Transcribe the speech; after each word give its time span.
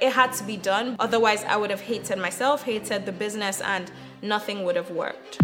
It 0.00 0.12
had 0.12 0.32
to 0.34 0.44
be 0.44 0.56
done. 0.56 0.96
Otherwise, 0.98 1.44
I 1.44 1.56
would 1.56 1.70
have 1.70 1.82
hated 1.82 2.18
myself, 2.18 2.62
hated 2.62 3.04
the 3.04 3.12
business, 3.12 3.60
and 3.60 3.90
nothing 4.22 4.64
would 4.64 4.76
have 4.76 4.90
worked. 4.90 5.38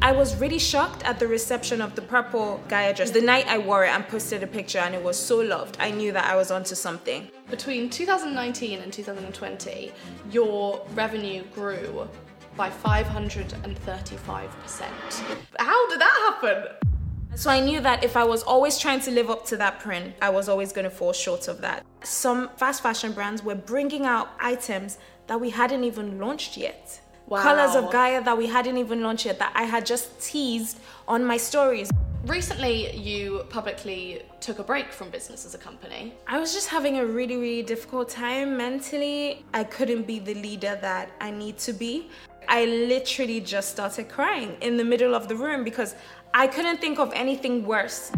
I 0.00 0.12
was 0.12 0.36
really 0.36 0.58
shocked 0.58 1.02
at 1.04 1.18
the 1.18 1.26
reception 1.26 1.80
of 1.80 1.94
the 1.96 2.02
purple 2.02 2.60
Gaia 2.68 2.94
dress. 2.94 3.10
The 3.10 3.20
night 3.20 3.46
I 3.48 3.58
wore 3.58 3.84
it 3.84 3.90
and 3.90 4.06
posted 4.06 4.42
a 4.42 4.46
picture, 4.46 4.78
and 4.78 4.94
it 4.94 5.02
was 5.02 5.16
so 5.16 5.38
loved. 5.38 5.76
I 5.80 5.90
knew 5.90 6.12
that 6.12 6.24
I 6.24 6.36
was 6.36 6.50
onto 6.50 6.74
something. 6.74 7.28
Between 7.50 7.90
2019 7.90 8.80
and 8.80 8.92
2020, 8.92 9.92
your 10.30 10.84
revenue 10.94 11.44
grew 11.54 12.08
by 12.56 12.70
535%. 12.70 14.48
How 15.58 15.88
did 15.88 16.00
that 16.00 16.40
happen? 16.42 16.64
So 17.38 17.50
I 17.50 17.60
knew 17.60 17.80
that 17.82 18.02
if 18.02 18.16
I 18.16 18.24
was 18.24 18.42
always 18.42 18.78
trying 18.78 18.98
to 19.02 19.12
live 19.12 19.30
up 19.30 19.46
to 19.46 19.56
that 19.58 19.78
print, 19.78 20.12
I 20.20 20.28
was 20.28 20.48
always 20.48 20.72
going 20.72 20.86
to 20.86 20.90
fall 20.90 21.12
short 21.12 21.46
of 21.46 21.60
that. 21.60 21.86
Some 22.02 22.48
fast 22.56 22.82
fashion 22.82 23.12
brands 23.12 23.44
were 23.44 23.54
bringing 23.54 24.06
out 24.06 24.30
items 24.40 24.98
that 25.28 25.40
we 25.40 25.50
hadn't 25.50 25.84
even 25.84 26.18
launched 26.18 26.56
yet. 26.56 27.00
Wow. 27.28 27.40
Colors 27.40 27.76
of 27.76 27.92
Gaia 27.92 28.24
that 28.24 28.36
we 28.36 28.48
hadn't 28.48 28.76
even 28.76 29.02
launched 29.02 29.24
yet, 29.24 29.38
that 29.38 29.52
I 29.54 29.62
had 29.62 29.86
just 29.86 30.20
teased 30.20 30.80
on 31.06 31.24
my 31.24 31.36
stories. 31.36 31.92
Recently, 32.26 32.92
you 32.96 33.44
publicly 33.50 34.22
took 34.40 34.58
a 34.58 34.64
break 34.64 34.92
from 34.92 35.08
business 35.08 35.46
as 35.46 35.54
a 35.54 35.58
company. 35.58 36.14
I 36.26 36.40
was 36.40 36.52
just 36.52 36.68
having 36.68 36.98
a 36.98 37.06
really, 37.06 37.36
really 37.36 37.62
difficult 37.62 38.08
time 38.08 38.56
mentally. 38.56 39.44
I 39.54 39.62
couldn't 39.62 40.08
be 40.08 40.18
the 40.18 40.34
leader 40.34 40.76
that 40.82 41.12
I 41.20 41.30
need 41.30 41.58
to 41.58 41.72
be. 41.72 42.10
I 42.48 42.64
literally 42.64 43.40
just 43.40 43.68
started 43.68 44.08
crying 44.08 44.56
in 44.62 44.78
the 44.78 44.84
middle 44.84 45.14
of 45.14 45.28
the 45.28 45.36
room 45.36 45.64
because 45.64 45.94
I 46.34 46.46
couldn't 46.46 46.80
think 46.80 46.98
of 46.98 47.12
anything 47.14 47.66
worse. 47.66 48.12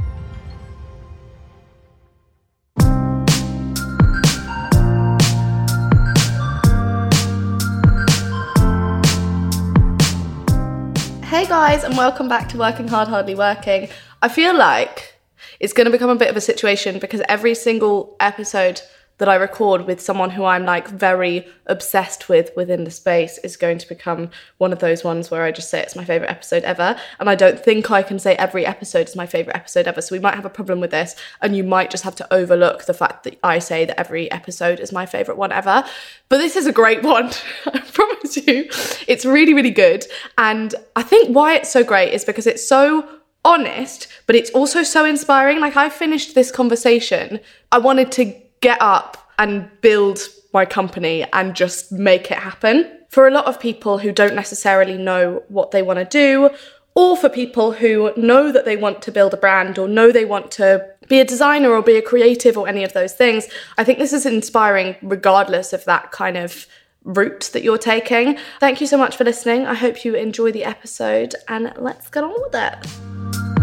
Hey 11.23 11.47
guys, 11.47 11.85
and 11.85 11.97
welcome 11.97 12.29
back 12.29 12.49
to 12.49 12.59
Working 12.59 12.89
Hard, 12.89 13.07
Hardly 13.07 13.37
Working. 13.37 13.89
I 14.21 14.29
feel 14.29 14.57
like 14.57 15.15
it's 15.61 15.73
going 15.73 15.85
to 15.85 15.91
become 15.91 16.11
a 16.11 16.17
bit 16.17 16.29
of 16.29 16.37
a 16.37 16.41
situation 16.41 16.99
because 16.99 17.23
every 17.29 17.55
single 17.55 18.17
episode 18.19 18.83
that 19.21 19.29
I 19.29 19.37
record 19.37 19.87
with 19.87 20.01
someone 20.01 20.31
who 20.31 20.45
I'm 20.45 20.65
like 20.65 20.89
very 20.89 21.47
obsessed 21.67 22.29
with 22.29 22.51
within 22.57 22.85
the 22.85 22.91
space 22.91 23.39
is 23.39 23.57
going 23.57 23.79
to 23.79 23.89
become 23.89 24.31
one 24.59 24.73
of 24.73 24.81
those 24.81 25.05
ones 25.05 25.31
where 25.31 25.45
I 25.45 25.53
just 25.53 25.71
say 25.71 25.81
it's 25.81 25.95
my 25.95 26.05
favorite 26.05 26.31
episode 26.31 26.65
ever. 26.65 26.97
And 27.21 27.31
I 27.31 27.35
don't 27.35 27.63
think 27.63 27.91
I 27.91 28.03
can 28.03 28.19
say 28.19 28.35
every 28.37 28.67
episode 28.67 29.09
is 29.09 29.15
my 29.15 29.27
favorite 29.27 29.55
episode 29.57 29.87
ever. 29.87 30.01
So 30.01 30.15
we 30.15 30.21
might 30.21 30.35
have 30.35 30.47
a 30.47 30.51
problem 30.51 30.81
with 30.81 30.91
this, 30.91 31.15
and 31.43 31.55
you 31.55 31.63
might 31.63 31.91
just 31.91 32.03
have 32.03 32.17
to 32.17 32.35
overlook 32.35 32.87
the 32.87 32.95
fact 32.95 33.25
that 33.25 33.39
I 33.45 33.59
say 33.59 33.85
that 33.85 34.01
every 34.01 34.31
episode 34.31 34.81
is 34.81 34.91
my 34.91 35.07
favorite 35.07 35.37
one 35.37 35.53
ever. 35.53 35.85
But 36.31 36.39
this 36.39 36.57
is 36.57 36.67
a 36.67 36.73
great 36.73 37.03
one. 37.03 37.31
I 37.67 37.81
promise 37.81 38.37
you. 38.39 38.69
It's 39.07 39.27
really, 39.27 39.53
really 39.53 39.71
good. 39.71 40.07
And 40.39 40.75
I 40.97 41.03
think 41.03 41.37
why 41.37 41.55
it's 41.55 41.71
so 41.71 41.85
great 41.85 42.15
is 42.15 42.25
because 42.25 42.47
it's 42.47 42.67
so 42.67 43.07
honest, 43.45 44.09
but 44.27 44.35
it's 44.37 44.51
also 44.51 44.83
so 44.83 45.05
inspiring. 45.05 45.61
Like 45.61 45.77
I 45.77 45.91
finished 45.91 46.35
this 46.35 46.51
conversation, 46.51 47.41
I 47.71 47.79
wanted 47.79 48.11
to 48.13 48.35
get 48.61 48.81
up 48.81 49.17
and 49.39 49.71
build 49.81 50.21
my 50.53 50.65
company 50.65 51.25
and 51.33 51.55
just 51.55 51.93
make 51.93 52.31
it 52.31 52.39
happen. 52.39 52.91
For 53.09 53.27
a 53.27 53.31
lot 53.31 53.47
of 53.47 53.59
people 53.59 53.99
who 53.99 54.13
don't 54.13 54.35
necessarily 54.35 54.97
know 54.97 55.43
what 55.49 55.71
they 55.71 55.83
want 55.83 55.99
to 55.99 56.05
do, 56.05 56.51
or 56.95 57.17
for 57.17 57.29
people 57.29 57.73
who 57.73 58.13
know 58.17 58.53
that 58.53 58.65
they 58.65 58.77
want 58.77 59.01
to 59.03 59.13
build 59.13 59.33
a 59.33 59.37
brand 59.37 59.79
or 59.79 59.89
know 59.89 60.11
they 60.11 60.25
want 60.25 60.51
to 60.53 60.85
be 61.09 61.21
a 61.21 61.25
designer 61.25 61.71
or 61.71 61.83
be 61.83 61.97
a 61.97 62.03
creative 62.03 62.57
or 62.57 62.69
any 62.69 62.85
of 62.85 62.93
those 62.93 63.15
things, 63.15 63.49
I 63.79 63.85
think 63.85 63.99
this 63.99 64.13
is 64.13 64.27
inspiring 64.27 64.97
regardless 65.03 65.73
of 65.73 65.85
that 65.85 66.11
kind 66.11 66.37
of 66.37 66.67
route 67.05 67.51
that 67.53 67.63
you're 67.63 67.79
taking. 67.79 68.39
Thank 68.59 68.81
you 68.81 68.87
so 68.87 68.99
much 68.99 69.17
for 69.17 69.25
listening. 69.25 69.67
I 69.67 69.75
hope 69.75 70.05
you 70.05 70.15
enjoy 70.15 70.53
the 70.53 70.65
episode 70.65 71.35
and 71.49 71.73
let's 71.79 72.11
get 72.11 72.25
on 72.25 72.35
with 72.43 72.55
it. 72.55 73.60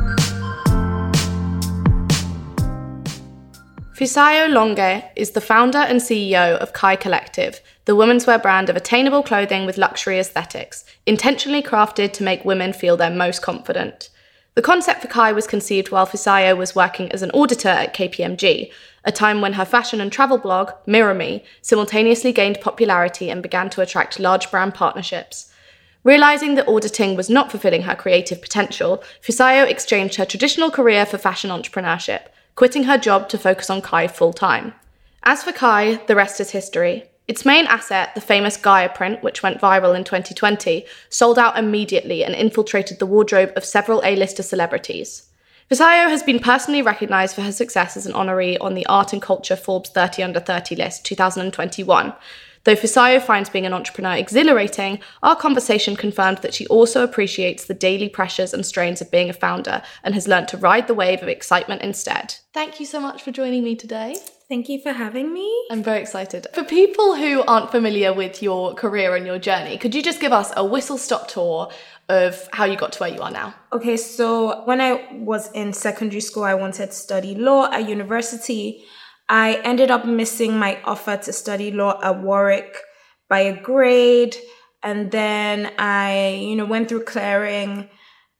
Fisayo 3.97 4.47
Longe 4.47 5.03
is 5.15 5.31
the 5.31 5.41
founder 5.41 5.79
and 5.79 5.99
CEO 5.99 6.55
of 6.57 6.71
Kai 6.71 6.95
Collective, 6.95 7.61
the 7.85 7.95
women's 7.95 8.27
wear 8.27 8.37
brand 8.37 8.69
of 8.69 8.75
attainable 8.75 9.23
clothing 9.23 9.65
with 9.65 9.79
luxury 9.79 10.19
aesthetics, 10.19 10.85
intentionally 11.07 11.63
crafted 11.63 12.13
to 12.13 12.21
make 12.21 12.45
women 12.45 12.73
feel 12.73 12.95
their 12.95 13.09
most 13.09 13.41
confident. 13.41 14.09
The 14.53 14.61
concept 14.61 15.01
for 15.01 15.07
Kai 15.07 15.31
was 15.31 15.47
conceived 15.47 15.89
while 15.89 16.05
Fisayo 16.05 16.55
was 16.55 16.75
working 16.75 17.11
as 17.11 17.23
an 17.23 17.31
auditor 17.31 17.69
at 17.69 17.95
KPMG, 17.95 18.71
a 19.03 19.11
time 19.11 19.41
when 19.41 19.53
her 19.53 19.65
fashion 19.65 19.99
and 19.99 20.11
travel 20.11 20.37
blog, 20.37 20.73
Mirror 20.85 21.15
Me, 21.15 21.43
simultaneously 21.63 22.31
gained 22.31 22.61
popularity 22.61 23.31
and 23.31 23.41
began 23.41 23.67
to 23.71 23.81
attract 23.81 24.19
large 24.19 24.51
brand 24.51 24.75
partnerships. 24.75 25.51
Realizing 26.03 26.53
that 26.53 26.67
auditing 26.67 27.15
was 27.15 27.31
not 27.31 27.49
fulfilling 27.49 27.81
her 27.81 27.95
creative 27.95 28.43
potential, 28.43 29.03
Fisayo 29.23 29.67
exchanged 29.67 30.17
her 30.17 30.25
traditional 30.25 30.69
career 30.69 31.03
for 31.03 31.17
fashion 31.17 31.49
entrepreneurship, 31.49 32.27
quitting 32.57 32.85
her 32.85 32.97
job 32.97 33.29
to 33.29 33.37
focus 33.37 33.69
on 33.69 33.81
Kai 33.81 34.07
full 34.07 34.33
time. 34.33 34.73
As 35.23 35.43
for 35.43 35.51
Kai, 35.51 36.01
the 36.07 36.15
rest 36.15 36.41
is 36.41 36.49
history. 36.49 37.05
Its 37.27 37.45
main 37.45 37.67
asset, 37.67 38.15
the 38.15 38.21
famous 38.21 38.57
Gaia 38.57 38.89
print, 38.89 39.21
which 39.21 39.43
went 39.43 39.61
viral 39.61 39.95
in 39.95 40.03
2020, 40.03 40.83
sold 41.09 41.37
out 41.37 41.57
immediately 41.57 42.23
and 42.23 42.33
infiltrated 42.33 42.97
the 42.97 43.05
wardrobe 43.05 43.53
of 43.55 43.63
several 43.63 44.01
A-lister 44.03 44.41
celebrities. 44.41 45.29
Fisayo 45.69 46.09
has 46.09 46.23
been 46.23 46.39
personally 46.39 46.81
recognized 46.81 47.35
for 47.35 47.41
her 47.41 47.51
success 47.51 47.95
as 47.95 48.07
an 48.07 48.13
honoree 48.13 48.57
on 48.59 48.73
the 48.73 48.85
Art 48.87 49.13
and 49.13 49.21
Culture 49.21 49.57
Forbes 49.57 49.89
30 49.91 50.23
Under 50.23 50.39
30 50.39 50.77
list 50.77 51.05
2021. 51.05 52.13
Though 52.67 52.75
Fisayo 52.75 53.21
finds 53.21 53.49
being 53.49 53.65
an 53.65 53.71
entrepreneur 53.71 54.17
exhilarating, 54.17 54.99
our 55.23 55.37
conversation 55.37 55.95
confirmed 55.95 56.39
that 56.39 56.53
she 56.53 56.67
also 56.67 57.01
appreciates 57.01 57.63
the 57.63 57.73
daily 57.73 58.09
pressures 58.09 58.53
and 58.53 58.65
strains 58.65 58.99
of 58.99 59.09
being 59.09 59.29
a 59.29 59.33
founder 59.33 59.81
and 60.03 60.13
has 60.13 60.27
learned 60.27 60.49
to 60.49 60.57
ride 60.57 60.87
the 60.87 60.93
wave 60.93 61.23
of 61.23 61.29
excitement 61.29 61.81
instead. 61.81 62.35
Thank 62.53 62.81
you 62.81 62.85
so 62.85 62.99
much 62.99 63.23
for 63.23 63.31
joining 63.31 63.63
me 63.63 63.77
today. 63.77 64.17
Thank 64.49 64.67
you 64.67 64.81
for 64.81 64.91
having 64.91 65.33
me. 65.33 65.49
I'm 65.71 65.81
very 65.81 66.01
excited. 66.01 66.47
For 66.53 66.65
people 66.65 67.15
who 67.15 67.41
aren't 67.43 67.71
familiar 67.71 68.13
with 68.13 68.43
your 68.43 68.73
career 68.73 69.15
and 69.15 69.25
your 69.25 69.39
journey, 69.39 69.77
could 69.77 69.95
you 69.95 70.03
just 70.03 70.19
give 70.19 70.33
us 70.33 70.51
a 70.57 70.65
whistle 70.65 70.97
stop 70.97 71.29
tour 71.29 71.69
of 72.09 72.49
how 72.51 72.65
you 72.65 72.75
got 72.75 72.91
to 72.91 72.99
where 72.99 73.13
you 73.13 73.21
are 73.21 73.31
now? 73.31 73.55
Okay, 73.71 73.95
so 73.95 74.65
when 74.65 74.81
I 74.81 75.07
was 75.13 75.49
in 75.53 75.71
secondary 75.71 76.19
school, 76.19 76.43
I 76.43 76.55
wanted 76.55 76.87
to 76.87 76.91
study 76.91 77.33
law 77.33 77.71
at 77.71 77.87
university. 77.87 78.83
I 79.29 79.55
ended 79.63 79.91
up 79.91 80.05
missing 80.05 80.57
my 80.57 80.79
offer 80.83 81.17
to 81.17 81.33
study 81.33 81.71
law 81.71 81.99
at 82.01 82.21
Warwick 82.21 82.77
by 83.29 83.39
a 83.39 83.61
grade. 83.61 84.35
And 84.83 85.11
then 85.11 85.71
I, 85.77 86.39
you 86.41 86.55
know, 86.55 86.65
went 86.65 86.89
through 86.89 87.03
clearing. 87.03 87.89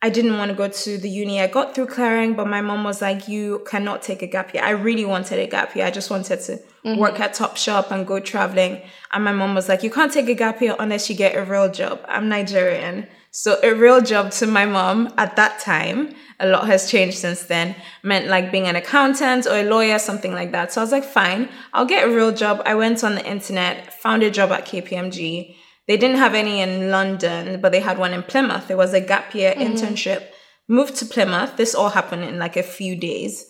I 0.00 0.10
didn't 0.10 0.38
want 0.38 0.50
to 0.50 0.56
go 0.56 0.68
to 0.68 0.98
the 0.98 1.10
uni. 1.10 1.40
I 1.40 1.48
got 1.48 1.74
through 1.74 1.88
clearing, 1.88 2.34
but 2.34 2.46
my 2.46 2.60
mom 2.60 2.84
was 2.84 3.02
like, 3.02 3.26
you 3.26 3.64
cannot 3.68 4.00
take 4.00 4.22
a 4.22 4.28
gap 4.28 4.54
year. 4.54 4.62
I 4.62 4.70
really 4.70 5.04
wanted 5.04 5.40
a 5.40 5.46
gap 5.48 5.74
year. 5.74 5.86
I 5.86 5.90
just 5.90 6.08
wanted 6.08 6.40
to 6.42 6.52
mm-hmm. 6.84 6.98
work 6.98 7.18
at 7.18 7.34
Topshop 7.34 7.90
and 7.90 8.06
go 8.06 8.20
traveling. 8.20 8.80
And 9.12 9.24
my 9.24 9.32
mom 9.32 9.56
was 9.56 9.68
like, 9.68 9.82
you 9.82 9.90
can't 9.90 10.12
take 10.12 10.28
a 10.28 10.34
gap 10.34 10.60
year 10.60 10.76
unless 10.78 11.10
you 11.10 11.16
get 11.16 11.36
a 11.36 11.44
real 11.44 11.70
job. 11.70 12.00
I'm 12.06 12.28
Nigerian. 12.28 13.08
So 13.32 13.58
a 13.62 13.74
real 13.74 14.00
job 14.00 14.30
to 14.32 14.46
my 14.46 14.66
mom 14.66 15.12
at 15.18 15.36
that 15.36 15.60
time, 15.60 16.14
a 16.40 16.46
lot 16.46 16.66
has 16.66 16.90
changed 16.90 17.18
since 17.18 17.42
then, 17.44 17.74
meant 18.02 18.28
like 18.28 18.52
being 18.52 18.66
an 18.66 18.76
accountant 18.76 19.46
or 19.46 19.56
a 19.56 19.64
lawyer, 19.64 19.98
something 19.98 20.32
like 20.32 20.52
that. 20.52 20.72
So 20.72 20.80
I 20.80 20.84
was 20.84 20.92
like, 20.92 21.04
fine, 21.04 21.48
I'll 21.72 21.84
get 21.84 22.06
a 22.06 22.14
real 22.14 22.32
job. 22.32 22.62
I 22.64 22.74
went 22.74 23.02
on 23.02 23.16
the 23.16 23.26
internet, 23.26 23.92
found 23.94 24.22
a 24.22 24.30
job 24.30 24.52
at 24.52 24.66
KPMG. 24.66 25.56
They 25.88 25.96
didn't 25.96 26.18
have 26.18 26.34
any 26.34 26.60
in 26.60 26.90
London, 26.90 27.60
but 27.60 27.72
they 27.72 27.80
had 27.80 27.98
one 27.98 28.12
in 28.12 28.22
Plymouth. 28.22 28.70
It 28.70 28.76
was 28.76 28.94
a 28.94 29.00
gap 29.00 29.34
year 29.34 29.52
mm-hmm. 29.52 29.72
internship. 29.72 30.28
Moved 30.68 30.96
to 30.96 31.06
Plymouth. 31.06 31.56
This 31.56 31.74
all 31.74 31.88
happened 31.88 32.24
in 32.24 32.38
like 32.38 32.56
a 32.56 32.62
few 32.62 32.94
days. 32.94 33.46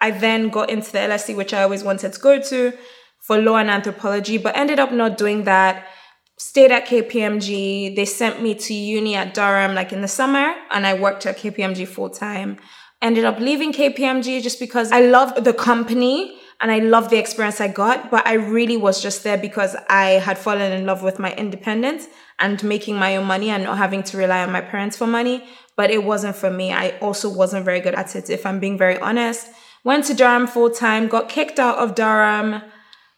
I 0.00 0.10
then 0.10 0.48
got 0.48 0.70
into 0.70 0.90
the 0.90 0.98
LSE, 0.98 1.36
which 1.36 1.54
I 1.54 1.62
always 1.62 1.84
wanted 1.84 2.12
to 2.12 2.20
go 2.20 2.40
to 2.40 2.72
for 3.20 3.38
law 3.38 3.56
and 3.56 3.70
anthropology, 3.70 4.36
but 4.36 4.56
ended 4.56 4.80
up 4.80 4.90
not 4.90 5.16
doing 5.16 5.44
that. 5.44 5.86
Stayed 6.38 6.72
at 6.72 6.86
KPMG. 6.86 7.94
They 7.94 8.04
sent 8.04 8.42
me 8.42 8.54
to 8.54 8.74
uni 8.74 9.14
at 9.14 9.34
Durham 9.34 9.74
like 9.74 9.92
in 9.92 10.00
the 10.00 10.08
summer, 10.08 10.54
and 10.70 10.86
I 10.86 10.94
worked 10.94 11.26
at 11.26 11.38
KPMG 11.38 11.86
full 11.86 12.10
time. 12.10 12.58
Ended 13.00 13.24
up 13.24 13.38
leaving 13.38 13.72
KPMG 13.72 14.42
just 14.42 14.58
because 14.60 14.92
I 14.92 15.00
loved 15.00 15.44
the 15.44 15.52
company 15.52 16.38
and 16.60 16.70
I 16.70 16.78
loved 16.78 17.10
the 17.10 17.18
experience 17.18 17.60
I 17.60 17.66
got, 17.66 18.10
but 18.10 18.24
I 18.24 18.34
really 18.34 18.76
was 18.76 19.02
just 19.02 19.24
there 19.24 19.36
because 19.36 19.74
I 19.88 20.20
had 20.26 20.38
fallen 20.38 20.70
in 20.72 20.86
love 20.86 21.02
with 21.02 21.18
my 21.18 21.34
independence 21.34 22.06
and 22.38 22.62
making 22.62 22.96
my 22.96 23.16
own 23.16 23.26
money 23.26 23.50
and 23.50 23.64
not 23.64 23.78
having 23.78 24.04
to 24.04 24.16
rely 24.16 24.44
on 24.44 24.52
my 24.52 24.60
parents 24.60 24.96
for 24.96 25.08
money. 25.08 25.44
But 25.76 25.90
it 25.90 26.04
wasn't 26.04 26.36
for 26.36 26.50
me. 26.50 26.72
I 26.72 26.90
also 27.00 27.28
wasn't 27.28 27.64
very 27.64 27.80
good 27.80 27.96
at 27.96 28.14
it, 28.14 28.30
if 28.30 28.46
I'm 28.46 28.60
being 28.60 28.78
very 28.78 28.98
honest. 28.98 29.48
Went 29.82 30.04
to 30.04 30.14
Durham 30.14 30.46
full 30.46 30.70
time, 30.70 31.08
got 31.08 31.28
kicked 31.28 31.58
out 31.58 31.78
of 31.78 31.96
Durham. 31.96 32.62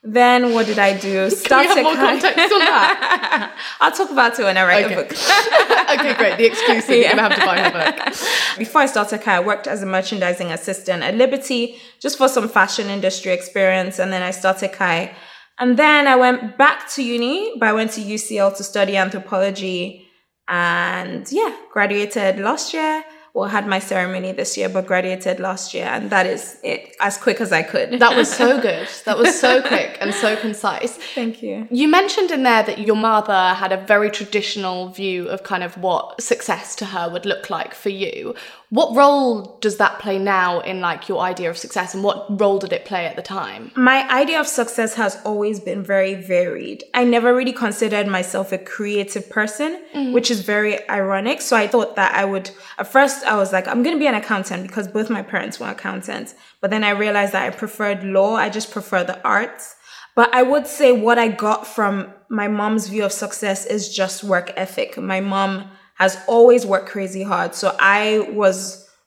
Then 0.07 0.53
what 0.53 0.67
did 0.67 0.79
I 0.79 0.99
do? 0.99 1.31
Started 1.31 1.69
Can 1.69 1.77
we 1.77 1.91
have 1.91 1.97
more 1.97 2.07
context 2.07 2.53
on 2.53 2.59
that? 2.59 3.57
I'll 3.81 3.91
talk 3.91 4.11
about 4.11 4.39
it 4.39 4.43
when 4.43 4.59
I 4.59 4.67
write 4.67 4.85
okay. 4.85 4.95
a 4.95 4.97
book. 4.99 5.13
okay, 5.99 6.15
great. 6.15 6.37
The 6.37 6.45
exclusive. 6.45 6.91
Yeah. 6.91 6.97
You're 6.97 7.11
gonna 7.17 7.23
have 7.23 7.39
to 7.39 7.47
buy 7.47 7.59
her 7.59 7.73
book. 7.73 8.15
Before 8.59 8.83
I 8.83 8.87
started 8.87 9.23
Kai, 9.23 9.37
I 9.37 9.41
worked 9.41 9.67
as 9.67 9.83
a 9.83 9.87
merchandising 9.87 10.53
assistant 10.53 11.03
at 11.03 11.15
Liberty 11.15 11.77
just 12.01 12.19
for 12.19 12.29
some 12.29 12.51
fashion 12.51 12.89
industry 12.91 13.33
experience, 13.33 13.99
and 13.99 14.13
then 14.13 14.23
I 14.23 14.31
started 14.31 14.73
Kai. 14.73 15.17
And 15.59 15.79
then 15.79 16.07
I 16.07 16.17
went 16.17 16.59
back 16.59 16.91
to 16.95 17.03
uni, 17.03 17.55
but 17.59 17.71
I 17.71 17.73
went 17.73 17.93
to 17.93 18.03
UCL 18.03 18.59
to 18.59 18.63
study 18.63 18.99
anthropology, 18.99 20.07
and 20.49 21.27
yeah, 21.33 21.57
graduated 21.73 22.41
last 22.41 22.75
year 22.75 23.05
well, 23.35 23.49
had 23.49 23.67
my 23.67 23.81
ceremony 23.81 24.31
this 24.31 24.57
year, 24.57 24.69
but 24.69 24.87
graduated 24.87 25.41
last 25.41 25.75
year, 25.75 25.87
and 25.87 26.09
that 26.11 26.25
is 26.25 26.57
it 26.63 26.95
as 27.01 27.19
quick 27.19 27.41
as 27.41 27.51
I 27.51 27.65
could. 27.65 27.99
that 27.99 28.17
was 28.17 28.33
so 28.33 28.61
good. 28.69 28.89
That 29.07 29.19
was 29.19 29.39
so 29.39 29.61
quick 29.61 29.99
and 30.01 30.15
so 30.15 30.37
concise. 30.37 30.97
Thank 31.17 31.43
you. 31.43 31.67
You 31.69 31.89
mentioned 31.89 32.31
in 32.31 32.45
there 32.45 32.63
that 32.63 32.79
your 32.79 32.95
mother 32.95 33.55
had 33.55 33.73
a 33.73 33.77
very 33.77 34.09
traditional 34.09 34.89
view 34.91 35.29
of 35.29 35.43
kind 35.43 35.65
of 35.65 35.77
what 35.79 36.21
success 36.23 36.77
to 36.77 36.85
her 36.85 37.09
would 37.09 37.27
look 37.27 37.51
like 37.51 37.75
for 37.75 37.89
you. 37.89 38.37
What 38.75 38.97
role 38.97 39.57
does 39.61 39.77
that 39.77 40.01
play 40.01 40.19
now 40.19 40.59
in 40.59 40.81
like 40.81 41.09
your 41.09 41.21
idea 41.21 41.49
of 41.49 41.57
success 41.57 41.95
and 41.95 42.03
what 42.03 42.41
role 42.41 42.59
did 42.59 42.73
it 42.73 42.85
play 42.85 43.07
at 43.07 43.15
the 43.15 43.23
time? 43.23 43.71
My 43.77 44.05
idea 44.13 44.41
of 44.41 44.49
success 44.49 44.95
has 44.95 45.17
always 45.25 45.61
been 45.61 45.85
very 45.85 46.17
varied. 46.17 46.83
I 46.93 47.05
never 47.05 47.33
really 47.33 47.53
considered 47.53 48.09
myself 48.09 48.51
a 48.51 48.59
creative 48.59 49.31
person, 49.31 49.81
mm-hmm. 49.95 50.13
which 50.13 50.29
is 50.29 50.41
very 50.41 50.91
ironic. 50.91 51.41
So 51.41 51.57
I 51.57 51.69
thought 51.69 51.95
that 51.95 52.17
I 52.17 52.25
would, 52.25 52.51
at 52.77 52.89
first 52.89 53.25
I 53.25 53.37
was 53.37 53.53
like, 53.53 53.69
I'm 53.69 53.85
going 53.85 53.95
to 53.95 54.01
be 54.01 54.09
an 54.09 54.17
accountant 54.17 54.67
because 54.67 54.89
both 54.89 55.09
my 55.09 55.23
parents 55.23 55.61
were 55.61 55.69
accountants. 55.69 56.35
But 56.61 56.73
then 56.73 56.83
I 56.83 56.91
realized 56.91 57.31
that 57.31 57.45
I 57.45 57.51
preferred 57.51 58.03
law. 58.03 58.35
I 58.35 58.51
just 58.51 58.73
prefer 58.73 59.05
the 59.05 59.23
arts. 59.23 59.77
But 60.17 60.35
I 60.35 60.43
would 60.43 60.67
say 60.67 60.91
what 60.91 61.17
I 61.17 61.29
got 61.29 61.65
from 61.65 62.13
my 62.29 62.49
mom's 62.49 62.89
view 62.89 63.05
of 63.05 63.13
success 63.13 63.67
is 63.67 63.95
just 63.95 64.25
work 64.25 64.53
ethic. 64.57 64.99
My 64.99 65.21
mom 65.21 65.71
has 66.05 66.19
always 66.27 66.67
worked 66.67 66.89
crazy 66.95 67.23
hard. 67.23 67.55
So 67.55 67.75
I 67.79 68.29
was 68.43 68.59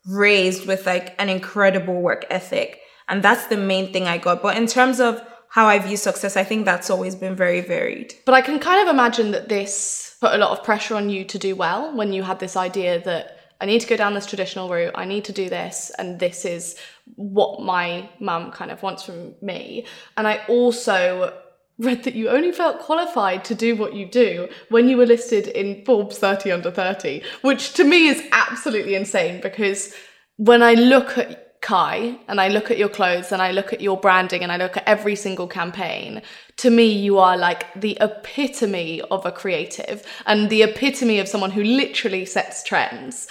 raised 0.08 0.66
with 0.66 0.86
like 0.86 1.08
an 1.22 1.30
incredible 1.30 2.02
work 2.02 2.26
ethic. 2.32 2.70
And 3.08 3.22
that's 3.22 3.46
the 3.48 3.58
main 3.58 3.94
thing 3.94 4.06
I 4.08 4.18
got. 4.18 4.42
But 4.42 4.58
in 4.58 4.66
terms 4.66 5.00
of 5.00 5.22
how 5.50 5.68
I 5.68 5.78
view 5.78 5.98
success, 5.98 6.36
I 6.36 6.44
think 6.44 6.66
that's 6.66 6.90
always 6.90 7.16
been 7.16 7.36
very 7.36 7.62
varied. 7.62 8.16
But 8.26 8.34
I 8.34 8.42
can 8.42 8.58
kind 8.60 8.82
of 8.82 8.94
imagine 8.94 9.30
that 9.32 9.48
this 9.48 10.18
put 10.20 10.34
a 10.34 10.38
lot 10.38 10.52
of 10.58 10.66
pressure 10.66 10.96
on 10.96 11.10
you 11.10 11.24
to 11.26 11.38
do 11.38 11.56
well 11.56 11.96
when 11.96 12.12
you 12.14 12.24
had 12.24 12.40
this 12.40 12.56
idea 12.58 12.92
that 13.04 13.38
I 13.62 13.66
need 13.66 13.82
to 13.82 13.88
go 13.88 13.98
down 13.98 14.14
this 14.14 14.26
traditional 14.26 14.70
route, 14.70 14.94
I 14.96 15.06
need 15.06 15.26
to 15.26 15.34
do 15.34 15.50
this, 15.50 15.92
and 15.98 16.20
this 16.20 16.46
is 16.46 16.76
what 17.16 17.62
my 17.62 18.08
mum 18.20 18.52
kind 18.52 18.70
of 18.70 18.84
wants 18.84 19.02
from 19.04 19.34
me. 19.42 19.86
And 20.16 20.28
I 20.28 20.46
also 20.48 21.34
read 21.80 22.04
that 22.04 22.16
you 22.16 22.30
only 22.30 22.52
felt 22.52 22.80
qualified 22.80 23.46
to 23.46 23.56
do 23.56 23.76
what 23.76 23.94
you 23.94 24.06
do 24.06 24.50
when 24.70 24.90
you 24.90 24.98
were 24.98 25.06
listed 25.06 25.48
in 25.48 25.86
Forbes 25.86 26.18
30 26.18 26.52
under 26.52 26.72
30, 26.72 27.22
which 27.42 27.74
to 27.74 27.84
me 27.84 28.08
is 28.08 28.24
absolutely 28.32 28.96
insane 28.96 29.40
because 29.42 29.94
when 30.38 30.64
I 30.64 30.74
look 30.74 31.18
at 31.18 31.62
Kai 31.62 32.18
and 32.28 32.40
I 32.40 32.48
look 32.48 32.72
at 32.72 32.78
your 32.78 32.90
clothes 32.90 33.32
and 33.32 33.42
I 33.42 33.52
look 33.52 33.74
at 33.74 33.82
your 33.82 33.98
branding 33.98 34.42
and 34.42 34.52
I 34.52 34.58
look 34.58 34.78
at 34.78 34.88
every 34.88 35.16
single 35.16 35.48
campaign, 35.48 36.22
to 36.58 36.70
me, 36.70 36.86
you 36.86 37.18
are 37.20 37.38
like 37.38 37.74
the 37.74 37.98
epitome 38.00 39.02
of 39.02 39.26
a 39.26 39.32
creative 39.32 40.04
and 40.26 40.50
the 40.50 40.64
epitome 40.64 41.20
of 41.20 41.28
someone 41.28 41.52
who 41.52 41.64
literally 41.64 42.26
sets 42.26 42.64
trends. 42.64 43.28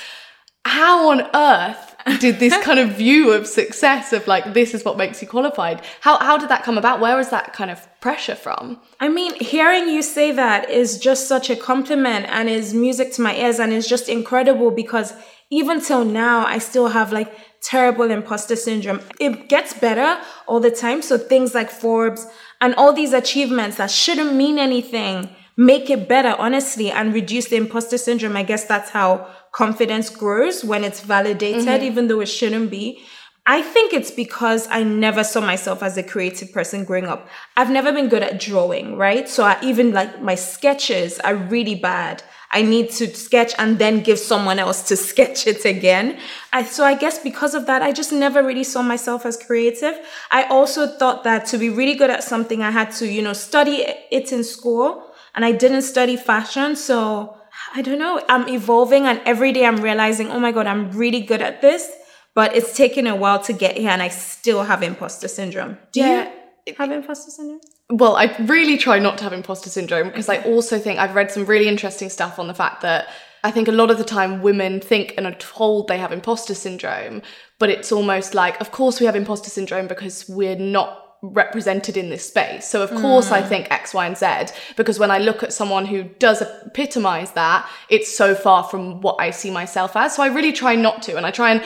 How 0.64 1.10
on 1.10 1.28
earth 1.34 1.95
did 2.18 2.38
this 2.38 2.56
kind 2.62 2.78
of 2.78 2.90
view 2.90 3.32
of 3.32 3.46
success 3.46 4.12
of 4.12 4.26
like 4.26 4.54
this 4.54 4.74
is 4.74 4.84
what 4.84 4.96
makes 4.96 5.20
you 5.20 5.28
qualified. 5.28 5.82
How 6.00 6.18
how 6.18 6.38
did 6.38 6.48
that 6.48 6.62
come 6.62 6.78
about? 6.78 7.00
Where 7.00 7.16
was 7.16 7.30
that 7.30 7.52
kind 7.52 7.70
of 7.70 7.86
pressure 8.00 8.36
from? 8.36 8.80
I 9.00 9.08
mean 9.08 9.34
hearing 9.40 9.88
you 9.88 10.02
say 10.02 10.32
that 10.32 10.70
is 10.70 10.98
just 10.98 11.28
such 11.28 11.50
a 11.50 11.56
compliment 11.56 12.26
and 12.28 12.48
is 12.48 12.72
music 12.72 13.12
to 13.14 13.22
my 13.22 13.34
ears 13.34 13.58
and 13.58 13.72
is 13.72 13.88
just 13.88 14.08
incredible 14.08 14.70
because 14.70 15.12
even 15.50 15.80
till 15.80 16.04
now 16.04 16.44
i 16.44 16.58
still 16.58 16.88
have 16.88 17.12
like 17.12 17.32
terrible 17.62 18.10
imposter 18.10 18.56
syndrome. 18.56 19.00
It 19.18 19.48
gets 19.48 19.74
better 19.74 20.20
all 20.46 20.60
the 20.60 20.70
time 20.70 21.02
so 21.02 21.18
things 21.18 21.54
like 21.54 21.70
forbes 21.70 22.26
and 22.60 22.74
all 22.76 22.92
these 22.92 23.12
achievements 23.12 23.76
that 23.78 23.90
shouldn't 23.90 24.34
mean 24.34 24.58
anything 24.58 25.28
make 25.56 25.88
it 25.88 26.08
better 26.08 26.34
honestly 26.38 26.90
and 26.90 27.14
reduce 27.14 27.46
the 27.46 27.56
imposter 27.56 27.98
syndrome. 27.98 28.36
I 28.36 28.42
guess 28.42 28.66
that's 28.66 28.90
how 28.90 29.28
confidence 29.56 30.10
grows 30.10 30.62
when 30.62 30.84
it's 30.84 31.00
validated, 31.00 31.64
mm-hmm. 31.64 31.82
even 31.82 32.08
though 32.08 32.20
it 32.20 32.26
shouldn't 32.26 32.70
be. 32.70 33.02
I 33.46 33.62
think 33.62 33.94
it's 33.94 34.10
because 34.10 34.68
I 34.70 34.82
never 34.82 35.24
saw 35.24 35.40
myself 35.40 35.82
as 35.82 35.96
a 35.96 36.02
creative 36.02 36.52
person 36.52 36.84
growing 36.84 37.06
up. 37.06 37.26
I've 37.56 37.70
never 37.70 37.90
been 37.90 38.10
good 38.10 38.22
at 38.22 38.38
drawing, 38.38 38.98
right? 38.98 39.26
So 39.26 39.44
I 39.44 39.56
even 39.62 39.94
like 39.94 40.20
my 40.20 40.34
sketches 40.34 41.18
are 41.20 41.36
really 41.36 41.74
bad. 41.74 42.22
I 42.50 42.60
need 42.60 42.90
to 42.98 43.06
sketch 43.14 43.54
and 43.56 43.78
then 43.78 44.02
give 44.02 44.18
someone 44.18 44.58
else 44.58 44.82
to 44.88 44.96
sketch 45.10 45.46
it 45.46 45.64
again. 45.64 46.18
I, 46.52 46.64
so 46.64 46.84
I 46.84 46.94
guess 46.94 47.18
because 47.18 47.54
of 47.54 47.64
that, 47.64 47.80
I 47.80 47.92
just 47.92 48.12
never 48.12 48.42
really 48.42 48.64
saw 48.64 48.82
myself 48.82 49.24
as 49.24 49.38
creative. 49.38 49.94
I 50.30 50.42
also 50.44 50.86
thought 50.86 51.24
that 51.24 51.46
to 51.46 51.56
be 51.56 51.70
really 51.70 51.94
good 51.94 52.10
at 52.10 52.22
something, 52.22 52.62
I 52.62 52.72
had 52.72 52.90
to, 52.98 53.06
you 53.06 53.22
know, 53.22 53.32
study 53.32 53.86
it 54.10 54.32
in 54.32 54.44
school 54.44 55.02
and 55.34 55.46
I 55.46 55.52
didn't 55.52 55.82
study 55.82 56.16
fashion. 56.18 56.76
So 56.76 57.38
I 57.74 57.82
don't 57.82 57.98
know. 57.98 58.22
I'm 58.28 58.48
evolving 58.48 59.06
and 59.06 59.20
every 59.24 59.52
day 59.52 59.64
I'm 59.64 59.76
realizing, 59.76 60.30
oh 60.30 60.40
my 60.40 60.52
God, 60.52 60.66
I'm 60.66 60.90
really 60.92 61.20
good 61.20 61.42
at 61.42 61.60
this. 61.60 61.90
But 62.34 62.54
it's 62.54 62.76
taken 62.76 63.06
a 63.06 63.16
while 63.16 63.42
to 63.44 63.52
get 63.52 63.78
here 63.78 63.88
and 63.88 64.02
I 64.02 64.08
still 64.08 64.64
have 64.64 64.82
imposter 64.82 65.26
syndrome. 65.26 65.78
Do 65.92 66.00
yeah. 66.00 66.30
you 66.66 66.74
have 66.76 66.90
imposter 66.90 67.30
syndrome? 67.30 67.60
Well, 67.88 68.16
I 68.16 68.36
really 68.40 68.76
try 68.76 68.98
not 68.98 69.16
to 69.18 69.24
have 69.24 69.32
imposter 69.32 69.70
syndrome 69.70 70.08
because 70.08 70.28
okay. 70.28 70.42
I 70.42 70.52
also 70.52 70.78
think 70.78 70.98
I've 70.98 71.14
read 71.14 71.30
some 71.30 71.46
really 71.46 71.68
interesting 71.68 72.10
stuff 72.10 72.38
on 72.38 72.46
the 72.46 72.54
fact 72.54 72.82
that 72.82 73.08
I 73.44 73.52
think 73.52 73.68
a 73.68 73.72
lot 73.72 73.92
of 73.92 73.98
the 73.98 74.04
time 74.04 74.42
women 74.42 74.80
think 74.80 75.14
and 75.16 75.26
are 75.26 75.34
told 75.34 75.86
they 75.86 75.98
have 75.98 76.10
imposter 76.10 76.52
syndrome, 76.54 77.22
but 77.60 77.70
it's 77.70 77.92
almost 77.92 78.34
like, 78.34 78.60
of 78.60 78.72
course, 78.72 78.98
we 78.98 79.06
have 79.06 79.14
imposter 79.14 79.50
syndrome 79.50 79.86
because 79.86 80.28
we're 80.28 80.56
not 80.56 81.05
represented 81.22 81.96
in 81.96 82.10
this 82.10 82.26
space. 82.26 82.66
So 82.68 82.82
of 82.82 82.90
hmm. 82.90 83.00
course 83.00 83.30
I 83.30 83.42
think 83.42 83.70
X, 83.70 83.94
Y, 83.94 84.06
and 84.06 84.16
Z, 84.16 84.54
because 84.76 84.98
when 84.98 85.10
I 85.10 85.18
look 85.18 85.42
at 85.42 85.52
someone 85.52 85.86
who 85.86 86.04
does 86.04 86.42
epitomize 86.42 87.32
that, 87.32 87.68
it's 87.88 88.16
so 88.16 88.34
far 88.34 88.64
from 88.64 89.00
what 89.00 89.16
I 89.18 89.30
see 89.30 89.50
myself 89.50 89.96
as. 89.96 90.16
So 90.16 90.22
I 90.22 90.28
really 90.28 90.52
try 90.52 90.76
not 90.76 91.02
to. 91.02 91.16
And 91.16 91.26
I 91.26 91.30
try 91.30 91.52
and 91.52 91.64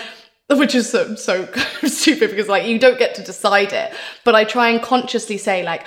which 0.59 0.75
is 0.75 0.91
so 0.91 1.15
so 1.15 1.47
stupid 1.85 2.31
because 2.31 2.49
like 2.49 2.67
you 2.67 2.79
don't 2.79 2.99
get 2.99 3.15
to 3.17 3.23
decide 3.23 3.73
it. 3.73 3.93
But 4.25 4.35
I 4.35 4.45
try 4.45 4.71
and 4.71 4.83
consciously 4.83 5.39
say, 5.39 5.63
like, 5.63 5.87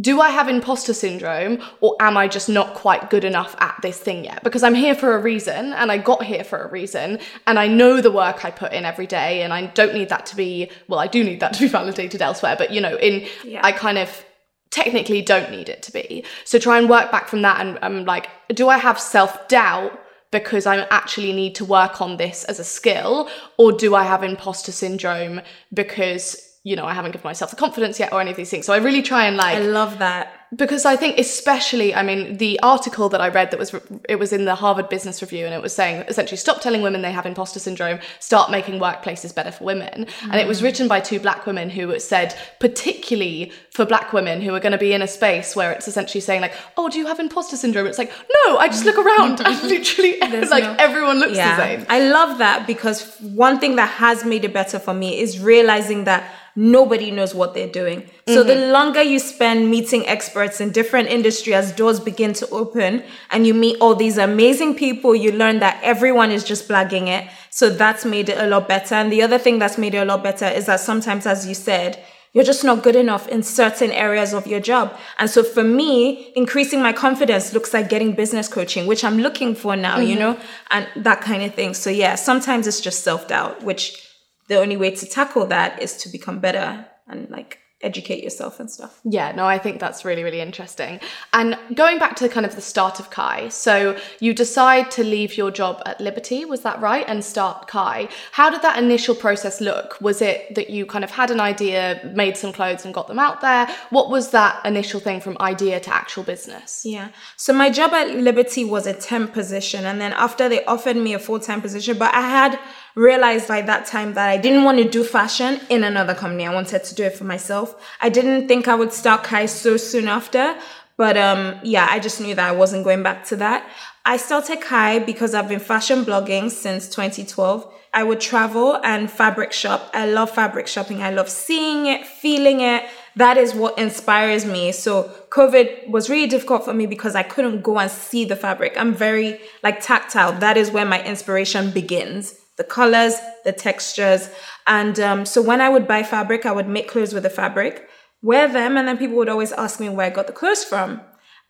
do 0.00 0.20
I 0.20 0.30
have 0.30 0.48
imposter 0.48 0.94
syndrome 0.94 1.62
or 1.80 1.96
am 2.00 2.16
I 2.16 2.28
just 2.28 2.48
not 2.48 2.74
quite 2.74 3.10
good 3.10 3.24
enough 3.24 3.54
at 3.60 3.76
this 3.82 3.98
thing 3.98 4.24
yet? 4.24 4.42
Because 4.42 4.62
I'm 4.62 4.74
here 4.74 4.94
for 4.94 5.14
a 5.14 5.18
reason 5.18 5.72
and 5.72 5.90
I 5.90 5.98
got 5.98 6.24
here 6.24 6.44
for 6.44 6.62
a 6.62 6.70
reason 6.70 7.18
and 7.46 7.58
I 7.58 7.66
know 7.66 8.00
the 8.00 8.10
work 8.10 8.44
I 8.44 8.50
put 8.50 8.72
in 8.72 8.84
every 8.84 9.06
day 9.06 9.42
and 9.42 9.52
I 9.52 9.66
don't 9.66 9.94
need 9.94 10.08
that 10.08 10.26
to 10.26 10.36
be, 10.36 10.70
well, 10.88 11.00
I 11.00 11.06
do 11.06 11.24
need 11.24 11.40
that 11.40 11.52
to 11.54 11.60
be 11.60 11.68
validated 11.68 12.22
elsewhere, 12.22 12.56
but 12.56 12.72
you 12.72 12.80
know, 12.80 12.96
in, 12.96 13.26
yeah. 13.44 13.60
I 13.62 13.72
kind 13.72 13.98
of 13.98 14.24
technically 14.70 15.22
don't 15.22 15.50
need 15.50 15.68
it 15.68 15.82
to 15.82 15.92
be. 15.92 16.24
So 16.44 16.58
try 16.58 16.78
and 16.78 16.88
work 16.88 17.10
back 17.10 17.26
from 17.28 17.42
that 17.42 17.60
and 17.60 17.78
I'm 17.82 18.04
like, 18.04 18.28
do 18.48 18.68
I 18.68 18.78
have 18.78 18.98
self 18.98 19.48
doubt? 19.48 19.98
because 20.32 20.64
I 20.64 20.82
actually 20.90 21.32
need 21.32 21.56
to 21.56 21.64
work 21.64 22.00
on 22.00 22.16
this 22.16 22.44
as 22.44 22.60
a 22.60 22.64
skill, 22.64 23.28
or 23.58 23.72
do 23.72 23.96
I 23.96 24.04
have 24.04 24.22
imposter 24.22 24.70
syndrome 24.70 25.40
because 25.74 26.49
you 26.62 26.76
know, 26.76 26.84
I 26.84 26.94
haven't 26.94 27.12
given 27.12 27.24
myself 27.24 27.50
the 27.50 27.56
confidence 27.56 27.98
yet 27.98 28.12
or 28.12 28.20
any 28.20 28.30
of 28.30 28.36
these 28.36 28.50
things. 28.50 28.66
So 28.66 28.72
I 28.72 28.78
really 28.78 29.02
try 29.02 29.26
and 29.26 29.36
like 29.36 29.56
I 29.56 29.60
love 29.60 29.98
that. 29.98 30.39
Because 30.56 30.84
I 30.84 30.96
think 30.96 31.16
especially, 31.18 31.94
I 31.94 32.02
mean, 32.02 32.38
the 32.38 32.58
article 32.60 33.08
that 33.10 33.20
I 33.20 33.28
read 33.28 33.52
that 33.52 33.60
was 33.60 33.72
it 34.08 34.18
was 34.18 34.32
in 34.32 34.46
the 34.46 34.56
Harvard 34.56 34.88
Business 34.88 35.22
Review 35.22 35.44
and 35.44 35.54
it 35.54 35.62
was 35.62 35.72
saying 35.72 36.04
essentially 36.08 36.36
stop 36.36 36.60
telling 36.60 36.82
women 36.82 37.02
they 37.02 37.12
have 37.12 37.24
imposter 37.24 37.60
syndrome, 37.60 38.00
start 38.18 38.50
making 38.50 38.80
workplaces 38.80 39.32
better 39.32 39.52
for 39.52 39.62
women. 39.62 40.06
Mm. 40.06 40.30
And 40.30 40.34
it 40.36 40.48
was 40.48 40.60
mm. 40.60 40.64
written 40.64 40.88
by 40.88 40.98
two 40.98 41.20
black 41.20 41.46
women 41.46 41.70
who 41.70 41.96
said 42.00 42.36
particularly 42.58 43.52
for 43.70 43.84
black 43.84 44.12
women 44.12 44.40
who 44.40 44.52
are 44.52 44.60
going 44.60 44.72
to 44.72 44.78
be 44.78 44.92
in 44.92 45.02
a 45.02 45.08
space 45.08 45.54
where 45.54 45.70
it's 45.70 45.86
essentially 45.86 46.20
saying 46.20 46.40
like, 46.40 46.54
"Oh, 46.76 46.88
do 46.88 46.98
you 46.98 47.06
have 47.06 47.20
imposter 47.20 47.56
syndrome?" 47.56 47.86
It's 47.86 47.98
like, 47.98 48.12
"No, 48.46 48.58
I 48.58 48.66
just 48.66 48.84
look 48.84 48.98
around 48.98 49.40
and 49.40 49.62
literally 49.68 50.18
like 50.20 50.64
no, 50.64 50.74
everyone 50.80 51.20
looks 51.20 51.36
yeah. 51.36 51.56
the 51.56 51.62
same." 51.62 51.86
I 51.88 52.00
love 52.08 52.38
that 52.38 52.66
because 52.66 53.16
one 53.20 53.60
thing 53.60 53.76
that 53.76 53.88
has 53.88 54.24
made 54.24 54.44
it 54.44 54.52
better 54.52 54.80
for 54.80 54.94
me 54.94 55.20
is 55.20 55.38
realizing 55.38 56.04
that 56.04 56.28
nobody 56.56 57.10
knows 57.10 57.34
what 57.34 57.54
they're 57.54 57.68
doing. 57.68 58.08
So 58.34 58.44
mm-hmm. 58.44 58.48
the 58.48 58.72
longer 58.72 59.02
you 59.02 59.18
spend 59.18 59.70
meeting 59.70 60.06
experts 60.06 60.60
in 60.60 60.70
different 60.70 61.08
industries 61.08 61.54
as 61.54 61.72
doors 61.72 62.00
begin 62.00 62.32
to 62.34 62.48
open 62.50 63.02
and 63.30 63.46
you 63.46 63.54
meet 63.54 63.76
all 63.80 63.94
these 63.94 64.18
amazing 64.18 64.74
people, 64.74 65.14
you 65.14 65.32
learn 65.32 65.58
that 65.60 65.80
everyone 65.82 66.30
is 66.30 66.44
just 66.44 66.68
blagging 66.68 67.08
it. 67.08 67.28
So 67.50 67.70
that's 67.70 68.04
made 68.04 68.28
it 68.28 68.38
a 68.38 68.46
lot 68.46 68.68
better. 68.68 68.94
And 68.94 69.12
the 69.12 69.22
other 69.22 69.38
thing 69.38 69.58
that's 69.58 69.78
made 69.78 69.94
it 69.94 69.98
a 69.98 70.04
lot 70.04 70.22
better 70.22 70.46
is 70.46 70.66
that 70.66 70.80
sometimes, 70.80 71.26
as 71.26 71.46
you 71.46 71.54
said, 71.54 72.02
you're 72.32 72.44
just 72.44 72.62
not 72.62 72.82
good 72.82 72.94
enough 72.94 73.26
in 73.28 73.42
certain 73.42 73.90
areas 73.90 74.32
of 74.32 74.46
your 74.46 74.60
job. 74.60 74.96
And 75.18 75.28
so 75.28 75.42
for 75.42 75.64
me, 75.64 76.32
increasing 76.36 76.80
my 76.80 76.92
confidence 76.92 77.52
looks 77.52 77.74
like 77.74 77.88
getting 77.88 78.14
business 78.14 78.46
coaching, 78.46 78.86
which 78.86 79.02
I'm 79.02 79.18
looking 79.18 79.54
for 79.54 79.74
now, 79.74 79.96
mm-hmm. 79.96 80.10
you 80.10 80.16
know, 80.16 80.38
and 80.70 80.86
that 80.96 81.22
kind 81.22 81.42
of 81.42 81.54
thing. 81.54 81.74
So 81.74 81.90
yeah, 81.90 82.14
sometimes 82.14 82.66
it's 82.66 82.80
just 82.80 83.02
self 83.02 83.26
doubt, 83.26 83.64
which 83.64 84.06
the 84.46 84.60
only 84.60 84.76
way 84.76 84.90
to 84.90 85.06
tackle 85.06 85.46
that 85.46 85.80
is 85.82 85.96
to 85.98 86.08
become 86.08 86.38
better 86.40 86.86
and 87.08 87.30
like 87.30 87.59
educate 87.82 88.22
yourself 88.22 88.60
and 88.60 88.70
stuff. 88.70 89.00
Yeah, 89.04 89.32
no, 89.32 89.46
I 89.46 89.58
think 89.58 89.80
that's 89.80 90.04
really, 90.04 90.22
really 90.22 90.40
interesting. 90.40 91.00
And 91.32 91.58
going 91.74 91.98
back 91.98 92.16
to 92.16 92.28
kind 92.28 92.44
of 92.44 92.54
the 92.54 92.60
start 92.60 93.00
of 93.00 93.10
Kai, 93.10 93.48
so 93.48 93.96
you 94.20 94.34
decide 94.34 94.90
to 94.92 95.04
leave 95.04 95.36
your 95.36 95.50
job 95.50 95.82
at 95.86 96.00
Liberty, 96.00 96.44
was 96.44 96.60
that 96.60 96.80
right? 96.80 97.04
And 97.08 97.24
start 97.24 97.68
Kai. 97.68 98.08
How 98.32 98.50
did 98.50 98.62
that 98.62 98.78
initial 98.78 99.14
process 99.14 99.60
look? 99.60 99.98
Was 100.00 100.20
it 100.20 100.54
that 100.54 100.70
you 100.70 100.84
kind 100.84 101.04
of 101.04 101.10
had 101.10 101.30
an 101.30 101.40
idea, 101.40 102.00
made 102.14 102.36
some 102.36 102.52
clothes 102.52 102.84
and 102.84 102.92
got 102.92 103.08
them 103.08 103.18
out 103.18 103.40
there? 103.40 103.66
What 103.90 104.10
was 104.10 104.30
that 104.30 104.64
initial 104.66 105.00
thing 105.00 105.20
from 105.20 105.36
idea 105.40 105.80
to 105.80 105.94
actual 105.94 106.22
business? 106.22 106.82
Yeah. 106.84 107.08
So 107.36 107.52
my 107.52 107.70
job 107.70 107.92
at 107.92 108.10
Liberty 108.10 108.64
was 108.64 108.86
a 108.86 108.92
temp 108.92 109.32
position. 109.32 109.86
And 109.86 110.00
then 110.00 110.12
after 110.12 110.48
they 110.48 110.64
offered 110.66 110.96
me 110.96 111.14
a 111.14 111.18
full 111.18 111.40
time 111.40 111.62
position, 111.62 111.96
but 111.96 112.14
I 112.14 112.20
had 112.20 112.58
realized 112.94 113.48
by 113.48 113.62
that 113.62 113.86
time 113.86 114.14
that 114.14 114.28
I 114.28 114.36
didn't 114.36 114.64
want 114.64 114.78
to 114.78 114.88
do 114.88 115.04
fashion 115.04 115.60
in 115.68 115.84
another 115.84 116.14
company. 116.14 116.46
I 116.46 116.54
wanted 116.54 116.84
to 116.84 116.94
do 116.94 117.04
it 117.04 117.14
for 117.14 117.24
myself. 117.24 117.74
I 118.00 118.08
didn't 118.08 118.48
think 118.48 118.68
I 118.68 118.74
would 118.74 118.92
start 118.92 119.24
Kai 119.24 119.46
so 119.46 119.76
soon 119.76 120.08
after, 120.08 120.56
but 120.96 121.16
um, 121.16 121.58
yeah, 121.62 121.86
I 121.90 121.98
just 121.98 122.20
knew 122.20 122.34
that 122.34 122.48
I 122.48 122.52
wasn't 122.52 122.84
going 122.84 123.02
back 123.02 123.24
to 123.26 123.36
that. 123.36 123.68
I 124.04 124.16
started 124.16 124.60
Kai 124.60 124.98
because 124.98 125.34
I've 125.34 125.48
been 125.48 125.60
fashion 125.60 126.04
blogging 126.04 126.50
since 126.50 126.88
2012. 126.88 127.72
I 127.92 128.02
would 128.04 128.20
travel 128.20 128.80
and 128.84 129.10
fabric 129.10 129.52
shop. 129.52 129.90
I 129.92 130.06
love 130.06 130.30
fabric 130.30 130.66
shopping. 130.66 131.02
I 131.02 131.10
love 131.10 131.28
seeing 131.28 131.86
it, 131.86 132.06
feeling 132.06 132.60
it. 132.60 132.84
That 133.16 133.36
is 133.36 133.52
what 133.54 133.78
inspires 133.78 134.46
me. 134.46 134.72
So 134.72 135.10
COVID 135.30 135.88
was 135.88 136.08
really 136.08 136.28
difficult 136.28 136.64
for 136.64 136.72
me 136.72 136.86
because 136.86 137.14
I 137.14 137.24
couldn't 137.24 137.62
go 137.62 137.78
and 137.78 137.90
see 137.90 138.24
the 138.24 138.36
fabric. 138.36 138.74
I'm 138.76 138.94
very 138.94 139.40
like 139.62 139.82
tactile. 139.82 140.32
That 140.38 140.56
is 140.56 140.70
where 140.70 140.86
my 140.86 141.02
inspiration 141.04 141.72
begins 141.72 142.39
the 142.60 142.64
colors, 142.64 143.14
the 143.44 143.52
textures. 143.52 144.28
And 144.66 145.00
um, 145.00 145.24
so 145.24 145.40
when 145.40 145.62
I 145.62 145.70
would 145.70 145.88
buy 145.88 146.02
fabric, 146.02 146.44
I 146.44 146.52
would 146.52 146.68
make 146.68 146.88
clothes 146.88 147.14
with 147.14 147.22
the 147.22 147.30
fabric, 147.30 147.88
wear 148.20 148.46
them, 148.52 148.76
and 148.76 148.86
then 148.86 148.98
people 148.98 149.16
would 149.16 149.30
always 149.30 149.52
ask 149.52 149.80
me 149.80 149.88
where 149.88 150.06
I 150.06 150.10
got 150.10 150.26
the 150.26 150.34
clothes 150.34 150.62
from. 150.62 151.00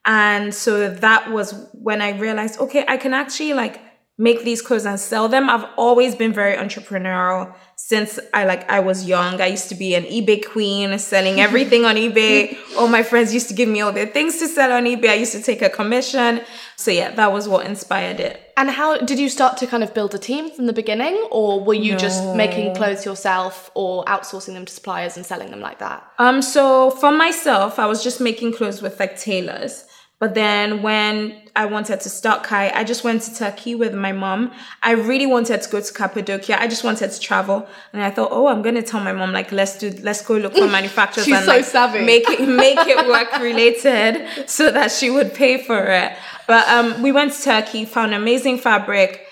And 0.04 0.54
so 0.54 0.88
that 0.88 1.32
was 1.32 1.66
when 1.72 2.00
I 2.00 2.16
realized, 2.16 2.60
okay, 2.60 2.84
I 2.86 2.96
can 2.96 3.12
actually 3.12 3.54
like 3.54 3.80
make 4.20 4.44
these 4.44 4.60
clothes 4.60 4.84
and 4.84 5.00
sell 5.00 5.28
them. 5.28 5.48
I've 5.48 5.64
always 5.78 6.14
been 6.14 6.34
very 6.34 6.54
entrepreneurial 6.54 7.54
since 7.74 8.20
I 8.34 8.44
like 8.44 8.70
I 8.70 8.80
was 8.80 9.06
young. 9.06 9.40
I 9.40 9.46
used 9.46 9.70
to 9.70 9.74
be 9.74 9.94
an 9.94 10.04
eBay 10.04 10.46
queen, 10.46 10.98
selling 10.98 11.40
everything 11.46 11.86
on 11.86 11.96
eBay. 11.96 12.56
All 12.76 12.86
my 12.86 13.02
friends 13.02 13.32
used 13.32 13.48
to 13.48 13.54
give 13.54 13.68
me 13.68 13.80
all 13.80 13.92
their 13.92 14.06
things 14.06 14.38
to 14.40 14.46
sell 14.46 14.72
on 14.72 14.84
eBay. 14.84 15.08
I 15.08 15.14
used 15.14 15.32
to 15.32 15.42
take 15.42 15.62
a 15.62 15.70
commission. 15.70 16.42
So 16.76 16.90
yeah, 16.90 17.14
that 17.14 17.32
was 17.32 17.48
what 17.48 17.64
inspired 17.64 18.20
it. 18.20 18.52
And 18.58 18.68
how 18.68 18.98
did 18.98 19.18
you 19.18 19.30
start 19.30 19.56
to 19.56 19.66
kind 19.66 19.82
of 19.82 19.94
build 19.94 20.14
a 20.14 20.18
team 20.18 20.50
from 20.50 20.66
the 20.66 20.74
beginning 20.74 21.16
or 21.30 21.64
were 21.64 21.72
you 21.72 21.92
no. 21.92 21.98
just 21.98 22.22
making 22.36 22.74
clothes 22.74 23.06
yourself 23.06 23.70
or 23.74 24.04
outsourcing 24.04 24.52
them 24.52 24.66
to 24.66 24.72
suppliers 24.72 25.16
and 25.16 25.24
selling 25.24 25.50
them 25.50 25.60
like 25.60 25.78
that? 25.78 26.06
Um 26.18 26.42
so 26.42 26.90
for 26.90 27.10
myself, 27.10 27.78
I 27.78 27.86
was 27.86 28.04
just 28.04 28.20
making 28.20 28.52
clothes 28.52 28.82
with 28.82 29.00
like 29.00 29.18
tailors. 29.18 29.86
But 30.20 30.34
then 30.34 30.82
when 30.82 31.40
I 31.56 31.64
wanted 31.64 32.00
to 32.00 32.10
start 32.10 32.44
Kai, 32.44 32.70
I 32.74 32.84
just 32.84 33.04
went 33.04 33.22
to 33.22 33.34
Turkey 33.34 33.74
with 33.74 33.94
my 33.94 34.12
mom. 34.12 34.52
I 34.82 34.92
really 34.92 35.24
wanted 35.24 35.62
to 35.62 35.70
go 35.70 35.80
to 35.80 35.92
Cappadocia. 35.92 36.60
I 36.60 36.68
just 36.68 36.84
wanted 36.84 37.10
to 37.10 37.18
travel. 37.18 37.66
And 37.94 38.02
I 38.02 38.10
thought, 38.10 38.28
oh, 38.30 38.46
I'm 38.46 38.60
going 38.60 38.74
to 38.74 38.82
tell 38.82 39.00
my 39.00 39.14
mom, 39.14 39.32
like, 39.32 39.50
let's 39.50 39.78
do, 39.78 39.90
let's 40.02 40.22
go 40.22 40.36
look 40.36 40.54
for 40.54 40.66
manufacturers 40.80 41.24
She's 41.24 41.34
and 41.34 41.46
so 41.46 41.52
like, 41.52 41.64
savvy. 41.64 42.04
make 42.04 42.28
it, 42.28 42.46
make 42.46 42.78
it 42.80 43.08
work 43.08 43.32
related 43.40 44.26
so 44.48 44.70
that 44.70 44.92
she 44.92 45.08
would 45.08 45.32
pay 45.32 45.56
for 45.56 45.82
it. 45.86 46.12
But, 46.46 46.68
um, 46.68 47.00
we 47.00 47.12
went 47.12 47.32
to 47.32 47.42
Turkey, 47.42 47.86
found 47.86 48.12
amazing 48.12 48.58
fabric 48.58 49.26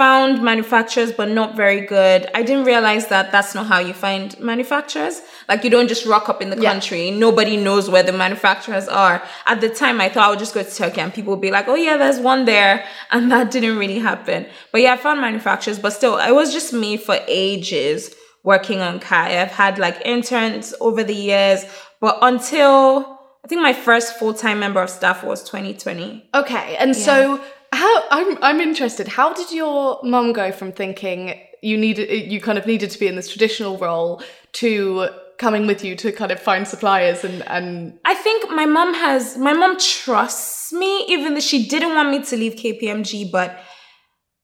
found 0.00 0.42
manufacturers 0.42 1.12
but 1.12 1.28
not 1.28 1.54
very 1.54 1.82
good. 1.82 2.26
I 2.34 2.42
didn't 2.42 2.64
realize 2.64 3.08
that 3.08 3.30
that's 3.32 3.54
not 3.54 3.66
how 3.66 3.80
you 3.80 3.92
find 3.92 4.28
manufacturers. 4.40 5.20
Like 5.46 5.62
you 5.62 5.68
don't 5.68 5.88
just 5.88 6.06
rock 6.06 6.30
up 6.30 6.40
in 6.40 6.48
the 6.48 6.56
yeah. 6.56 6.72
country. 6.72 7.10
Nobody 7.10 7.58
knows 7.58 7.90
where 7.90 8.02
the 8.02 8.14
manufacturers 8.14 8.88
are. 8.88 9.22
At 9.44 9.60
the 9.60 9.68
time 9.68 10.00
I 10.00 10.08
thought 10.08 10.26
I 10.28 10.30
would 10.30 10.38
just 10.38 10.54
go 10.54 10.62
to 10.62 10.74
Turkey 10.74 11.02
and 11.02 11.12
people 11.12 11.32
would 11.34 11.42
be 11.42 11.50
like, 11.50 11.68
"Oh 11.68 11.74
yeah, 11.74 11.98
there's 11.98 12.18
one 12.18 12.46
there." 12.46 12.82
And 13.12 13.30
that 13.30 13.50
didn't 13.50 13.76
really 13.76 13.98
happen. 13.98 14.46
But 14.72 14.80
yeah, 14.80 14.94
I 14.94 14.96
found 14.96 15.20
manufacturers, 15.20 15.78
but 15.78 15.90
still 15.90 16.16
it 16.16 16.34
was 16.40 16.50
just 16.50 16.72
me 16.72 16.96
for 16.96 17.18
ages 17.28 18.14
working 18.42 18.80
on 18.80 19.00
Kai. 19.00 19.28
I've 19.42 19.56
had 19.64 19.78
like 19.78 20.00
interns 20.06 20.72
over 20.80 21.02
the 21.04 21.18
years, 21.30 21.60
but 22.00 22.16
until 22.22 23.18
I 23.44 23.48
think 23.48 23.60
my 23.60 23.74
first 23.74 24.18
full-time 24.18 24.58
member 24.60 24.80
of 24.80 24.88
staff 24.88 25.24
was 25.24 25.42
2020. 25.42 26.30
Okay. 26.34 26.76
And 26.76 26.96
yeah. 26.96 27.04
so 27.08 27.40
how 27.72 28.08
I'm 28.10 28.38
I'm 28.42 28.60
interested. 28.60 29.08
How 29.08 29.32
did 29.32 29.52
your 29.52 30.00
mum 30.02 30.32
go 30.32 30.52
from 30.52 30.72
thinking 30.72 31.40
you 31.62 31.76
needed 31.76 32.30
you 32.30 32.40
kind 32.40 32.58
of 32.58 32.66
needed 32.66 32.90
to 32.90 32.98
be 32.98 33.06
in 33.06 33.16
this 33.16 33.28
traditional 33.28 33.78
role 33.78 34.22
to 34.52 35.08
coming 35.38 35.66
with 35.66 35.84
you 35.84 35.96
to 35.96 36.12
kind 36.12 36.30
of 36.30 36.40
find 36.40 36.68
suppliers 36.68 37.24
and 37.24 37.46
and 37.48 37.98
I 38.04 38.14
think 38.14 38.50
my 38.50 38.66
mom 38.66 38.94
has 38.94 39.38
my 39.38 39.52
mom 39.52 39.78
trusts 39.78 40.72
me 40.72 41.06
even 41.08 41.34
though 41.34 41.40
she 41.40 41.66
didn't 41.66 41.94
want 41.94 42.10
me 42.10 42.22
to 42.24 42.36
leave 42.36 42.54
KPMG 42.54 43.30
but 43.30 43.58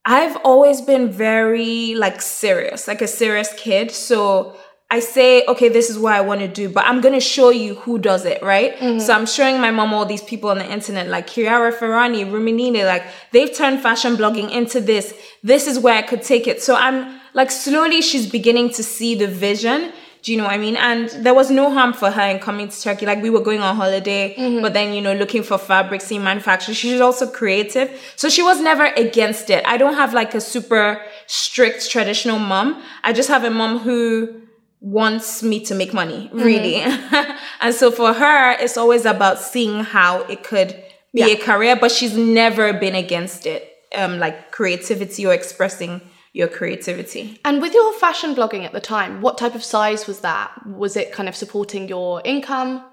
I've 0.08 0.36
always 0.44 0.80
been 0.80 1.10
very 1.10 1.96
like 1.96 2.22
serious, 2.22 2.86
like 2.86 3.02
a 3.02 3.08
serious 3.08 3.52
kid. 3.56 3.90
So 3.90 4.56
I 4.88 5.00
say, 5.00 5.44
okay, 5.46 5.68
this 5.68 5.90
is 5.90 5.98
what 5.98 6.12
I 6.12 6.20
want 6.20 6.40
to 6.42 6.48
do, 6.48 6.68
but 6.68 6.84
I'm 6.86 7.00
going 7.00 7.14
to 7.14 7.20
show 7.20 7.50
you 7.50 7.74
who 7.74 7.98
does 7.98 8.24
it, 8.24 8.40
right? 8.40 8.76
Mm-hmm. 8.76 9.00
So 9.00 9.12
I'm 9.14 9.26
showing 9.26 9.60
my 9.60 9.72
mom 9.72 9.92
all 9.92 10.06
these 10.06 10.22
people 10.22 10.50
on 10.50 10.58
the 10.58 10.72
internet, 10.72 11.08
like 11.08 11.26
Chiara 11.26 11.72
Ferragni, 11.72 12.24
Ruminini, 12.24 12.86
like 12.86 13.02
they've 13.32 13.52
turned 13.52 13.80
fashion 13.80 14.16
blogging 14.16 14.48
into 14.50 14.80
this. 14.80 15.12
This 15.42 15.66
is 15.66 15.80
where 15.80 15.94
I 15.94 16.02
could 16.02 16.22
take 16.22 16.46
it. 16.46 16.62
So 16.62 16.76
I'm 16.76 17.20
like, 17.34 17.50
slowly 17.50 18.00
she's 18.00 18.30
beginning 18.30 18.70
to 18.70 18.84
see 18.84 19.16
the 19.16 19.26
vision. 19.26 19.92
Do 20.22 20.32
you 20.32 20.38
know 20.38 20.44
what 20.44 20.54
I 20.54 20.58
mean? 20.58 20.76
And 20.76 21.08
there 21.24 21.34
was 21.34 21.50
no 21.50 21.70
harm 21.70 21.92
for 21.92 22.10
her 22.10 22.22
in 22.22 22.38
coming 22.38 22.68
to 22.68 22.80
Turkey. 22.80 23.06
Like 23.06 23.22
we 23.22 23.30
were 23.30 23.40
going 23.40 23.60
on 23.60 23.74
holiday, 23.74 24.36
mm-hmm. 24.36 24.62
but 24.62 24.72
then, 24.72 24.92
you 24.92 25.00
know, 25.00 25.14
looking 25.14 25.42
for 25.42 25.58
fabric, 25.58 26.00
seeing 26.00 26.22
manufacturers. 26.22 26.76
She's 26.76 27.00
also 27.00 27.28
creative. 27.28 27.90
So 28.14 28.28
she 28.28 28.42
was 28.42 28.60
never 28.60 28.86
against 28.86 29.50
it. 29.50 29.64
I 29.66 29.78
don't 29.78 29.94
have 29.94 30.14
like 30.14 30.34
a 30.34 30.40
super 30.40 31.02
strict 31.26 31.90
traditional 31.90 32.38
mom. 32.38 32.82
I 33.02 33.12
just 33.12 33.28
have 33.28 33.42
a 33.42 33.50
mom 33.50 33.78
who, 33.78 34.42
wants 34.80 35.42
me 35.42 35.64
to 35.64 35.74
make 35.74 35.92
money, 35.92 36.30
really. 36.32 36.80
Mm-hmm. 36.80 37.36
and 37.60 37.74
so 37.74 37.90
for 37.90 38.12
her, 38.12 38.52
it's 38.52 38.76
always 38.76 39.04
about 39.04 39.38
seeing 39.38 39.80
how 39.80 40.22
it 40.22 40.44
could 40.44 40.72
be 41.12 41.20
yeah. 41.20 41.26
a 41.28 41.36
career, 41.36 41.76
but 41.76 41.90
she's 41.90 42.16
never 42.16 42.72
been 42.72 42.94
against 42.94 43.46
it, 43.46 43.72
um, 43.94 44.18
like 44.18 44.50
creativity 44.50 45.26
or 45.26 45.32
expressing 45.32 46.00
your 46.32 46.48
creativity. 46.48 47.40
And 47.44 47.62
with 47.62 47.72
your 47.72 47.92
fashion 47.94 48.34
blogging 48.34 48.64
at 48.64 48.72
the 48.72 48.80
time, 48.80 49.22
what 49.22 49.38
type 49.38 49.54
of 49.54 49.64
size 49.64 50.06
was 50.06 50.20
that? 50.20 50.52
Was 50.66 50.94
it 50.94 51.10
kind 51.10 51.28
of 51.28 51.34
supporting 51.34 51.88
your 51.88 52.20
income? 52.24 52.84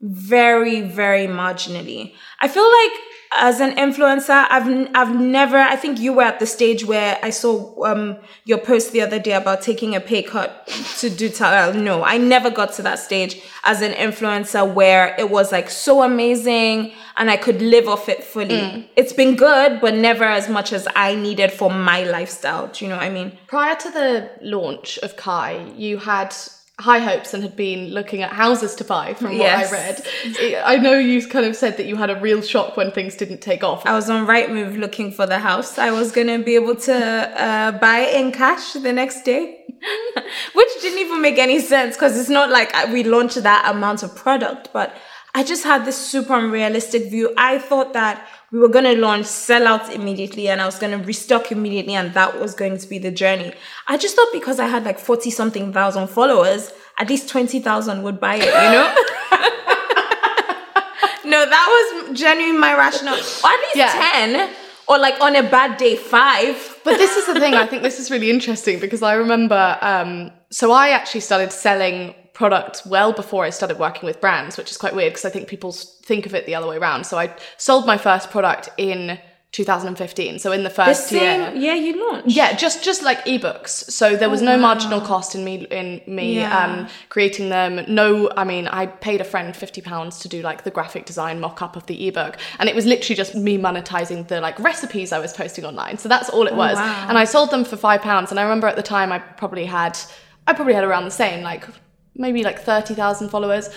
Very, 0.00 0.80
very 0.80 1.26
marginally. 1.26 2.14
I 2.40 2.48
feel 2.48 2.64
like 2.64 2.92
as 3.38 3.60
an 3.60 3.76
influencer, 3.76 4.46
I've 4.50 4.90
I've 4.94 5.14
never. 5.18 5.58
I 5.58 5.76
think 5.76 5.98
you 5.98 6.12
were 6.12 6.22
at 6.22 6.40
the 6.40 6.46
stage 6.46 6.84
where 6.84 7.18
I 7.22 7.30
saw 7.30 7.84
um, 7.84 8.16
your 8.44 8.58
post 8.58 8.92
the 8.92 9.00
other 9.00 9.18
day 9.18 9.32
about 9.32 9.62
taking 9.62 9.94
a 9.94 10.00
pay 10.00 10.22
cut 10.22 10.66
to 10.98 11.10
do. 11.10 11.28
Tal- 11.28 11.74
no, 11.74 12.02
I 12.04 12.18
never 12.18 12.50
got 12.50 12.72
to 12.74 12.82
that 12.82 12.98
stage 12.98 13.40
as 13.64 13.82
an 13.82 13.92
influencer 13.92 14.72
where 14.72 15.14
it 15.18 15.30
was 15.30 15.52
like 15.52 15.70
so 15.70 16.02
amazing 16.02 16.92
and 17.16 17.30
I 17.30 17.36
could 17.36 17.62
live 17.62 17.88
off 17.88 18.08
it 18.08 18.22
fully. 18.22 18.60
Mm. 18.60 18.88
It's 18.96 19.12
been 19.12 19.36
good, 19.36 19.80
but 19.80 19.94
never 19.94 20.24
as 20.24 20.48
much 20.48 20.72
as 20.72 20.86
I 20.94 21.14
needed 21.14 21.52
for 21.52 21.70
my 21.70 22.02
lifestyle. 22.04 22.68
Do 22.68 22.84
you 22.84 22.90
know 22.90 22.96
what 22.96 23.04
I 23.04 23.10
mean? 23.10 23.38
Prior 23.46 23.74
to 23.74 23.90
the 23.90 24.30
launch 24.42 24.98
of 24.98 25.16
Kai, 25.16 25.72
you 25.76 25.98
had 25.98 26.34
high 26.78 26.98
hopes 26.98 27.32
and 27.32 27.42
had 27.42 27.56
been 27.56 27.88
looking 27.88 28.20
at 28.20 28.32
houses 28.32 28.74
to 28.74 28.84
buy 28.84 29.14
from 29.14 29.28
what 29.28 29.36
yes. 29.36 29.72
I 29.72 29.76
read. 29.76 30.62
I 30.64 30.76
know 30.76 30.98
you 30.98 31.26
kind 31.26 31.46
of 31.46 31.56
said 31.56 31.78
that 31.78 31.86
you 31.86 31.96
had 31.96 32.10
a 32.10 32.20
real 32.20 32.42
shock 32.42 32.76
when 32.76 32.90
things 32.90 33.14
didn't 33.14 33.40
take 33.40 33.64
off. 33.64 33.86
I 33.86 33.94
was 33.94 34.10
on 34.10 34.26
Rightmove 34.26 34.78
looking 34.78 35.10
for 35.10 35.26
the 35.26 35.38
house 35.38 35.78
I 35.78 35.90
was 35.90 36.12
going 36.12 36.26
to 36.26 36.44
be 36.44 36.54
able 36.54 36.76
to 36.76 36.94
uh, 36.94 37.72
buy 37.78 38.00
in 38.00 38.30
cash 38.30 38.74
the 38.74 38.92
next 38.92 39.22
day. 39.22 39.64
Which 40.54 40.68
didn't 40.82 40.98
even 40.98 41.22
make 41.22 41.38
any 41.38 41.60
sense 41.60 41.96
because 41.96 42.18
it's 42.18 42.30
not 42.30 42.50
like 42.50 42.72
we 42.88 43.04
launched 43.04 43.42
that 43.42 43.70
amount 43.74 44.02
of 44.02 44.14
product, 44.14 44.70
but 44.72 44.94
I 45.34 45.44
just 45.44 45.64
had 45.64 45.84
this 45.84 45.96
super 45.96 46.34
unrealistic 46.34 47.10
view. 47.10 47.32
I 47.36 47.58
thought 47.58 47.92
that 47.92 48.26
we 48.52 48.58
were 48.58 48.68
going 48.68 48.84
to 48.84 48.96
launch 49.00 49.26
sell 49.26 49.66
out 49.66 49.92
immediately 49.92 50.48
and 50.48 50.60
I 50.60 50.66
was 50.66 50.78
going 50.78 50.98
to 50.98 51.04
restock 51.04 51.50
immediately 51.50 51.94
and 51.94 52.14
that 52.14 52.40
was 52.40 52.54
going 52.54 52.78
to 52.78 52.86
be 52.86 52.98
the 52.98 53.10
journey. 53.10 53.52
I 53.88 53.96
just 53.96 54.14
thought 54.14 54.28
because 54.32 54.60
I 54.60 54.66
had 54.66 54.84
like 54.84 54.98
40 54.98 55.30
something 55.30 55.72
thousand 55.72 56.08
followers, 56.08 56.72
at 56.98 57.08
least 57.08 57.28
20,000 57.28 58.02
would 58.02 58.20
buy 58.20 58.36
it, 58.36 58.44
you 58.44 58.50
know? 58.50 58.94
no, 61.30 61.44
that 61.48 62.04
was 62.06 62.18
genuinely 62.18 62.58
my 62.58 62.76
rationale. 62.76 63.14
Or 63.14 63.50
at 63.50 63.60
least 63.60 63.76
yeah. 63.76 64.10
10 64.14 64.54
or 64.88 64.98
like 64.98 65.20
on 65.20 65.34
a 65.34 65.42
bad 65.42 65.76
day, 65.76 65.96
five. 65.96 66.80
But 66.84 66.98
this 66.98 67.16
is 67.16 67.26
the 67.26 67.40
thing, 67.40 67.54
I 67.54 67.66
think 67.66 67.82
this 67.82 67.98
is 67.98 68.10
really 68.10 68.30
interesting 68.30 68.78
because 68.78 69.02
I 69.02 69.14
remember, 69.14 69.76
um, 69.80 70.30
so 70.50 70.70
I 70.70 70.90
actually 70.90 71.22
started 71.22 71.52
selling 71.52 72.14
product 72.40 72.82
well 72.84 73.12
before 73.14 73.42
I 73.48 73.50
started 73.50 73.78
working 73.78 74.04
with 74.06 74.20
brands, 74.20 74.56
which 74.58 74.70
is 74.70 74.76
quite 74.76 74.94
weird 74.94 75.12
because 75.14 75.24
I 75.24 75.30
think 75.30 75.48
people 75.48 75.72
think 75.72 76.26
of 76.26 76.34
it 76.34 76.44
the 76.44 76.54
other 76.54 76.66
way 76.66 76.76
around. 76.76 77.04
So 77.04 77.18
I 77.18 77.34
sold 77.56 77.86
my 77.86 77.96
first 77.96 78.30
product 78.30 78.68
in 78.76 79.18
2015. 79.52 80.38
So 80.38 80.52
in 80.52 80.62
the 80.62 80.68
The 80.68 80.74
first 80.74 81.06
same, 81.08 81.40
year. 81.40 81.52
yeah, 81.54 81.74
you 81.74 81.92
launched. 82.06 82.28
Yeah, 82.28 82.54
just 82.54 82.84
just 82.84 83.02
like 83.02 83.24
ebooks. 83.24 83.70
So 84.00 84.16
there 84.16 84.28
was 84.28 84.42
no 84.42 84.58
marginal 84.58 85.00
cost 85.00 85.34
in 85.34 85.44
me 85.44 85.54
in 85.70 86.02
me 86.06 86.36
Oh, 86.38 86.40
Yeah. 86.42 86.64
um, 86.64 86.88
creating 87.08 87.48
them. 87.48 87.72
No, 87.88 88.30
I 88.36 88.44
mean, 88.44 88.68
I 88.68 88.84
paid 88.86 89.20
a 89.22 89.24
friend 89.32 89.56
fifty 89.56 89.80
pounds 89.80 90.18
to 90.18 90.28
do 90.28 90.42
like 90.42 90.64
the 90.64 90.70
graphic 90.70 91.06
design 91.06 91.40
mock 91.40 91.62
up 91.62 91.74
of 91.74 91.86
the 91.86 91.96
ebook, 92.08 92.36
and 92.58 92.68
it 92.68 92.74
was 92.74 92.84
literally 92.84 93.16
just 93.16 93.34
me 93.34 93.56
monetizing 93.56 94.28
the 94.28 94.42
like 94.42 94.58
recipes 94.60 95.10
I 95.10 95.20
was 95.20 95.32
posting 95.32 95.64
online. 95.64 95.96
So 95.96 96.06
that's 96.08 96.28
all 96.28 96.46
it 96.46 96.54
was, 96.54 96.76
Oh, 96.78 96.82
wow. 96.82 97.06
and 97.08 97.16
I 97.16 97.24
sold 97.24 97.50
them 97.50 97.64
for 97.64 97.76
five 97.78 98.02
pounds. 98.02 98.30
And 98.30 98.38
I 98.38 98.42
remember 98.42 98.66
at 98.66 98.76
the 98.76 98.88
time 98.96 99.10
I 99.10 99.20
probably 99.20 99.64
had, 99.64 99.96
I 100.46 100.52
probably 100.52 100.74
had 100.74 100.84
around 100.84 101.04
the 101.06 101.18
same, 101.24 101.42
like 101.42 101.64
maybe 102.16 102.42
like 102.42 102.60
thirty 102.60 102.94
thousand 102.94 103.28
followers. 103.30 103.70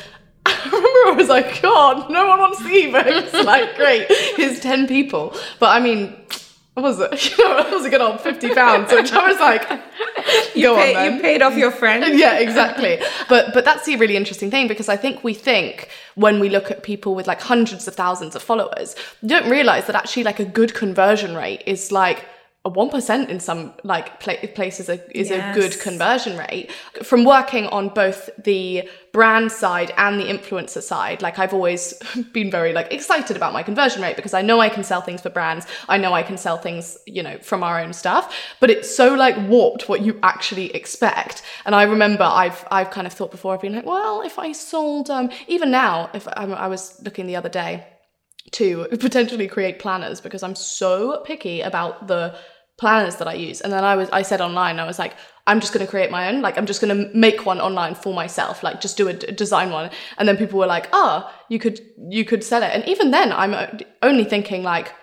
I 0.46 0.53
remember 0.65 1.12
I 1.12 1.13
was 1.17 1.27
like, 1.29 1.62
God, 1.62 2.10
no 2.10 2.27
one 2.27 2.39
wants 2.39 2.60
the 2.60 2.69
ebooks. 2.69 3.43
like, 3.46 3.75
great, 3.75 4.08
here's 4.36 4.60
10 4.60 4.88
people. 4.88 5.36
But 5.60 5.69
I 5.75 5.79
mean, 5.79 6.15
what 6.74 6.84
was 6.84 7.00
it? 7.00 7.12
You 7.38 7.48
know, 7.48 7.60
it 7.60 7.72
was 7.72 7.86
a 7.86 7.89
good 7.89 8.01
old 8.01 8.19
50 8.22 8.53
pounds, 8.55 8.91
which 8.91 9.12
I 9.12 9.27
was 9.27 9.39
like, 9.39 9.67
go 9.69 10.75
Pay- 10.75 10.96
on 10.96 11.15
you 11.15 11.22
paid 11.22 11.41
off 11.41 11.55
your 11.55 11.72
friend. 11.72 12.17
yeah, 12.17 12.39
exactly. 12.39 13.00
But 13.27 13.53
but 13.53 13.63
that's 13.65 13.86
the 13.86 13.96
really 13.98 14.15
interesting 14.15 14.50
thing 14.50 14.67
because 14.67 14.89
I 14.89 14.98
think 14.98 15.24
we 15.24 15.34
think 15.34 15.89
when 16.15 16.39
we 16.39 16.50
look 16.50 16.72
at 16.72 16.81
people 16.84 17.15
with 17.15 17.27
like 17.27 17.41
hundreds 17.41 17.88
of 17.88 17.96
thousands 17.96 18.36
of 18.36 18.41
followers, 18.41 18.96
you 19.22 19.29
don't 19.29 19.50
realize 19.50 19.86
that 19.88 19.96
actually 19.96 20.24
like 20.24 20.39
a 20.39 20.46
good 20.46 20.74
conversion 20.74 21.36
rate 21.36 21.62
is 21.65 21.91
like 21.91 22.25
a 22.69 22.71
one 22.71 22.89
percent 22.89 23.29
in 23.29 23.39
some 23.39 23.73
like 23.83 24.19
pla- 24.19 24.47
places 24.53 24.89
a, 24.89 25.17
is 25.17 25.31
a 25.31 25.51
good 25.53 25.79
conversion 25.79 26.38
rate. 26.38 26.71
From 27.03 27.25
working 27.25 27.65
on 27.67 27.89
both 27.89 28.29
the 28.38 28.88
brand 29.11 29.51
side 29.51 29.91
and 29.97 30.19
the 30.19 30.25
influencer 30.25 30.81
side, 30.81 31.21
like 31.21 31.39
I've 31.39 31.53
always 31.53 31.93
been 32.33 32.51
very 32.51 32.73
like 32.73 32.93
excited 32.93 33.35
about 33.35 33.53
my 33.53 33.63
conversion 33.63 34.01
rate 34.01 34.15
because 34.15 34.33
I 34.33 34.41
know 34.41 34.59
I 34.59 34.69
can 34.69 34.83
sell 34.83 35.01
things 35.01 35.21
for 35.21 35.29
brands. 35.29 35.65
I 35.88 35.97
know 35.97 36.13
I 36.13 36.23
can 36.23 36.38
sell 36.38 36.57
things, 36.57 36.97
you 37.07 37.23
know, 37.23 37.38
from 37.39 37.63
our 37.63 37.79
own 37.79 37.93
stuff. 37.93 38.35
But 38.59 38.69
it's 38.69 38.93
so 38.95 39.13
like 39.13 39.35
warped 39.49 39.89
what 39.89 40.01
you 40.01 40.19
actually 40.23 40.73
expect. 40.75 41.41
And 41.65 41.73
I 41.73 41.83
remember 41.83 42.23
I've 42.23 42.65
I've 42.71 42.91
kind 42.91 43.07
of 43.07 43.13
thought 43.13 43.31
before 43.31 43.53
I've 43.53 43.61
been 43.61 43.75
like, 43.75 43.85
well, 43.85 44.21
if 44.21 44.38
I 44.38 44.51
sold 44.51 45.09
um 45.09 45.29
even 45.47 45.71
now, 45.71 46.09
if 46.13 46.27
I, 46.27 46.43
I 46.65 46.67
was 46.67 47.01
looking 47.03 47.25
the 47.25 47.35
other 47.35 47.49
day 47.49 47.85
to 48.51 48.88
potentially 48.99 49.47
create 49.47 49.79
planners 49.79 50.21
because 50.21 50.43
I'm 50.43 50.55
so 50.55 51.21
picky 51.25 51.61
about 51.61 52.07
the 52.07 52.35
planners 52.79 53.17
that 53.17 53.27
I 53.27 53.33
use. 53.33 53.62
And 53.62 53.71
then 53.71 53.83
I 53.83 53.95
was 53.95 54.09
I 54.12 54.21
said 54.24 54.41
online, 54.41 54.79
I 54.79 54.86
was 54.86 54.98
like, 54.98 55.13
I'm 55.45 55.59
just 55.59 55.74
going 55.74 55.86
to 55.86 55.89
create 55.89 56.12
my 56.12 56.29
own. 56.29 56.41
Like 56.41 56.57
I'm 56.57 56.65
just 56.65 56.81
going 56.81 56.95
to 56.95 57.17
make 57.17 57.45
one 57.45 57.59
online 57.59 57.95
for 57.95 58.13
myself. 58.13 58.63
Like 58.63 58.81
just 58.81 58.98
do 58.98 59.07
a 59.07 59.13
d- 59.13 59.31
design 59.31 59.71
one. 59.71 59.89
And 60.17 60.27
then 60.27 60.38
people 60.38 60.59
were 60.59 60.67
like, 60.67 60.88
"Ah, 60.93 61.33
you 61.50 61.59
could 61.59 61.79
you 62.09 62.25
could 62.25 62.43
sell 62.43 62.63
it." 62.63 62.71
And 62.74 62.88
even 62.88 63.12
then, 63.12 63.31
I'm 63.31 63.53
only 64.01 64.24
thinking 64.24 64.63
like 64.63 64.93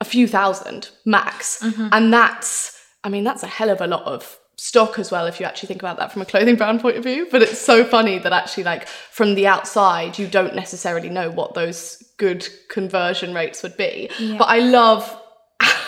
a 0.00 0.04
few 0.04 0.28
thousand 0.28 0.90
max. 1.04 1.62
And 1.92 2.12
that's 2.12 2.78
I 3.02 3.08
mean, 3.08 3.24
that's 3.24 3.42
a 3.42 3.48
hell 3.48 3.70
of 3.70 3.80
a 3.80 3.86
lot 3.86 4.04
of 4.04 4.38
stock 4.56 4.98
as 4.98 5.10
well 5.10 5.26
if 5.26 5.40
you 5.40 5.46
actually 5.46 5.66
think 5.66 5.82
about 5.82 5.96
that 5.98 6.12
from 6.12 6.22
a 6.22 6.24
clothing 6.24 6.54
brand 6.54 6.80
point 6.80 6.96
of 6.96 7.02
view 7.02 7.26
but 7.32 7.42
it's 7.42 7.58
so 7.58 7.84
funny 7.84 8.18
that 8.20 8.32
actually 8.32 8.62
like 8.62 8.86
from 8.86 9.34
the 9.34 9.48
outside 9.48 10.16
you 10.16 10.28
don't 10.28 10.54
necessarily 10.54 11.08
know 11.08 11.28
what 11.28 11.54
those 11.54 12.02
good 12.18 12.48
conversion 12.70 13.34
rates 13.34 13.64
would 13.64 13.76
be 13.76 14.08
but 14.38 14.44
i 14.44 14.60
love 14.60 15.20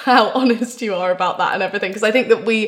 how 0.06 0.30
honest 0.40 0.80
you 0.86 0.94
are 0.94 1.10
about 1.10 1.36
that 1.38 1.52
and 1.54 1.62
everything 1.68 1.90
because 1.90 2.02
i 2.10 2.12
think 2.16 2.28
that 2.28 2.44
we 2.50 2.58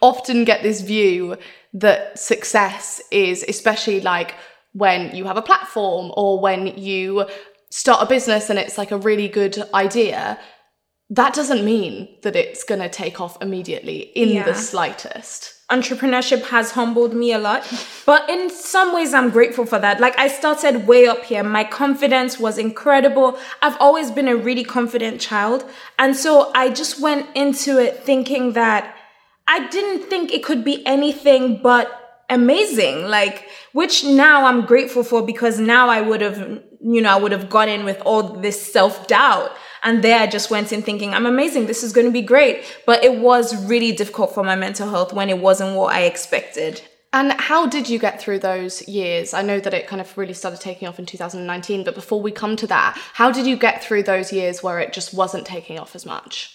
often 0.00 0.44
get 0.44 0.62
this 0.62 0.80
view 0.80 1.36
that 1.72 2.18
success 2.18 3.00
is 3.10 3.44
especially 3.48 4.00
like 4.00 4.34
when 4.72 5.14
you 5.14 5.24
have 5.24 5.36
a 5.36 5.42
platform 5.50 6.06
or 6.16 6.40
when 6.46 6.66
you 6.90 7.26
start 7.70 8.00
a 8.02 8.06
business 8.06 8.48
and 8.50 8.58
it's 8.58 8.78
like 8.78 8.90
a 8.92 8.98
really 8.98 9.28
good 9.28 9.56
idea 9.74 10.38
that 11.10 11.34
doesn't 11.34 11.64
mean 11.64 12.08
that 12.22 12.34
it's 12.34 12.64
going 12.64 12.80
to 12.80 12.88
take 12.88 13.20
off 13.20 13.36
immediately 13.40 13.98
in 14.22 14.28
Yeah. 14.30 14.44
the 14.44 14.54
slightest 14.54 15.52
entrepreneurship 15.70 16.42
has 16.44 16.72
humbled 16.72 17.12
me 17.12 17.32
a 17.32 17.38
lot 17.38 17.66
but 18.06 18.28
in 18.30 18.48
some 18.50 18.94
ways 18.94 19.12
i'm 19.12 19.30
grateful 19.30 19.66
for 19.66 19.80
that. 19.80 20.00
Like 20.00 20.16
i 20.18 20.28
started 20.28 20.86
way 20.86 21.06
up 21.08 21.24
here. 21.24 21.42
My 21.42 21.64
confidence 21.64 22.38
was 22.38 22.56
incredible. 22.56 23.36
I've 23.62 23.76
always 23.80 24.12
been 24.12 24.28
a 24.28 24.36
really 24.36 24.62
confident 24.62 25.20
child. 25.20 25.64
And 25.98 26.14
so 26.14 26.52
i 26.54 26.70
just 26.70 27.00
went 27.00 27.26
into 27.34 27.78
it 27.78 28.04
thinking 28.04 28.52
that 28.52 28.94
i 29.48 29.66
didn't 29.68 30.08
think 30.08 30.32
it 30.32 30.44
could 30.44 30.64
be 30.64 30.86
anything 30.86 31.60
but 31.62 32.24
amazing 32.28 33.06
like 33.06 33.48
which 33.72 34.04
now 34.04 34.46
i'm 34.46 34.66
grateful 34.66 35.04
for 35.04 35.24
because 35.24 35.60
now 35.60 35.88
i 35.88 36.00
would 36.00 36.20
have 36.20 36.60
you 36.80 37.00
know 37.00 37.10
i 37.10 37.16
would 37.16 37.30
have 37.30 37.48
gone 37.48 37.68
in 37.68 37.84
with 37.84 38.00
all 38.04 38.22
this 38.22 38.72
self-doubt 38.72 39.52
and 39.86 40.02
there 40.02 40.18
I 40.18 40.26
just 40.26 40.50
went 40.50 40.72
in 40.72 40.82
thinking, 40.82 41.14
I'm 41.14 41.26
amazing. 41.26 41.66
This 41.66 41.84
is 41.84 41.92
going 41.92 42.06
to 42.06 42.12
be 42.12 42.20
great. 42.20 42.64
But 42.86 43.04
it 43.04 43.20
was 43.20 43.64
really 43.66 43.92
difficult 43.92 44.34
for 44.34 44.42
my 44.42 44.56
mental 44.56 44.90
health 44.90 45.12
when 45.12 45.30
it 45.30 45.38
wasn't 45.38 45.76
what 45.76 45.94
I 45.94 46.02
expected. 46.02 46.82
And 47.12 47.32
how 47.32 47.66
did 47.68 47.88
you 47.88 48.00
get 48.00 48.20
through 48.20 48.40
those 48.40 48.86
years? 48.88 49.32
I 49.32 49.42
know 49.42 49.60
that 49.60 49.72
it 49.72 49.86
kind 49.86 50.00
of 50.02 50.18
really 50.18 50.34
started 50.34 50.60
taking 50.60 50.88
off 50.88 50.98
in 50.98 51.06
2019, 51.06 51.84
but 51.84 51.94
before 51.94 52.20
we 52.20 52.32
come 52.32 52.56
to 52.56 52.66
that, 52.66 52.98
how 53.14 53.30
did 53.30 53.46
you 53.46 53.56
get 53.56 53.82
through 53.82 54.02
those 54.02 54.32
years 54.32 54.60
where 54.60 54.80
it 54.80 54.92
just 54.92 55.14
wasn't 55.14 55.46
taking 55.46 55.78
off 55.78 55.94
as 55.94 56.04
much? 56.04 56.52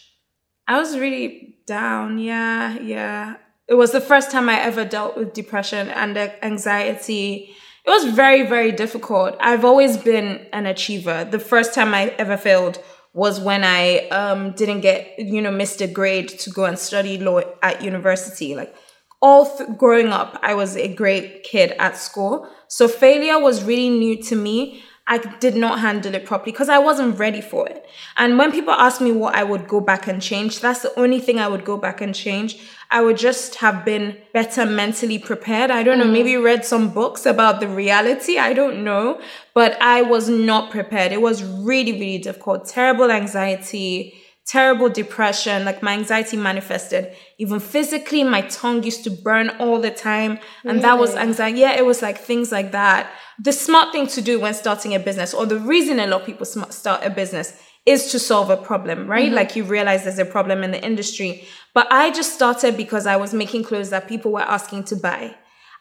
I 0.67 0.78
was 0.78 1.00
really 1.00 1.56
down. 1.65 2.20
Yeah, 2.20 2.78
yeah. 2.80 3.38
It 3.70 3.76
was 3.76 3.91
the 3.91 4.02
first 4.02 4.30
time 4.30 4.50
I 4.50 4.60
ever 4.60 4.84
dealt 4.84 5.15
with 5.15 5.34
depression 5.34 5.88
and 5.88 6.17
uh, 6.17 6.30
anxiety. 6.44 7.56
It 7.86 7.89
was 7.89 8.13
very, 8.13 8.46
very 8.46 8.74
difficult. 8.74 9.38
I've 9.39 9.63
always 9.63 9.96
been 9.96 10.46
an 10.52 10.65
achiever. 10.65 11.24
The 11.24 11.39
first 11.39 11.74
time 11.74 11.94
I 11.94 12.10
ever 12.20 12.36
failed 12.36 12.84
was 13.13 13.39
when 13.39 13.63
I 13.63 14.08
um, 14.10 14.52
didn't 14.52 14.82
get, 14.82 15.19
you 15.19 15.41
know, 15.41 15.52
missed 15.52 15.82
a 15.82 15.88
grade 15.88 16.30
to 16.39 16.50
go 16.50 16.65
and 16.65 16.80
study 16.80 17.17
law 17.17 17.41
at 17.62 17.82
university. 17.82 18.56
Like 18.56 18.74
all 19.21 19.45
th- 19.45 19.78
growing 19.78 20.08
up, 20.08 20.39
I 20.41 20.54
was 20.54 20.78
a 20.78 20.88
great 20.93 21.43
kid 21.43 21.74
at 21.78 21.97
school. 21.97 22.47
So 22.67 22.88
failure 22.88 23.39
was 23.39 23.63
really 23.63 23.89
new 23.89 24.21
to 24.24 24.36
me. 24.36 24.84
I 25.08 25.18
did 25.18 25.56
not 25.56 25.80
handle 25.80 26.14
it 26.14 26.26
properly 26.26 26.52
because 26.52 26.70
I 26.70 26.78
wasn't 26.78 27.18
ready 27.18 27.42
for 27.42 27.68
it. 27.68 27.86
And 28.18 28.38
when 28.38 28.52
people 28.52 28.74
ask 28.74 29.02
me 29.02 29.12
what 29.12 29.36
I 29.36 29.44
would 29.44 29.68
go 29.68 29.82
back 29.82 30.08
and 30.08 30.22
change, 30.22 30.60
that's 30.60 30.84
the 30.84 30.98
only 30.98 31.20
thing 31.20 31.40
I 31.40 31.48
would 31.48 31.66
go 31.66 31.76
back 31.76 32.02
and 32.02 32.14
change. 32.14 32.60
I 32.92 33.02
would 33.02 33.18
just 33.18 33.56
have 33.56 33.84
been 33.84 34.18
better 34.34 34.66
mentally 34.66 35.18
prepared. 35.18 35.72
I 35.72 35.84
don't 35.84 35.98
know, 35.98 36.06
mm. 36.06 36.14
maybe 36.14 36.38
read 36.38 36.66
some 36.66 36.94
books 36.94 37.26
about 37.26 37.60
the 37.60 37.68
reality. 37.68 38.38
I 38.38 38.54
don't 38.54 38.84
know. 38.84 39.20
But 39.54 39.82
I 39.82 40.02
was 40.02 40.30
not 40.30 40.72
prepared. 40.72 41.12
It 41.12 41.22
was 41.22 41.44
really, 41.44 41.94
really 41.94 42.18
difficult. 42.20 42.68
Terrible 42.68 43.12
anxiety, 43.12 44.21
terrible 44.47 44.89
depression. 44.89 45.65
Like 45.65 45.82
my 45.82 45.93
anxiety 45.93 46.38
manifested 46.38 47.15
even 47.38 47.60
physically. 47.60 48.23
My 48.23 48.41
tongue 48.41 48.84
used 48.84 49.04
to 49.06 49.10
burn 49.10 49.49
all 49.60 49.80
the 49.80 49.91
time. 49.91 50.39
And 50.63 50.84
that 50.84 50.99
was 50.99 51.15
anxiety. 51.15 51.60
Yeah, 51.60 51.77
it 51.77 51.86
was 51.86 52.01
like 52.01 52.17
things 52.17 52.51
like 52.51 52.71
that. 52.71 53.12
The 53.43 53.54
smart 53.54 53.91
thing 53.91 54.08
to 54.08 54.21
do 54.21 54.39
when 54.39 54.54
starting 54.54 54.93
a 54.93 54.99
business, 54.99 55.34
or 55.34 55.45
the 55.47 55.60
reason 55.60 55.99
a 55.99 56.06
lot 56.06 56.21
of 56.21 56.27
people 56.27 56.45
start 56.45 57.04
a 57.04 57.10
business, 57.10 57.60
is 57.88 58.12
to 58.12 58.19
solve 58.19 58.51
a 58.51 58.58
problem, 58.58 59.08
right? 59.08 59.27
Mm-hmm. 59.27 59.36
Like 59.36 59.56
you 59.56 59.63
realize 59.63 60.04
there's 60.04 60.19
a 60.19 60.25
problem 60.25 60.63
in 60.63 60.69
the 60.71 60.84
industry. 60.84 61.47
But 61.73 61.91
I 61.91 62.12
just 62.12 62.34
started 62.34 62.77
because 62.77 63.08
I 63.08 63.15
was 63.15 63.34
making 63.34 63.63
clothes 63.63 63.89
that 63.89 64.08
people 64.08 64.32
were 64.32 64.41
asking 64.41 64.84
to 64.86 64.95
buy. 64.95 65.36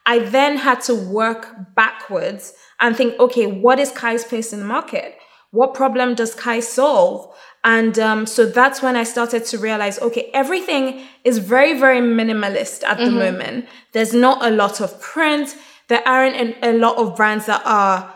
I 0.05 0.17
then 0.19 0.57
had 0.57 0.81
to 0.81 0.95
work 0.95 1.75
backwards 1.75 2.53
and 2.79 2.97
think, 2.97 3.19
okay, 3.19 3.45
what 3.45 3.77
is 3.77 3.91
Kai's 3.91 4.23
place 4.23 4.51
in 4.51 4.59
the 4.59 4.65
market? 4.65 5.15
What 5.51 5.75
problem 5.75 6.15
does 6.15 6.33
Kai 6.33 6.61
solve? 6.61 7.35
And 7.63 7.99
um, 7.99 8.25
so 8.25 8.45
that's 8.45 8.81
when 8.81 8.95
I 8.95 9.03
started 9.03 9.45
to 9.45 9.59
realize, 9.59 9.99
okay, 9.99 10.31
everything 10.33 11.03
is 11.23 11.37
very, 11.37 11.79
very 11.79 11.99
minimalist 11.99 12.83
at 12.83 12.97
the 12.97 13.11
moment. 13.11 13.67
There's 13.91 14.13
not 14.13 14.43
a 14.43 14.49
lot 14.49 14.81
of 14.81 14.99
print. 14.99 15.55
There 15.87 16.01
aren't 16.07 16.55
a 16.63 16.73
lot 16.73 16.97
of 16.97 17.15
brands 17.15 17.45
that 17.45 17.61
are, 17.63 18.13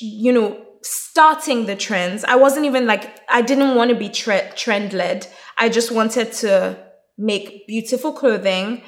you 0.00 0.32
know, 0.32 0.64
starting 0.82 1.66
the 1.66 1.76
trends. 1.76 2.24
I 2.24 2.36
wasn't 2.36 2.64
even 2.64 2.86
like, 2.86 3.20
I 3.28 3.42
didn't 3.42 3.74
want 3.74 3.90
to 3.90 3.96
be 3.96 4.08
tre- 4.08 4.50
trend 4.56 4.94
led. 4.94 5.26
I 5.58 5.68
just 5.68 5.92
wanted 5.92 6.32
to 6.32 6.78
make 7.18 7.66
beautiful 7.66 8.14
clothing 8.14 8.82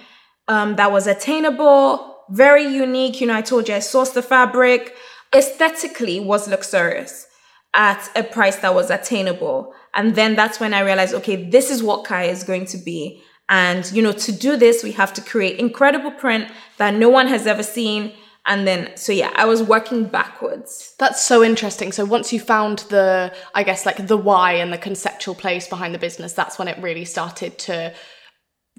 um, 0.48 0.76
that 0.76 0.90
was 0.90 1.06
attainable, 1.06 2.16
very 2.30 2.64
unique. 2.66 3.20
You 3.20 3.26
know, 3.26 3.36
I 3.36 3.42
told 3.42 3.68
you 3.68 3.74
I 3.74 3.78
sourced 3.78 4.14
the 4.14 4.22
fabric, 4.22 4.94
aesthetically 5.34 6.18
was 6.18 6.48
luxurious 6.48 7.26
at 7.74 8.08
a 8.14 8.22
price 8.22 8.56
that 8.56 8.74
was 8.74 8.90
attainable. 8.90 9.74
And 9.94 10.14
then 10.14 10.34
that's 10.34 10.60
when 10.60 10.74
I 10.74 10.80
realized, 10.80 11.14
okay, 11.14 11.48
this 11.48 11.70
is 11.70 11.82
what 11.82 12.04
Kai 12.04 12.24
is 12.24 12.44
going 12.44 12.66
to 12.66 12.78
be. 12.78 13.22
And, 13.48 13.90
you 13.92 14.02
know, 14.02 14.12
to 14.12 14.32
do 14.32 14.56
this, 14.56 14.82
we 14.82 14.92
have 14.92 15.12
to 15.14 15.20
create 15.20 15.58
incredible 15.58 16.10
print 16.10 16.50
that 16.78 16.94
no 16.94 17.08
one 17.08 17.28
has 17.28 17.46
ever 17.46 17.62
seen. 17.62 18.12
And 18.44 18.66
then, 18.66 18.96
so 18.96 19.12
yeah, 19.12 19.32
I 19.36 19.44
was 19.44 19.62
working 19.62 20.04
backwards. 20.04 20.94
That's 20.98 21.24
so 21.24 21.44
interesting. 21.44 21.92
So 21.92 22.04
once 22.04 22.32
you 22.32 22.40
found 22.40 22.80
the, 22.90 23.32
I 23.54 23.62
guess, 23.62 23.86
like 23.86 24.06
the 24.06 24.16
why 24.16 24.54
and 24.54 24.72
the 24.72 24.78
conceptual 24.78 25.34
place 25.34 25.68
behind 25.68 25.94
the 25.94 25.98
business, 25.98 26.32
that's 26.32 26.58
when 26.58 26.68
it 26.68 26.82
really 26.82 27.04
started 27.04 27.58
to 27.60 27.94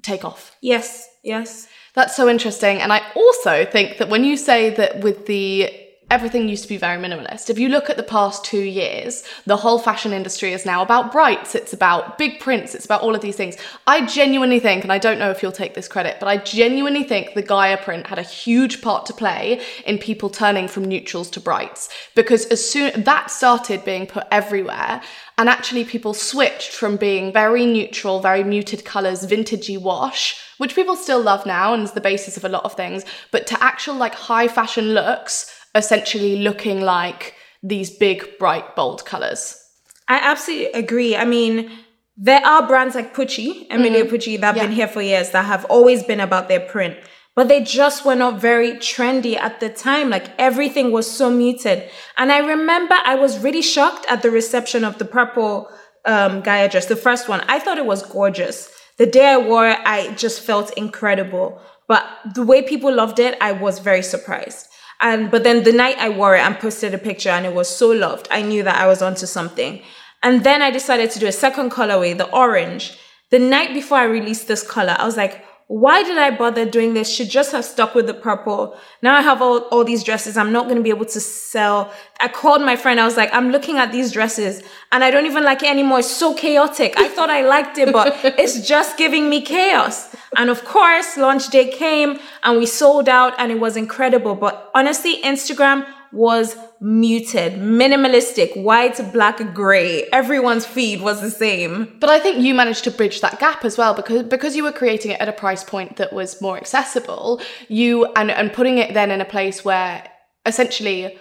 take 0.02 0.24
off. 0.24 0.54
Yes, 0.60 1.08
yes. 1.22 1.66
That's 1.94 2.14
so 2.16 2.28
interesting. 2.28 2.78
And 2.78 2.92
I 2.92 3.00
also 3.14 3.64
think 3.64 3.98
that 3.98 4.08
when 4.08 4.24
you 4.24 4.36
say 4.36 4.70
that 4.70 5.00
with 5.00 5.26
the 5.26 5.70
everything 6.10 6.48
used 6.48 6.62
to 6.62 6.68
be 6.68 6.76
very 6.76 7.00
minimalist. 7.00 7.50
If 7.50 7.58
you 7.58 7.68
look 7.68 7.88
at 7.88 7.96
the 7.96 8.02
past 8.02 8.44
two 8.44 8.62
years, 8.62 9.24
the 9.46 9.56
whole 9.56 9.78
fashion 9.78 10.12
industry 10.12 10.52
is 10.52 10.66
now 10.66 10.82
about 10.82 11.10
brights, 11.10 11.54
it's 11.54 11.72
about 11.72 12.18
big 12.18 12.40
prints, 12.40 12.74
it's 12.74 12.84
about 12.84 13.02
all 13.02 13.14
of 13.14 13.20
these 13.20 13.36
things. 13.36 13.56
I 13.86 14.04
genuinely 14.06 14.60
think, 14.60 14.82
and 14.82 14.92
I 14.92 14.98
don't 14.98 15.18
know 15.18 15.30
if 15.30 15.42
you'll 15.42 15.52
take 15.52 15.74
this 15.74 15.88
credit, 15.88 16.18
but 16.20 16.28
I 16.28 16.36
genuinely 16.36 17.04
think 17.04 17.34
the 17.34 17.42
Gaia 17.42 17.76
print 17.76 18.06
had 18.06 18.18
a 18.18 18.22
huge 18.22 18.82
part 18.82 19.06
to 19.06 19.14
play 19.14 19.60
in 19.86 19.98
people 19.98 20.30
turning 20.30 20.68
from 20.68 20.84
neutrals 20.84 21.30
to 21.30 21.40
brights. 21.40 21.88
Because 22.14 22.46
as 22.46 22.68
soon 22.68 23.02
that 23.04 23.30
started 23.30 23.84
being 23.84 24.06
put 24.06 24.24
everywhere, 24.30 25.02
and 25.36 25.48
actually 25.48 25.84
people 25.84 26.14
switched 26.14 26.70
from 26.70 26.96
being 26.96 27.32
very 27.32 27.66
neutral, 27.66 28.20
very 28.20 28.44
muted 28.44 28.84
colours, 28.84 29.26
vintagey 29.26 29.80
wash 29.80 30.40
which 30.58 30.74
people 30.74 30.96
still 30.96 31.20
love 31.20 31.46
now 31.46 31.74
and 31.74 31.82
is 31.82 31.92
the 31.92 32.00
basis 32.00 32.36
of 32.36 32.44
a 32.44 32.48
lot 32.48 32.64
of 32.64 32.74
things, 32.74 33.04
but 33.30 33.46
to 33.46 33.62
actual 33.62 33.94
like 33.94 34.14
high 34.14 34.48
fashion 34.48 34.94
looks, 34.94 35.53
essentially 35.74 36.36
looking 36.36 36.80
like 36.80 37.34
these 37.62 37.90
big, 37.90 38.38
bright, 38.38 38.76
bold 38.76 39.04
colors. 39.04 39.60
I 40.08 40.18
absolutely 40.18 40.72
agree. 40.72 41.16
I 41.16 41.24
mean, 41.24 41.70
there 42.16 42.44
are 42.44 42.66
brands 42.66 42.94
like 42.94 43.14
Pucci, 43.14 43.66
Emilio 43.70 44.04
mm-hmm. 44.04 44.14
Pucci, 44.14 44.40
that 44.40 44.46
have 44.46 44.56
yeah. 44.56 44.62
been 44.64 44.72
here 44.72 44.88
for 44.88 45.02
years 45.02 45.30
that 45.30 45.46
have 45.46 45.64
always 45.66 46.02
been 46.02 46.20
about 46.20 46.48
their 46.48 46.60
print, 46.60 46.96
but 47.34 47.48
they 47.48 47.62
just 47.62 48.04
were 48.04 48.14
not 48.14 48.40
very 48.40 48.72
trendy 48.74 49.36
at 49.36 49.58
the 49.60 49.68
time. 49.68 50.10
Like 50.10 50.30
everything 50.38 50.92
was 50.92 51.10
so 51.10 51.30
muted. 51.30 51.88
And 52.16 52.30
I 52.30 52.38
remember 52.38 52.94
I 53.04 53.16
was 53.16 53.38
really 53.40 53.62
shocked 53.62 54.06
at 54.08 54.22
the 54.22 54.30
reception 54.30 54.84
of 54.84 54.98
the 54.98 55.04
purple 55.04 55.68
um, 56.04 56.42
Gaia 56.42 56.68
dress, 56.68 56.86
the 56.86 56.96
first 56.96 57.28
one. 57.28 57.40
I 57.48 57.58
thought 57.58 57.78
it 57.78 57.86
was 57.86 58.06
gorgeous. 58.06 58.70
The 58.98 59.06
day 59.06 59.26
I 59.26 59.38
wore 59.38 59.68
it, 59.68 59.78
I 59.84 60.12
just 60.14 60.42
felt 60.42 60.72
incredible. 60.74 61.60
But 61.88 62.06
the 62.34 62.44
way 62.44 62.62
people 62.62 62.94
loved 62.94 63.18
it, 63.18 63.36
I 63.40 63.52
was 63.52 63.80
very 63.80 64.02
surprised. 64.02 64.68
And 65.04 65.30
but 65.30 65.44
then 65.44 65.64
the 65.64 65.72
night 65.72 65.98
I 65.98 66.08
wore 66.08 66.34
it 66.34 66.40
and 66.40 66.58
posted 66.58 66.94
a 66.94 66.98
picture 66.98 67.28
and 67.28 67.44
it 67.44 67.54
was 67.54 67.68
so 67.68 67.88
loved, 67.88 68.26
I 68.30 68.40
knew 68.40 68.62
that 68.62 68.80
I 68.80 68.86
was 68.86 69.02
onto 69.02 69.26
something. 69.26 69.82
And 70.22 70.42
then 70.42 70.62
I 70.62 70.70
decided 70.70 71.10
to 71.10 71.18
do 71.18 71.26
a 71.26 71.32
second 71.32 71.70
colorway, 71.70 72.16
the 72.16 72.30
orange. 72.32 72.98
The 73.30 73.38
night 73.38 73.74
before 73.74 73.98
I 73.98 74.04
released 74.04 74.48
this 74.48 74.66
color, 74.66 74.96
I 74.98 75.04
was 75.04 75.18
like, 75.18 75.44
why 75.66 76.02
did 76.02 76.18
I 76.18 76.30
bother 76.30 76.66
doing 76.66 76.92
this? 76.92 77.08
Should 77.10 77.30
just 77.30 77.52
have 77.52 77.64
stuck 77.64 77.94
with 77.94 78.06
the 78.06 78.12
purple. 78.12 78.76
Now 79.00 79.16
I 79.16 79.22
have 79.22 79.40
all, 79.40 79.60
all 79.72 79.82
these 79.82 80.04
dresses. 80.04 80.36
I'm 80.36 80.52
not 80.52 80.64
going 80.64 80.76
to 80.76 80.82
be 80.82 80.90
able 80.90 81.06
to 81.06 81.20
sell. 81.20 81.90
I 82.20 82.28
called 82.28 82.60
my 82.60 82.76
friend. 82.76 83.00
I 83.00 83.06
was 83.06 83.16
like, 83.16 83.30
I'm 83.32 83.50
looking 83.50 83.78
at 83.78 83.90
these 83.90 84.12
dresses 84.12 84.62
and 84.92 85.02
I 85.02 85.10
don't 85.10 85.24
even 85.24 85.42
like 85.42 85.62
it 85.62 85.70
anymore. 85.70 86.00
It's 86.00 86.10
so 86.10 86.34
chaotic. 86.34 86.94
I 86.98 87.08
thought 87.08 87.30
I 87.30 87.40
liked 87.42 87.78
it, 87.78 87.92
but 87.94 88.14
it's 88.38 88.60
just 88.66 88.98
giving 88.98 89.30
me 89.30 89.40
chaos. 89.40 90.14
And 90.36 90.50
of 90.50 90.64
course, 90.66 91.16
launch 91.16 91.48
day 91.48 91.70
came 91.70 92.18
and 92.42 92.58
we 92.58 92.66
sold 92.66 93.08
out 93.08 93.32
and 93.38 93.50
it 93.50 93.58
was 93.58 93.76
incredible. 93.78 94.34
But 94.34 94.70
honestly, 94.74 95.22
Instagram 95.22 95.86
was 96.14 96.56
muted, 96.80 97.54
minimalistic, 97.54 98.56
white, 98.62 99.00
black, 99.12 99.54
gray. 99.54 100.04
Everyone's 100.12 100.64
feed 100.64 101.00
was 101.00 101.20
the 101.20 101.30
same. 101.30 101.96
But 102.00 102.10
I 102.10 102.20
think 102.20 102.38
you 102.38 102.54
managed 102.54 102.84
to 102.84 102.90
bridge 102.90 103.20
that 103.20 103.40
gap 103.40 103.64
as 103.64 103.76
well 103.76 103.94
because 103.94 104.22
because 104.22 104.56
you 104.56 104.62
were 104.62 104.72
creating 104.72 105.10
it 105.10 105.20
at 105.20 105.28
a 105.28 105.32
price 105.32 105.64
point 105.64 105.96
that 105.96 106.12
was 106.12 106.40
more 106.40 106.56
accessible. 106.56 107.40
You 107.68 108.06
and 108.16 108.30
and 108.30 108.52
putting 108.52 108.78
it 108.78 108.94
then 108.94 109.10
in 109.10 109.20
a 109.20 109.24
place 109.24 109.64
where 109.64 110.08
essentially 110.46 111.18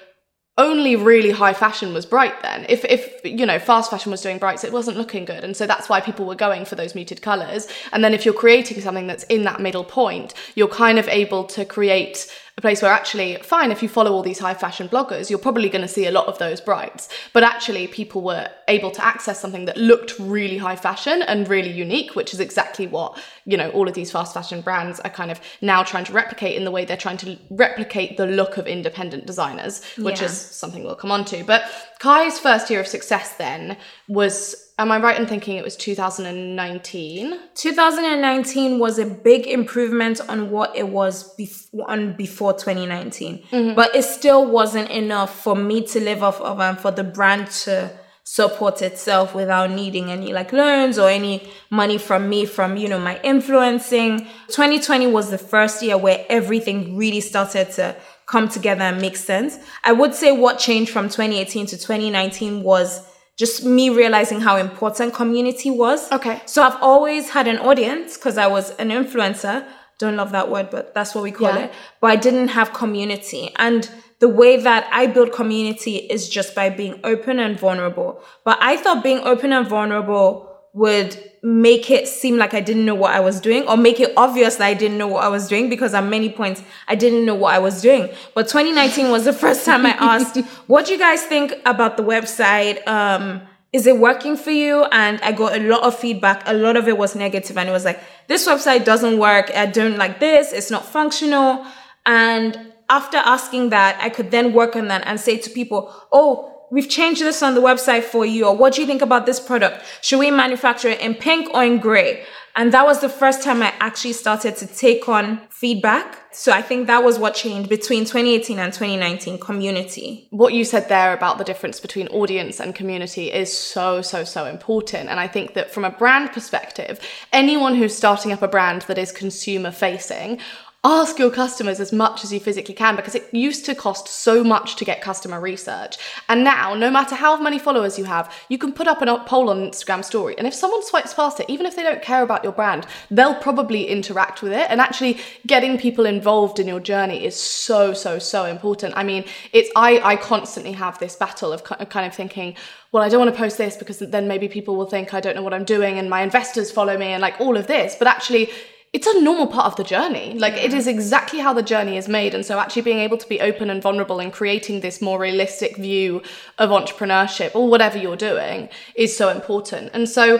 only 0.58 0.96
really 0.96 1.32
high 1.32 1.54
fashion 1.54 1.94
was 1.94 2.06
bright 2.06 2.40
then. 2.44 2.66
If 2.70 2.86
if 2.86 3.22
you 3.24 3.46
know 3.46 3.58
fast 3.58 3.90
fashion 3.90 4.12
was 4.12 4.22
doing 4.22 4.38
brights, 4.38 4.64
it 4.64 4.72
wasn't 4.72 4.98
looking 4.98 5.26
good, 5.26 5.44
and 5.44 5.58
so 5.58 5.66
that's 5.66 5.90
why 5.90 6.00
people 6.00 6.26
were 6.26 6.36
going 6.36 6.66
for 6.66 6.76
those 6.76 6.94
muted 6.94 7.22
colors. 7.24 7.68
And 7.92 8.04
then 8.04 8.14
if 8.14 8.24
you're 8.24 8.34
creating 8.36 8.80
something 8.82 9.08
that's 9.08 9.24
in 9.26 9.44
that 9.44 9.62
middle 9.62 9.84
point, 9.84 10.36
you're 10.54 10.68
kind 10.68 11.00
of 11.00 11.08
able 11.08 11.46
to 11.46 11.66
create 11.66 12.32
a 12.56 12.62
place 12.62 12.84
where 12.84 12.92
actually, 12.92 13.36
fine, 13.38 13.72
if 13.72 13.82
you 13.82 13.90
follow 13.90 14.12
all 14.12 14.22
these 14.22 14.38
high 14.38 14.54
fashion 14.54 14.88
bloggers, 14.88 15.28
you're 15.28 15.40
probably 15.40 15.70
going 15.70 15.82
to 15.82 15.88
see 15.88 16.06
a 16.06 16.12
lot 16.12 16.28
of 16.28 16.38
those 16.38 16.62
brights. 16.62 17.10
But 17.34 17.42
actually, 17.42 17.88
people 17.88 18.22
were 18.22 18.48
able 18.68 18.92
to 18.92 19.04
access 19.04 19.40
something 19.40 19.66
that 19.66 19.76
looked 19.76 20.20
really 20.20 20.60
high 20.60 20.76
fashion 20.76 21.24
and 21.24 21.48
really 21.48 21.72
unique, 21.72 22.16
which 22.16 22.32
is 22.32 22.40
exactly 22.40 22.86
what, 22.86 23.20
you 23.46 23.58
know, 23.58 23.72
all 23.72 23.88
of 23.88 23.96
these 23.96 24.12
fast 24.12 24.36
fashion 24.36 24.62
brands 24.62 25.00
are 25.00 25.10
kind 25.10 25.32
of 25.32 25.42
now 25.62 25.82
trying 25.82 26.06
to 26.06 26.14
replicate 26.14 26.56
in 26.56 26.64
the 26.64 26.70
way 26.70 26.86
they're 26.86 26.96
trying 26.96 27.18
to 27.18 27.40
replicate 27.50 28.18
the 28.18 28.28
look 28.28 28.58
of 28.58 28.68
independent 28.68 29.26
designers, 29.26 29.84
which 29.98 30.20
yeah. 30.20 30.28
is 30.28 30.38
something 30.40 30.84
we'll 30.84 30.94
come 30.94 31.12
on 31.12 31.26
to. 31.26 31.44
But 31.44 31.64
Kai's 31.98 32.38
first 32.38 32.70
year 32.70 32.82
of 32.82 32.88
success 32.88 33.34
then 33.38 33.78
was 34.08 34.63
am 34.80 34.92
I 34.92 35.00
right 35.00 35.20
in 35.20 35.28
thinking 35.28 35.58
it 35.58 35.64
was 35.64 35.76
2019? 35.76 37.40
2019 37.56 38.80
was 38.80 39.00
a 39.00 39.06
big 39.06 39.48
improvement 39.48 40.22
on 40.28 40.50
what 40.50 40.76
it 40.76 40.88
was 40.88 41.34
before, 41.36 41.90
on 41.90 42.14
before 42.16 42.54
2019. 42.54 43.44
Mm-hmm. 43.52 43.76
But 43.76 43.96
it 43.96 44.04
still 44.04 44.46
wasn't 44.46 44.90
enough 44.90 45.44
for 45.44 45.56
me 45.56 45.86
to 45.88 46.00
live 46.00 46.24
off 46.24 46.42
of 46.42 46.60
and 46.60 46.78
for 46.80 46.92
the 46.92 47.04
brand 47.04 47.48
to 47.52 47.92
support 48.26 48.82
itself 48.82 49.36
without 49.36 49.70
needing 49.70 50.10
any 50.10 50.32
like 50.32 50.54
loans 50.54 50.98
or 50.98 51.10
any 51.10 51.46
money 51.70 51.98
from 51.98 52.30
me 52.30 52.46
from 52.46 52.78
you 52.78 52.88
know 52.88 52.98
my 52.98 53.20
influencing 53.22 54.20
2020 54.48 55.08
was 55.08 55.30
the 55.30 55.38
first 55.38 55.84
year 55.84 55.98
where 55.98 56.26
everything 56.30 56.96
really 56.96 57.20
started 57.20 57.70
to 57.70 57.94
come 58.26 58.48
together 58.48 58.84
and 58.84 59.02
make 59.02 59.18
sense 59.18 59.60
i 59.84 59.92
would 59.92 60.16
say 60.16 60.32
what 60.32 60.58
changed 60.58 60.90
from 60.90 61.10
2018 61.10 61.66
to 61.66 61.78
2019 61.78 62.64
was 62.64 63.06
just 63.38 63.66
me 63.66 63.90
realizing 63.90 64.42
how 64.42 64.58
important 64.58 65.14
community 65.14 65.72
was. 65.72 66.12
Okay. 66.12 66.42
So 66.46 66.62
I've 66.62 66.82
always 66.82 67.32
had 67.32 67.48
an 67.48 67.58
audience 67.58 68.18
because 68.18 68.38
I 68.38 68.48
was 68.48 68.72
an 68.72 68.90
influencer. 68.90 69.66
Don't 70.00 70.16
love 70.16 70.32
that 70.32 70.50
word, 70.50 70.70
but 70.70 70.94
that's 70.94 71.16
what 71.16 71.24
we 71.24 71.32
call 71.32 71.54
yeah. 71.54 71.66
it. 71.66 71.74
But 72.02 72.08
I 72.12 72.16
didn't 72.16 72.50
have 72.50 72.74
community. 72.74 73.52
And 73.58 73.90
the 74.20 74.30
way 74.30 74.58
that 74.58 74.88
I 74.92 75.08
build 75.08 75.32
community 75.34 75.98
is 75.98 76.30
just 76.30 76.56
by 76.56 76.70
being 76.70 77.00
open 77.04 77.40
and 77.40 77.60
vulnerable. 77.60 78.22
But 78.46 78.58
I 78.62 78.78
thought 78.78 79.04
being 79.04 79.20
open 79.20 79.52
and 79.52 79.68
vulnerable 79.68 80.53
would 80.74 81.32
make 81.44 81.92
it 81.92 82.08
seem 82.08 82.38
like 82.38 82.54
I 82.54 82.62
didn't 82.62 82.86
know 82.86 82.96
what 82.96 83.12
I 83.12 83.20
was 83.20 83.40
doing 83.40 83.68
or 83.68 83.78
make 83.78 84.00
it 84.00 84.12
obvious 84.18 84.56
that 84.56 84.66
I 84.66 84.74
didn't 84.74 84.98
know 84.98 85.08
what 85.08 85.24
I 85.24 85.28
was 85.28 85.48
doing 85.48 85.70
because 85.70 85.94
at 85.94 86.04
many 86.04 86.30
points 86.30 86.64
I 86.88 86.96
didn't 86.96 87.26
know 87.26 87.36
what 87.36 87.54
I 87.54 87.60
was 87.60 87.82
doing. 87.82 88.10
But 88.34 88.48
2019 88.48 89.12
was 89.12 89.26
the 89.26 89.34
first 89.44 89.66
time 89.66 89.86
I 89.86 89.92
asked, 89.92 90.38
what 90.68 90.86
do 90.88 90.94
you 90.94 91.00
guys 91.00 91.22
think 91.24 91.54
about 91.66 91.98
the 91.98 92.04
website? 92.04 92.86
Um, 92.88 93.42
is 93.72 93.86
it 93.86 93.98
working 93.98 94.38
for 94.38 94.52
you? 94.52 94.84
And 94.86 95.20
I 95.22 95.32
got 95.32 95.56
a 95.56 95.60
lot 95.60 95.84
of 95.84 95.98
feedback. 95.98 96.44
A 96.48 96.54
lot 96.54 96.76
of 96.76 96.88
it 96.88 96.98
was 96.98 97.16
negative 97.16 97.58
and 97.58 97.70
it 97.70 97.72
was 97.72 97.86
like, 97.86 98.00
this 98.28 98.48
website 98.48 98.86
doesn't 98.86 99.20
work. 99.20 99.52
I 99.56 99.68
don't 99.68 99.98
like 99.98 100.20
this. 100.20 100.54
It's 100.54 100.72
not 100.72 100.86
functional. 100.86 101.66
And 102.06 102.74
after 102.90 103.18
asking 103.18 103.70
that, 103.70 104.00
I 104.02 104.10
could 104.10 104.32
then 104.32 104.54
work 104.54 104.76
on 104.76 104.88
that 104.88 105.04
and 105.06 105.20
say 105.20 105.38
to 105.38 105.50
people, 105.50 105.94
oh, 106.12 106.53
we've 106.72 106.90
changed 106.90 107.22
this 107.22 107.44
on 107.44 107.56
the 107.56 107.62
website 107.62 108.04
for 108.04 108.26
you, 108.26 108.46
or 108.46 108.56
what 108.56 108.74
do 108.74 108.82
you 108.82 108.88
think 108.88 109.02
about 109.02 109.26
this 109.26 109.40
product? 109.40 109.84
Should 110.02 110.20
we 110.20 110.32
manufacture 110.32 110.90
it 110.90 111.00
in 111.00 111.16
pink 111.16 111.54
or 111.54 111.64
in 111.64 111.80
gray? 111.80 112.26
And 112.56 112.72
that 112.72 112.86
was 112.86 113.02
the 113.02 113.10
first 113.10 113.42
time 113.42 113.64
I 113.64 113.74
actually 113.80 114.14
started 114.14 114.56
to 114.58 114.68
take 114.68 115.10
on 115.10 115.42
feedback. 115.50 116.20
So 116.32 116.52
I 116.52 116.62
think 116.62 116.86
that 116.86 117.04
was 117.04 117.18
what 117.18 117.34
changed 117.34 117.68
between 117.68 118.06
2018 118.06 118.60
and 118.60 118.72
2019 118.72 119.40
community. 119.40 120.28
What 120.30 120.54
you 120.54 120.64
said 120.64 120.88
there 120.88 121.14
about 121.14 121.40
the 121.40 121.44
difference 121.44 121.80
between 121.80 122.08
audience 122.10 122.60
and 122.60 122.76
community 122.76 123.32
is 123.32 123.56
so, 123.56 124.04
so, 124.04 124.24
so 124.24 124.46
important. 124.46 125.10
And 125.10 125.20
I 125.20 125.28
think 125.28 125.56
that 125.56 125.72
from 125.72 125.84
a 125.84 125.90
brand 125.90 126.32
perspective, 126.32 127.00
anyone 127.32 127.76
who's 127.76 127.96
starting 127.96 128.32
up 128.32 128.44
a 128.44 128.48
brand 128.48 128.84
that 128.84 129.00
is 129.00 129.12
consumer 129.12 129.72
facing 129.72 130.40
ask 130.86 131.18
your 131.18 131.32
customers 131.32 131.80
as 131.80 131.94
much 131.94 132.26
as 132.26 132.34
you 132.34 132.42
physically 132.42 132.74
can 132.74 132.98
because 132.98 133.16
it 133.16 133.34
used 133.34 133.64
to 133.66 133.74
cost 133.74 134.06
so 134.08 134.44
much 134.44 134.76
to 134.76 134.84
get 134.84 135.02
customer 135.02 135.40
research. 135.40 135.98
And 136.28 136.44
now, 136.44 136.74
no 136.76 136.92
matter 136.92 137.16
how 137.16 137.40
many 137.40 137.58
followers 137.58 137.98
you 137.98 138.04
have, 138.04 138.34
you 138.50 138.58
can 138.58 138.74
put 138.74 138.88
up 138.88 139.02
a 139.02 139.24
poll 139.26 139.50
on 139.50 139.70
Instagram 139.70 140.04
story. 140.04 140.38
And 140.38 140.46
if 140.46 140.54
someone 140.54 140.84
swipes 140.84 141.14
past 141.14 141.40
it, 141.40 141.50
even 141.50 141.66
if 141.66 141.78
they 141.78 141.84
don't 141.84 142.02
care 142.02 142.22
about 142.22 142.44
your 142.44 142.52
brand, 142.52 142.86
they'll 143.10 143.36
probably 143.36 143.88
interact 143.88 144.42
with 144.42 144.52
it. 144.52 144.70
And 144.70 144.82
actually 144.82 145.20
getting 145.48 145.78
people 145.78 146.06
involved 146.06 146.60
in 146.60 146.68
your 146.68 146.82
journey 146.82 147.24
is 147.24 147.36
so, 147.36 147.94
so, 147.94 148.20
so 148.20 148.44
important. 148.46 148.94
I 148.98 149.04
mean, 149.04 149.24
it's, 149.54 149.70
I, 149.78 150.00
I 150.00 150.16
constantly 150.18 150.74
have 150.74 151.00
this 151.00 151.16
battle 151.16 151.54
of 151.54 151.64
kind 151.64 152.06
of 152.06 152.14
thinking, 152.14 152.56
well, 152.92 153.04
I 153.04 153.10
don't 153.10 153.20
want 153.20 153.34
to 153.34 153.38
post 153.38 153.58
this 153.58 153.78
because 153.78 154.00
then 154.00 154.28
maybe 154.28 154.50
people 154.50 154.76
will 154.76 154.86
think 154.86 155.14
I 155.14 155.22
don't 155.22 155.36
know 155.36 155.42
what 155.42 155.54
I'm 155.54 155.64
doing 155.64 155.98
and 155.98 156.10
my 156.10 156.22
investors 156.22 156.72
follow 156.72 156.98
me 156.98 157.08
and 157.08 157.22
like 157.22 157.40
all 157.40 157.56
of 157.56 157.68
this. 157.68 157.96
But 157.96 158.08
actually, 158.08 158.52
it's 158.94 159.08
a 159.08 159.22
normal 159.22 159.48
part 159.48 159.66
of 159.66 159.76
the 159.76 159.84
journey. 159.84 160.38
Like 160.38 160.54
it 160.54 160.72
is 160.72 160.86
exactly 160.86 161.40
how 161.40 161.52
the 161.52 161.64
journey 161.64 161.98
is 161.98 162.08
made. 162.08 162.36
And 162.36 162.46
so 162.46 162.60
actually 162.60 162.84
being 162.84 163.00
able 163.00 163.18
to 163.18 163.28
be 163.28 163.42
open 163.42 163.72
and 163.72 163.82
vulnerable 163.82 164.20
and 164.20 164.32
creating 164.32 164.82
this 164.82 165.02
more 165.02 165.20
realistic 165.20 165.78
view 165.78 166.22
of 166.60 166.70
entrepreneurship 166.70 167.56
or 167.56 167.68
whatever 167.68 167.98
you're 167.98 168.16
doing 168.16 168.70
is 168.96 169.18
so 169.18 169.30
important. 169.30 169.90
And 169.94 170.08
so 170.08 170.40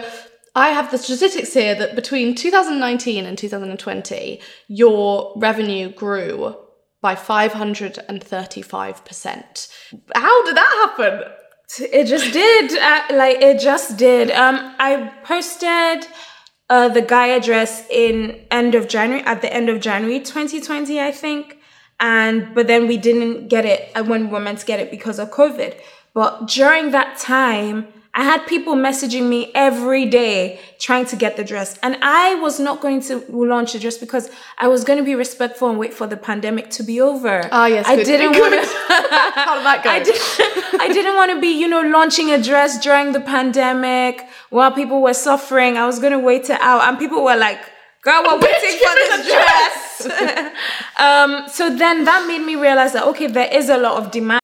I 0.54 0.68
have 0.68 0.92
the 0.92 0.98
statistics 0.98 1.52
here 1.52 1.74
that 1.74 1.96
between 1.96 2.36
2019 2.36 3.26
and 3.26 3.36
2020, 3.36 4.40
your 4.68 5.32
revenue 5.36 5.90
grew 5.90 6.56
by 7.02 7.16
535%. 7.16 9.68
How 10.14 10.44
did 10.44 10.56
that 10.56 10.94
happen? 10.96 11.24
It 11.92 12.04
just 12.04 12.32
did. 12.32 12.78
Uh, 12.78 13.02
like 13.14 13.38
it 13.38 13.58
just 13.58 13.96
did. 13.96 14.30
Um, 14.30 14.76
I 14.78 15.10
posted 15.24 16.06
uh, 16.70 16.88
the 16.88 17.02
Gaia 17.02 17.40
dress 17.40 17.86
in 17.90 18.40
end 18.50 18.74
of 18.74 18.88
January, 18.88 19.24
at 19.24 19.42
the 19.42 19.52
end 19.52 19.68
of 19.68 19.80
January 19.80 20.20
2020, 20.20 21.00
I 21.00 21.10
think. 21.10 21.58
And, 22.00 22.54
but 22.54 22.66
then 22.66 22.86
we 22.86 22.96
didn't 22.96 23.48
get 23.48 23.64
it 23.64 23.90
uh, 23.94 24.02
when 24.02 24.26
we 24.26 24.32
were 24.32 24.40
meant 24.40 24.58
to 24.60 24.66
get 24.66 24.80
it 24.80 24.90
because 24.90 25.18
of 25.18 25.30
COVID. 25.30 25.78
But 26.12 26.48
during 26.48 26.90
that 26.90 27.18
time, 27.18 27.88
I 28.16 28.22
had 28.22 28.46
people 28.46 28.76
messaging 28.76 29.28
me 29.28 29.50
every 29.56 30.06
day 30.06 30.60
trying 30.78 31.04
to 31.06 31.16
get 31.16 31.36
the 31.36 31.42
dress. 31.42 31.76
And 31.82 31.96
I 32.00 32.36
was 32.36 32.60
not 32.60 32.80
going 32.80 33.00
to 33.02 33.24
launch 33.28 33.72
the 33.72 33.80
dress 33.80 33.98
because 33.98 34.30
I 34.56 34.68
was 34.68 34.84
going 34.84 34.98
to 35.00 35.04
be 35.04 35.16
respectful 35.16 35.68
and 35.68 35.78
wait 35.80 35.92
for 35.92 36.06
the 36.06 36.16
pandemic 36.16 36.70
to 36.70 36.84
be 36.84 37.00
over. 37.00 37.48
Ah, 37.50 37.66
yes. 37.66 37.86
I 37.88 37.96
good. 37.96 38.04
didn't 38.04 38.38
want 38.38 38.54
to. 38.54 38.60
How 38.60 39.56
did 39.56 39.64
that 39.64 39.80
go? 39.82 39.90
I, 39.90 39.98
did, 40.00 40.80
I 40.80 40.88
didn't 40.92 41.16
want 41.16 41.32
to 41.32 41.40
be, 41.40 41.48
you 41.48 41.66
know, 41.66 41.82
launching 41.82 42.30
a 42.30 42.40
dress 42.40 42.78
during 42.78 43.12
the 43.12 43.20
pandemic 43.20 44.22
while 44.50 44.70
people 44.70 45.02
were 45.02 45.14
suffering. 45.14 45.76
I 45.76 45.84
was 45.84 45.98
going 45.98 46.12
to 46.12 46.20
wait 46.20 46.48
it 46.50 46.60
out. 46.60 46.82
And 46.88 46.96
people 46.96 47.24
were 47.24 47.36
like, 47.36 47.58
girl, 48.02 48.22
we're 48.22 48.38
waiting 48.38 48.78
for 48.78 48.94
this 48.94 49.32
dress. 49.32 50.52
um, 51.00 51.48
so 51.48 51.74
then 51.74 52.04
that 52.04 52.26
made 52.28 52.46
me 52.46 52.54
realize 52.54 52.92
that, 52.92 53.04
okay, 53.08 53.26
there 53.26 53.52
is 53.52 53.68
a 53.68 53.76
lot 53.76 54.00
of 54.00 54.12
demand. 54.12 54.43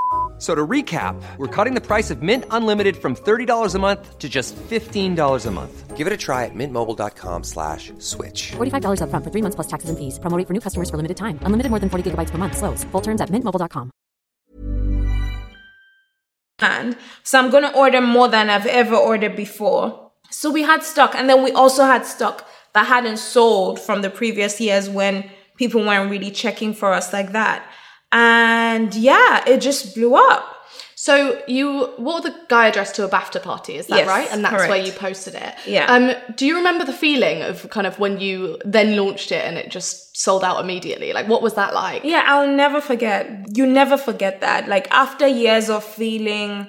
F- 0.41 0.47
So 0.47 0.55
to 0.55 0.65
recap, 0.67 1.21
we're 1.37 1.45
cutting 1.47 1.75
the 1.75 1.85
price 1.85 2.09
of 2.09 2.23
Mint 2.23 2.45
Unlimited 2.49 2.97
from 2.97 3.15
$30 3.15 3.75
a 3.75 3.79
month 3.79 4.17
to 4.17 4.27
just 4.27 4.55
$15 4.55 5.45
a 5.45 5.51
month. 5.51 5.95
Give 5.95 6.07
it 6.07 6.13
a 6.13 6.17
try 6.17 6.45
at 6.45 6.55
mintmobile.com 6.55 7.43
slash 7.43 7.93
switch. 7.99 8.53
$45 8.57 9.01
upfront 9.01 9.23
for 9.23 9.29
three 9.29 9.43
months 9.43 9.55
plus 9.55 9.67
taxes 9.67 9.89
and 9.91 9.99
fees. 9.99 10.17
Promo 10.17 10.35
rate 10.37 10.47
for 10.47 10.53
new 10.53 10.59
customers 10.59 10.89
for 10.89 10.97
limited 10.97 11.17
time. 11.17 11.37
Unlimited 11.45 11.69
more 11.69 11.77
than 11.79 11.89
40 11.91 12.09
gigabytes 12.09 12.31
per 12.31 12.39
month. 12.39 12.57
Slows. 12.57 12.83
Full 12.91 13.01
terms 13.01 13.21
at 13.21 13.29
mintmobile.com. 13.29 13.91
demand. 16.59 16.97
So 17.23 17.39
I'm 17.39 17.49
going 17.51 17.63
to 17.63 17.75
order 17.75 18.01
more 18.01 18.27
than 18.27 18.49
I've 18.49 18.65
ever 18.67 18.95
ordered 18.95 19.35
before. 19.35 20.11
So 20.29 20.49
we 20.51 20.63
had 20.63 20.81
stock. 20.83 21.13
And 21.15 21.29
then 21.29 21.43
we 21.43 21.51
also 21.51 21.83
had 21.85 22.05
stock 22.05 22.47
that 22.73 22.85
hadn't 22.87 23.17
sold 23.17 23.79
from 23.79 24.01
the 24.01 24.09
previous 24.09 24.59
years 24.61 24.89
when 24.89 25.29
people 25.57 25.81
weren't 25.81 26.09
really 26.09 26.31
checking 26.31 26.73
for 26.73 26.93
us 26.93 27.13
like 27.13 27.31
that. 27.33 27.61
And 28.11 28.93
yeah, 28.95 29.43
it 29.47 29.59
just 29.61 29.95
blew 29.95 30.15
up. 30.15 30.57
So 30.95 31.41
you 31.47 31.89
wore 31.97 32.21
the 32.21 32.35
Gaia 32.47 32.71
dress 32.71 32.91
to 32.91 33.03
a 33.03 33.09
BAFTA 33.09 33.41
party, 33.41 33.75
is 33.75 33.87
that 33.87 33.97
Yes, 33.99 34.07
right? 34.07 34.27
And 34.31 34.43
that's 34.45 34.55
correct. 34.55 34.69
where 34.69 34.85
you 34.85 34.91
posted 34.91 35.33
it. 35.33 35.55
Yeah. 35.65 35.85
Um, 35.91 36.11
do 36.35 36.45
you 36.45 36.55
remember 36.57 36.85
the 36.85 36.93
feeling 36.93 37.41
of 37.41 37.67
kind 37.71 37.87
of 37.87 37.97
when 37.97 38.19
you 38.19 38.59
then 38.65 38.95
launched 38.95 39.31
it 39.31 39.43
and 39.43 39.57
it 39.57 39.71
just 39.71 40.15
sold 40.15 40.43
out 40.43 40.63
immediately? 40.63 41.11
Like, 41.11 41.27
what 41.27 41.41
was 41.41 41.55
that 41.55 41.73
like? 41.73 42.03
Yeah, 42.03 42.23
I'll 42.27 42.47
never 42.47 42.79
forget. 42.81 43.47
You 43.57 43.65
never 43.65 43.97
forget 43.97 44.41
that. 44.41 44.67
Like 44.67 44.87
after 44.91 45.25
years 45.25 45.71
of 45.71 45.83
feeling 45.83 46.67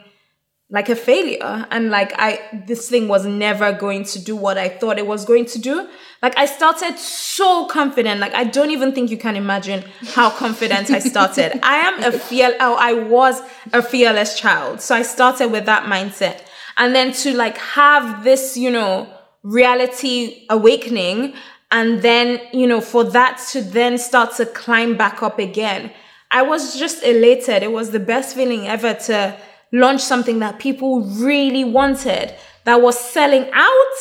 like 0.73 0.89
a 0.89 0.97
failure 0.97 1.67
and 1.71 1.91
like 1.91 2.15
I 2.17 2.41
this 2.67 2.89
thing 2.89 3.07
was 3.07 3.27
never 3.27 3.73
going 3.75 4.05
to 4.05 4.19
do 4.19 4.35
what 4.35 4.57
I 4.57 4.71
thought 4.71 4.99
it 4.99 5.07
was 5.07 5.27
going 5.27 5.45
to 5.47 5.59
do. 5.59 5.87
Like 6.23 6.37
I 6.39 6.47
started 6.47 6.99
so 6.99 7.67
confident. 7.67 8.21
Like 8.21 8.33
I 8.35 8.45
don't 8.45 8.71
even 8.71 8.93
think 8.93 9.11
you 9.11 9.19
can 9.19 9.37
imagine 9.37 9.85
how 10.15 10.31
confident 10.31 10.91
I 10.91 10.99
started. 10.99 11.61
I 11.63 11.77
am 11.77 12.03
a 12.03 12.11
fear 12.11 12.57
oh, 12.59 12.75
I 12.81 12.95
was 12.95 13.43
a 13.75 13.83
fearless 13.83 14.41
child. 14.41 14.81
So 14.81 14.95
I 14.95 15.03
started 15.03 15.49
with 15.49 15.67
that 15.67 15.85
mindset. 15.85 16.41
And 16.79 16.95
then 16.95 17.13
to 17.13 17.37
like 17.37 17.59
have 17.59 18.25
this, 18.25 18.57
you 18.57 18.71
know, 18.71 19.13
reality 19.43 20.47
awakening 20.49 21.35
and 21.71 22.01
then, 22.01 22.41
you 22.55 22.67
know, 22.67 22.81
for 22.81 23.05
that 23.05 23.45
to 23.51 23.61
then 23.61 23.99
start 23.99 24.37
to 24.37 24.47
climb 24.47 24.97
back 24.97 25.23
up 25.23 25.39
again. 25.39 25.93
I 26.31 26.41
was 26.41 26.79
just 26.79 27.03
elated. 27.03 27.63
It 27.63 27.73
was 27.73 27.91
the 27.91 28.01
best 28.01 28.35
feeling 28.35 28.67
ever 28.67 28.95
to 28.95 29.37
launch 29.73 30.03
something 30.03 30.39
that 30.41 30.59
people 30.59 31.01
really 31.01 31.65
wanted 31.65 32.35
that 32.65 32.81
was 32.81 32.99
selling 32.99 33.51
out. 33.53 33.97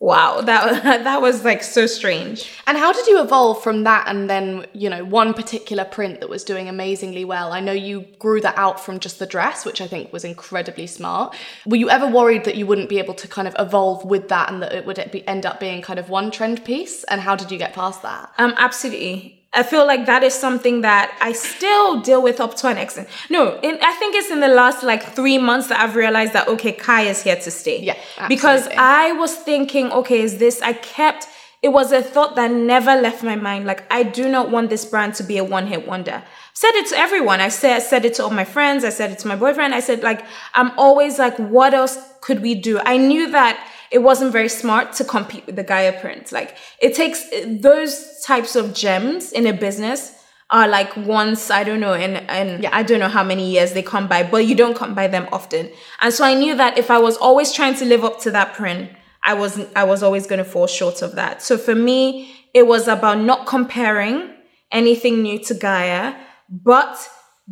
Wow, 0.00 0.40
that 0.40 0.82
that 1.04 1.22
was 1.22 1.44
like 1.44 1.62
so 1.62 1.86
strange. 1.86 2.50
And 2.66 2.76
how 2.76 2.92
did 2.92 3.06
you 3.06 3.20
evolve 3.20 3.62
from 3.62 3.84
that 3.84 4.08
and 4.08 4.28
then, 4.28 4.66
you 4.72 4.90
know, 4.90 5.04
one 5.04 5.32
particular 5.32 5.84
print 5.84 6.18
that 6.18 6.28
was 6.28 6.42
doing 6.42 6.68
amazingly 6.68 7.24
well? 7.24 7.52
I 7.52 7.60
know 7.60 7.72
you 7.72 8.06
grew 8.18 8.40
that 8.40 8.58
out 8.58 8.80
from 8.80 8.98
just 8.98 9.20
the 9.20 9.26
dress, 9.26 9.64
which 9.64 9.80
I 9.80 9.86
think 9.86 10.12
was 10.12 10.24
incredibly 10.24 10.88
smart. 10.88 11.36
Were 11.66 11.76
you 11.76 11.88
ever 11.88 12.08
worried 12.08 12.42
that 12.44 12.56
you 12.56 12.66
wouldn't 12.66 12.88
be 12.88 12.98
able 12.98 13.14
to 13.14 13.28
kind 13.28 13.46
of 13.46 13.54
evolve 13.60 14.04
with 14.04 14.28
that 14.28 14.50
and 14.50 14.60
that 14.60 14.72
it 14.72 14.86
would 14.86 15.08
be, 15.12 15.26
end 15.28 15.46
up 15.46 15.60
being 15.60 15.82
kind 15.82 16.00
of 16.00 16.08
one 16.08 16.32
trend 16.32 16.64
piece? 16.64 17.04
And 17.04 17.20
how 17.20 17.36
did 17.36 17.52
you 17.52 17.58
get 17.58 17.72
past 17.72 18.02
that? 18.02 18.32
Um, 18.38 18.54
absolutely. 18.56 19.41
I 19.54 19.62
feel 19.62 19.86
like 19.86 20.06
that 20.06 20.22
is 20.22 20.32
something 20.32 20.80
that 20.80 21.16
I 21.20 21.32
still 21.32 22.00
deal 22.00 22.22
with 22.22 22.40
up 22.40 22.54
to 22.56 22.68
an 22.68 22.78
extent. 22.78 23.08
No, 23.28 23.58
in, 23.62 23.78
I 23.82 23.92
think 23.94 24.14
it's 24.14 24.30
in 24.30 24.40
the 24.40 24.48
last 24.48 24.82
like 24.82 25.02
three 25.14 25.36
months 25.36 25.68
that 25.68 25.78
I've 25.78 25.94
realized 25.94 26.32
that 26.32 26.48
okay, 26.48 26.72
Kai 26.72 27.02
is 27.02 27.22
here 27.22 27.36
to 27.36 27.50
stay. 27.50 27.80
Yeah, 27.80 27.96
absolutely. 28.16 28.36
because. 28.36 28.68
I 28.78 29.12
was 29.12 29.34
thinking, 29.36 29.92
okay, 29.92 30.20
is 30.22 30.38
this? 30.38 30.62
I 30.62 30.72
kept. 30.72 31.26
It 31.62 31.68
was 31.68 31.92
a 31.92 32.02
thought 32.02 32.34
that 32.34 32.50
never 32.50 32.96
left 32.96 33.22
my 33.22 33.36
mind. 33.36 33.66
Like 33.66 33.84
I 33.92 34.02
do 34.02 34.28
not 34.28 34.50
want 34.50 34.70
this 34.70 34.84
brand 34.84 35.14
to 35.16 35.22
be 35.22 35.38
a 35.38 35.44
one-hit 35.44 35.86
wonder. 35.86 36.24
Said 36.54 36.72
it 36.74 36.88
to 36.88 36.96
everyone. 36.96 37.40
I 37.40 37.48
said, 37.48 37.76
I 37.76 37.78
said 37.78 38.04
it 38.04 38.14
to 38.14 38.24
all 38.24 38.30
my 38.30 38.44
friends. 38.44 38.84
I 38.84 38.90
said 38.90 39.12
it 39.12 39.18
to 39.20 39.28
my 39.28 39.36
boyfriend. 39.36 39.72
I 39.74 39.80
said 39.80 40.02
like 40.02 40.24
I'm 40.54 40.76
always 40.76 41.18
like, 41.18 41.36
what 41.36 41.72
else 41.74 41.98
could 42.20 42.42
we 42.42 42.54
do? 42.54 42.80
I 42.84 42.96
knew 42.96 43.30
that 43.30 43.64
it 43.92 44.02
wasn't 44.02 44.32
very 44.32 44.48
smart 44.48 44.94
to 44.94 45.04
compete 45.04 45.44
with 45.46 45.56
the 45.56 45.62
Gaia 45.62 45.92
print. 46.00 46.32
Like 46.32 46.56
it 46.80 46.94
takes 46.94 47.28
those 47.46 48.22
types 48.24 48.56
of 48.56 48.74
gems 48.74 49.32
in 49.32 49.46
a 49.46 49.52
business 49.52 50.12
are 50.50 50.68
like 50.68 50.94
once 50.96 51.50
I 51.50 51.64
don't 51.64 51.80
know 51.80 51.94
and 51.94 52.16
and 52.28 52.66
I 52.66 52.82
don't 52.82 53.00
know 53.00 53.08
how 53.08 53.24
many 53.24 53.50
years 53.50 53.72
they 53.72 53.82
come 53.82 54.08
by, 54.08 54.22
but 54.22 54.46
you 54.46 54.54
don't 54.54 54.76
come 54.76 54.94
by 54.94 55.06
them 55.08 55.28
often. 55.32 55.70
And 56.00 56.12
so 56.12 56.24
I 56.24 56.34
knew 56.34 56.54
that 56.56 56.78
if 56.78 56.90
I 56.90 56.98
was 56.98 57.16
always 57.16 57.52
trying 57.52 57.74
to 57.76 57.84
live 57.84 58.04
up 58.04 58.20
to 58.20 58.30
that 58.32 58.54
print, 58.54 58.90
I 59.22 59.34
was 59.34 59.60
I 59.76 59.84
was 59.84 60.02
always 60.02 60.26
going 60.26 60.38
to 60.44 60.44
fall 60.44 60.66
short 60.66 61.02
of 61.02 61.14
that. 61.16 61.42
So 61.42 61.56
for 61.56 61.74
me, 61.74 62.34
it 62.54 62.66
was 62.66 62.88
about 62.88 63.18
not 63.20 63.46
comparing 63.46 64.34
anything 64.70 65.22
new 65.22 65.38
to 65.44 65.54
Gaia, 65.54 66.14
but 66.48 66.96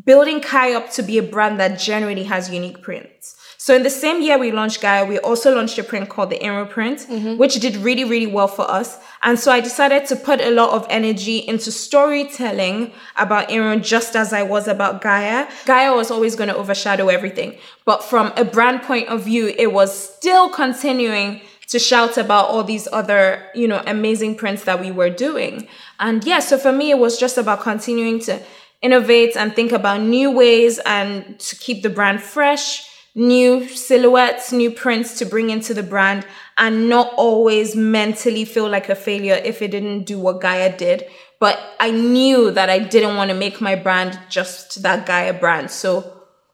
building 0.05 0.41
Kai 0.41 0.75
up 0.75 0.91
to 0.93 1.03
be 1.03 1.19
a 1.19 1.23
brand 1.23 1.61
that 1.61 1.79
generally 1.79 2.25
has 2.25 2.51
unique 2.51 2.83
prints. 2.83 3.37
So 3.63 3.77
in 3.77 3.83
the 3.83 3.91
same 3.91 4.23
year 4.23 4.39
we 4.39 4.53
launched 4.53 4.81
Gaia, 4.81 5.05
we 5.05 5.19
also 5.19 5.55
launched 5.55 5.77
a 5.77 5.85
print 5.85 6.09
called 6.09 6.31
the 6.31 6.39
Inro 6.39 6.67
print, 6.67 7.01
mm-hmm. 7.01 7.37
which 7.37 7.61
did 7.61 7.77
really, 7.77 8.05
really 8.05 8.27
well 8.27 8.49
for 8.49 8.63
us. 8.63 8.99
And 9.23 9.39
so 9.39 9.53
I 9.53 9.61
decided 9.61 10.07
to 10.07 10.17
put 10.17 10.41
a 10.41 10.51
lot 10.51 10.71
of 10.71 10.87
energy 10.89 11.41
into 11.41 11.71
storytelling 11.71 12.91
about 13.19 13.51
Inro 13.51 13.79
just 13.83 14.17
as 14.17 14.33
I 14.33 14.45
was 14.45 14.67
about 14.67 15.03
Gaia. 15.03 15.47
Gaia 15.67 15.95
was 15.95 16.11
always 16.11 16.37
going 16.37 16.49
to 16.49 16.57
overshadow 16.57 17.09
everything. 17.09 17.59
But 17.85 18.03
from 18.03 18.33
a 18.35 18.47
brand 18.47 18.81
point 18.81 19.09
of 19.09 19.25
view, 19.25 19.49
it 19.49 19.75
was 19.75 19.93
still 20.17 20.49
continuing 20.49 21.43
to 21.69 21.79
shout 21.79 22.17
about 22.17 22.47
all 22.47 22.65
these 22.65 22.89
other, 22.95 23.47
you 23.55 23.69
know, 23.69 23.83
amazing 23.87 24.37
prints 24.37 24.65
that 24.65 24.81
we 24.81 24.91
were 24.91 25.11
doing. 25.11 25.69
And 25.99 26.25
yeah, 26.25 26.39
so 26.39 26.57
for 26.57 26.73
me, 26.73 26.93
it 26.93 26.99
was 26.99 27.19
just 27.19 27.37
about 27.37 27.61
continuing 27.61 28.21
to 28.21 28.41
innovate 28.81 29.37
and 29.37 29.55
think 29.55 29.71
about 29.73 30.01
new 30.01 30.31
ways 30.31 30.79
and 30.87 31.39
to 31.39 31.57
keep 31.57 31.83
the 31.83 31.91
brand 31.91 32.23
fresh, 32.23 32.87
new 33.15 33.67
silhouettes, 33.69 34.53
new 34.53 34.71
prints 34.71 35.19
to 35.19 35.25
bring 35.25 35.51
into 35.51 35.75
the 35.75 35.83
brand 35.83 36.27
and 36.57 36.89
not 36.89 37.13
always 37.17 37.75
mentally 37.75 38.45
feel 38.45 38.69
like 38.69 38.89
a 38.89 38.95
failure 38.95 39.41
if 39.45 39.63
it 39.63 39.71
didn't 39.71 40.05
do 40.05 40.19
what 40.19 40.41
Gaia 40.41 40.77
did. 40.77 41.07
But 41.39 41.59
I 41.81 41.91
knew 41.91 42.51
that 42.51 42.69
I 42.69 42.79
didn't 42.79 43.17
want 43.17 43.31
to 43.31 43.37
make 43.37 43.61
my 43.61 43.75
brand 43.75 44.19
just 44.29 44.83
that 44.83 45.07
Gaia 45.07 45.33
brand. 45.33 45.71
So 45.71 45.99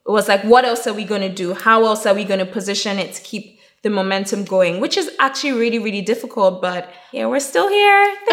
it 0.07 0.11
was 0.11 0.29
like, 0.29 0.43
what 0.45 0.65
else 0.65 0.87
are 0.87 0.95
we 0.95 1.05
going 1.05 1.23
to 1.23 1.35
do? 1.35 1.53
How 1.55 1.85
else 1.85 2.07
are 2.07 2.15
we 2.15 2.25
going 2.25 2.39
to 2.39 2.47
position 2.47 2.99
it 2.99 3.15
to 3.15 3.23
keep 3.23 3.56
the 3.87 3.91
momentum 3.91 4.43
going, 4.45 4.81
which 4.81 4.97
is 4.97 5.09
actually 5.21 5.53
really, 5.53 5.79
really 5.79 6.03
difficult. 6.03 6.61
But 6.61 6.93
yeah, 7.13 7.27
we're 7.27 7.39
still 7.39 7.69
here. 7.69 8.05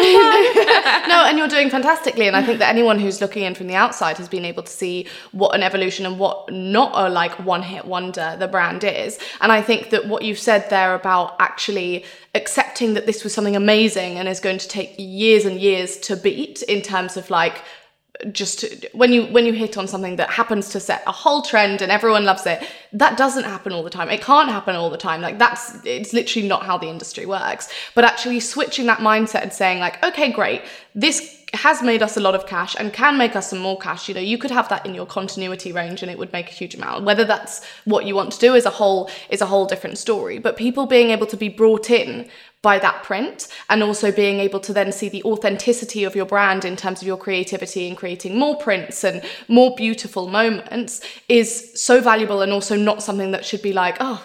no, 1.08 1.24
and 1.26 1.38
you're 1.38 1.48
doing 1.48 1.70
fantastically. 1.70 2.26
And 2.26 2.36
I 2.36 2.42
think 2.42 2.58
that 2.58 2.68
anyone 2.68 2.98
who's 2.98 3.20
looking 3.20 3.44
in 3.44 3.54
from 3.54 3.68
the 3.68 3.76
outside 3.76 4.18
has 4.18 4.28
been 4.28 4.44
able 4.44 4.64
to 4.64 4.72
see 4.72 5.06
what 5.30 5.54
an 5.54 5.62
evolution 5.62 6.06
and 6.06 6.18
what 6.18 6.52
not 6.52 6.90
a 6.94 7.08
like 7.08 7.38
one 7.38 7.62
hit 7.62 7.84
wonder 7.84 8.36
the 8.36 8.48
brand 8.48 8.82
is. 8.82 9.16
And 9.40 9.52
I 9.52 9.62
think 9.62 9.90
that 9.90 10.08
what 10.08 10.22
you've 10.22 10.40
said 10.40 10.68
there 10.70 10.92
about 10.94 11.36
actually 11.38 12.04
accepting 12.34 12.94
that 12.94 13.06
this 13.06 13.22
was 13.22 13.32
something 13.32 13.54
amazing 13.54 14.18
and 14.18 14.28
is 14.28 14.40
going 14.40 14.58
to 14.58 14.68
take 14.68 14.92
years 14.98 15.44
and 15.44 15.60
years 15.60 15.96
to 15.98 16.16
beat 16.16 16.62
in 16.62 16.82
terms 16.82 17.16
of 17.16 17.30
like 17.30 17.62
just 18.30 18.86
when 18.92 19.12
you 19.12 19.24
when 19.26 19.44
you 19.44 19.52
hit 19.52 19.76
on 19.76 19.88
something 19.88 20.16
that 20.16 20.30
happens 20.30 20.68
to 20.70 20.78
set 20.78 21.02
a 21.06 21.12
whole 21.12 21.42
trend 21.42 21.82
and 21.82 21.90
everyone 21.90 22.24
loves 22.24 22.46
it 22.46 22.64
that 22.92 23.16
doesn't 23.18 23.42
happen 23.44 23.72
all 23.72 23.82
the 23.82 23.90
time. 23.90 24.08
It 24.08 24.22
can't 24.22 24.48
happen 24.48 24.76
all 24.76 24.88
the 24.88 24.96
time. 24.96 25.20
Like 25.20 25.38
that's 25.38 25.84
it's 25.84 26.12
literally 26.12 26.46
not 26.46 26.64
how 26.64 26.78
the 26.78 26.86
industry 26.86 27.26
works. 27.26 27.68
But 27.94 28.04
actually 28.04 28.40
switching 28.40 28.86
that 28.86 28.98
mindset 28.98 29.42
and 29.42 29.52
saying 29.52 29.80
like 29.80 30.02
okay 30.04 30.30
great. 30.30 30.62
This 30.94 31.40
has 31.54 31.82
made 31.82 32.02
us 32.02 32.16
a 32.16 32.20
lot 32.20 32.34
of 32.34 32.46
cash 32.46 32.74
and 32.78 32.92
can 32.92 33.16
make 33.18 33.34
us 33.34 33.50
some 33.50 33.58
more 33.58 33.78
cash. 33.78 34.08
You 34.08 34.14
know 34.14 34.20
you 34.20 34.38
could 34.38 34.52
have 34.52 34.68
that 34.68 34.86
in 34.86 34.94
your 34.94 35.06
continuity 35.06 35.72
range 35.72 36.02
and 36.02 36.10
it 36.10 36.18
would 36.18 36.32
make 36.32 36.48
a 36.48 36.54
huge 36.54 36.76
amount. 36.76 37.04
Whether 37.04 37.24
that's 37.24 37.64
what 37.84 38.06
you 38.06 38.14
want 38.14 38.32
to 38.32 38.38
do 38.38 38.54
is 38.54 38.64
a 38.64 38.70
whole 38.70 39.10
is 39.28 39.40
a 39.40 39.46
whole 39.46 39.66
different 39.66 39.98
story. 39.98 40.38
But 40.38 40.56
people 40.56 40.86
being 40.86 41.10
able 41.10 41.26
to 41.26 41.36
be 41.36 41.48
brought 41.48 41.90
in 41.90 42.28
by 42.64 42.78
that 42.78 43.02
print 43.04 43.46
and 43.68 43.82
also 43.82 44.10
being 44.10 44.40
able 44.40 44.58
to 44.58 44.72
then 44.72 44.90
see 44.90 45.08
the 45.08 45.22
authenticity 45.22 46.02
of 46.02 46.16
your 46.16 46.24
brand 46.24 46.64
in 46.64 46.74
terms 46.74 47.02
of 47.02 47.06
your 47.06 47.18
creativity 47.18 47.86
and 47.86 47.96
creating 47.96 48.36
more 48.36 48.56
prints 48.56 49.04
and 49.04 49.22
more 49.46 49.76
beautiful 49.76 50.26
moments 50.26 51.02
is 51.28 51.70
so 51.80 52.00
valuable 52.00 52.40
and 52.40 52.50
also 52.50 52.74
not 52.74 53.02
something 53.02 53.30
that 53.30 53.44
should 53.44 53.60
be 53.60 53.74
like 53.74 53.98
oh 54.00 54.20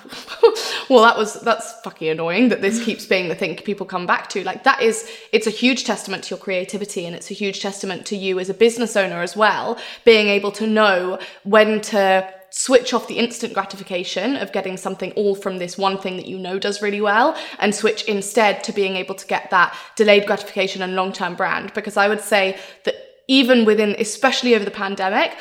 well 0.90 1.04
that 1.04 1.18
was 1.18 1.34
that's 1.42 1.74
fucking 1.82 2.08
annoying 2.08 2.48
that 2.50 2.62
this 2.62 2.84
keeps 2.84 3.06
being 3.06 3.28
the 3.28 3.36
thing 3.36 3.56
people 3.58 3.86
come 3.86 4.08
back 4.08 4.30
to. 4.30 4.44
Like 4.44 4.64
that 4.64 4.82
is 4.82 5.10
it's 5.34 5.48
a 5.48 5.52
huge 5.52 5.84
testament 5.84 6.24
to 6.26 6.30
your 6.36 6.40
creativity 6.40 7.06
and 7.06 7.16
it's 7.16 7.30
a 7.30 7.34
huge 7.34 7.62
testament 7.62 8.06
to 8.08 8.16
you 8.16 8.40
as 8.40 8.50
a 8.50 8.54
business 8.54 8.96
owner 8.96 9.22
as 9.22 9.36
well 9.36 9.78
being 10.06 10.28
able 10.28 10.52
to 10.54 10.66
know 10.66 11.20
when 11.44 11.82
to 11.82 12.34
switch 12.52 12.94
off 12.94 13.08
the 13.08 13.18
instant 13.18 13.54
gratification 13.54 14.36
of 14.36 14.52
getting 14.52 14.78
something 14.78 15.12
all 15.14 15.36
from 15.36 15.58
this 15.58 15.78
one 15.78 15.98
thing 15.98 16.18
that 16.18 16.26
you 16.26 16.38
know 16.38 16.60
does 16.60 16.82
really 16.82 17.02
well 17.02 17.38
and 17.60 17.74
switch 17.74 18.04
instead 18.04 18.64
to 18.64 18.74
being 18.74 18.96
able 18.96 19.16
to 19.16 19.28
get 19.28 19.50
that 19.52 19.76
delayed 19.96 20.26
gratification 20.26 20.82
and 20.82 20.96
long 20.96 21.12
term 21.12 21.36
brand. 21.36 21.74
Because 21.74 21.98
I 21.98 22.08
would 22.08 22.22
say 22.22 22.58
that 22.86 22.96
even 23.28 23.66
within, 23.66 23.96
especially 24.00 24.56
over 24.56 24.66
the 24.66 24.72
pandemic, 24.72 25.38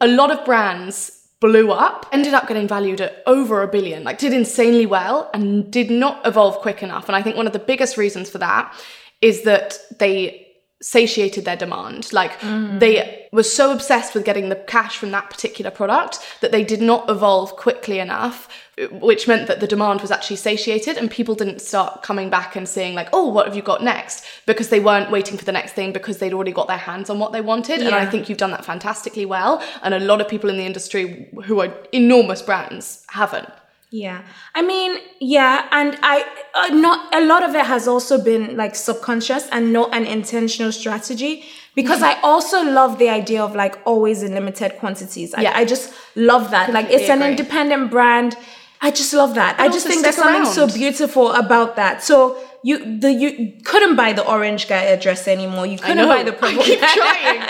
a 0.00 0.08
lot 0.08 0.30
of 0.30 0.44
brands 0.44 1.20
blew 1.40 1.70
up, 1.72 2.06
ended 2.12 2.32
up 2.32 2.48
getting 2.48 2.68
valued 2.68 3.00
at 3.00 3.22
over 3.26 3.62
a 3.62 3.68
billion, 3.68 4.04
like 4.04 4.18
did 4.18 4.32
insanely 4.32 4.86
well 4.86 5.30
and 5.34 5.70
did 5.70 5.90
not 5.90 6.26
evolve 6.26 6.56
quick 6.58 6.82
enough. 6.82 7.08
And 7.08 7.16
I 7.16 7.22
think 7.22 7.36
one 7.36 7.46
of 7.46 7.52
the 7.52 7.58
biggest 7.58 7.96
reasons 7.96 8.30
for 8.30 8.38
that 8.38 8.74
is 9.20 9.42
that 9.42 9.78
they 9.98 10.43
satiated 10.82 11.44
their 11.44 11.56
demand. 11.56 12.12
Like 12.12 12.38
mm. 12.40 12.78
they 12.78 13.28
were 13.32 13.42
so 13.42 13.72
obsessed 13.72 14.14
with 14.14 14.24
getting 14.24 14.48
the 14.48 14.56
cash 14.56 14.98
from 14.98 15.10
that 15.12 15.30
particular 15.30 15.70
product 15.70 16.18
that 16.40 16.52
they 16.52 16.62
did 16.62 16.82
not 16.82 17.08
evolve 17.08 17.56
quickly 17.56 17.98
enough, 18.00 18.48
which 18.90 19.26
meant 19.26 19.46
that 19.46 19.60
the 19.60 19.66
demand 19.66 20.02
was 20.02 20.10
actually 20.10 20.36
satiated 20.36 20.96
and 20.96 21.10
people 21.10 21.34
didn't 21.34 21.60
start 21.60 22.02
coming 22.02 22.28
back 22.28 22.54
and 22.54 22.68
saying 22.68 22.94
like, 22.94 23.08
"Oh, 23.12 23.28
what 23.28 23.46
have 23.46 23.56
you 23.56 23.62
got 23.62 23.82
next?" 23.82 24.26
because 24.46 24.68
they 24.68 24.80
weren't 24.80 25.10
waiting 25.10 25.38
for 25.38 25.44
the 25.44 25.52
next 25.52 25.72
thing 25.72 25.92
because 25.92 26.18
they'd 26.18 26.34
already 26.34 26.52
got 26.52 26.68
their 26.68 26.76
hands 26.76 27.08
on 27.08 27.18
what 27.18 27.32
they 27.32 27.40
wanted. 27.40 27.80
Yeah. 27.80 27.86
And 27.86 27.94
I 27.94 28.06
think 28.06 28.28
you've 28.28 28.38
done 28.38 28.50
that 28.50 28.64
fantastically 28.64 29.24
well, 29.24 29.62
and 29.82 29.94
a 29.94 30.00
lot 30.00 30.20
of 30.20 30.28
people 30.28 30.50
in 30.50 30.56
the 30.56 30.66
industry 30.66 31.28
who 31.44 31.60
are 31.60 31.72
enormous 31.92 32.42
brands 32.42 33.04
haven't. 33.08 33.48
Yeah. 33.94 34.22
I 34.56 34.62
mean, 34.62 34.98
yeah, 35.20 35.68
and 35.70 35.96
I 36.02 36.26
uh, 36.52 36.74
not 36.74 37.14
a 37.14 37.24
lot 37.24 37.44
of 37.48 37.54
it 37.54 37.64
has 37.64 37.86
also 37.86 38.20
been 38.20 38.56
like 38.56 38.74
subconscious 38.74 39.48
and 39.52 39.72
not 39.72 39.94
an 39.94 40.04
intentional 40.04 40.72
strategy 40.72 41.44
because 41.76 42.02
I 42.02 42.20
also 42.22 42.64
love 42.64 42.98
the 42.98 43.08
idea 43.08 43.40
of 43.40 43.54
like 43.54 43.78
always 43.86 44.24
in 44.24 44.34
limited 44.34 44.78
quantities. 44.80 45.32
I, 45.32 45.42
yeah. 45.42 45.52
I 45.54 45.64
just 45.64 45.94
love 46.16 46.50
that. 46.50 46.66
Completely 46.66 46.92
like 46.92 47.02
it's 47.02 47.08
an 47.08 47.22
independent 47.22 47.92
brand. 47.92 48.36
I 48.80 48.90
just 48.90 49.14
love 49.14 49.36
that. 49.36 49.60
I 49.60 49.68
just 49.68 49.86
think 49.86 50.02
there's 50.02 50.16
something 50.16 50.52
so 50.52 50.66
beautiful 50.66 51.30
about 51.30 51.76
that. 51.76 52.02
So 52.02 52.36
you 52.64 52.98
the 52.98 53.12
you 53.12 53.52
couldn't 53.62 53.94
buy 53.94 54.14
the 54.14 54.26
orange 54.26 54.68
Gaia 54.68 54.98
dress 54.98 55.28
anymore. 55.28 55.66
You 55.74 55.78
couldn't 55.78 56.08
buy 56.08 56.22
the 56.22 56.32
purple. 56.32 56.60
I 56.60 56.64
keep 56.64 56.80
trying. 56.80 57.40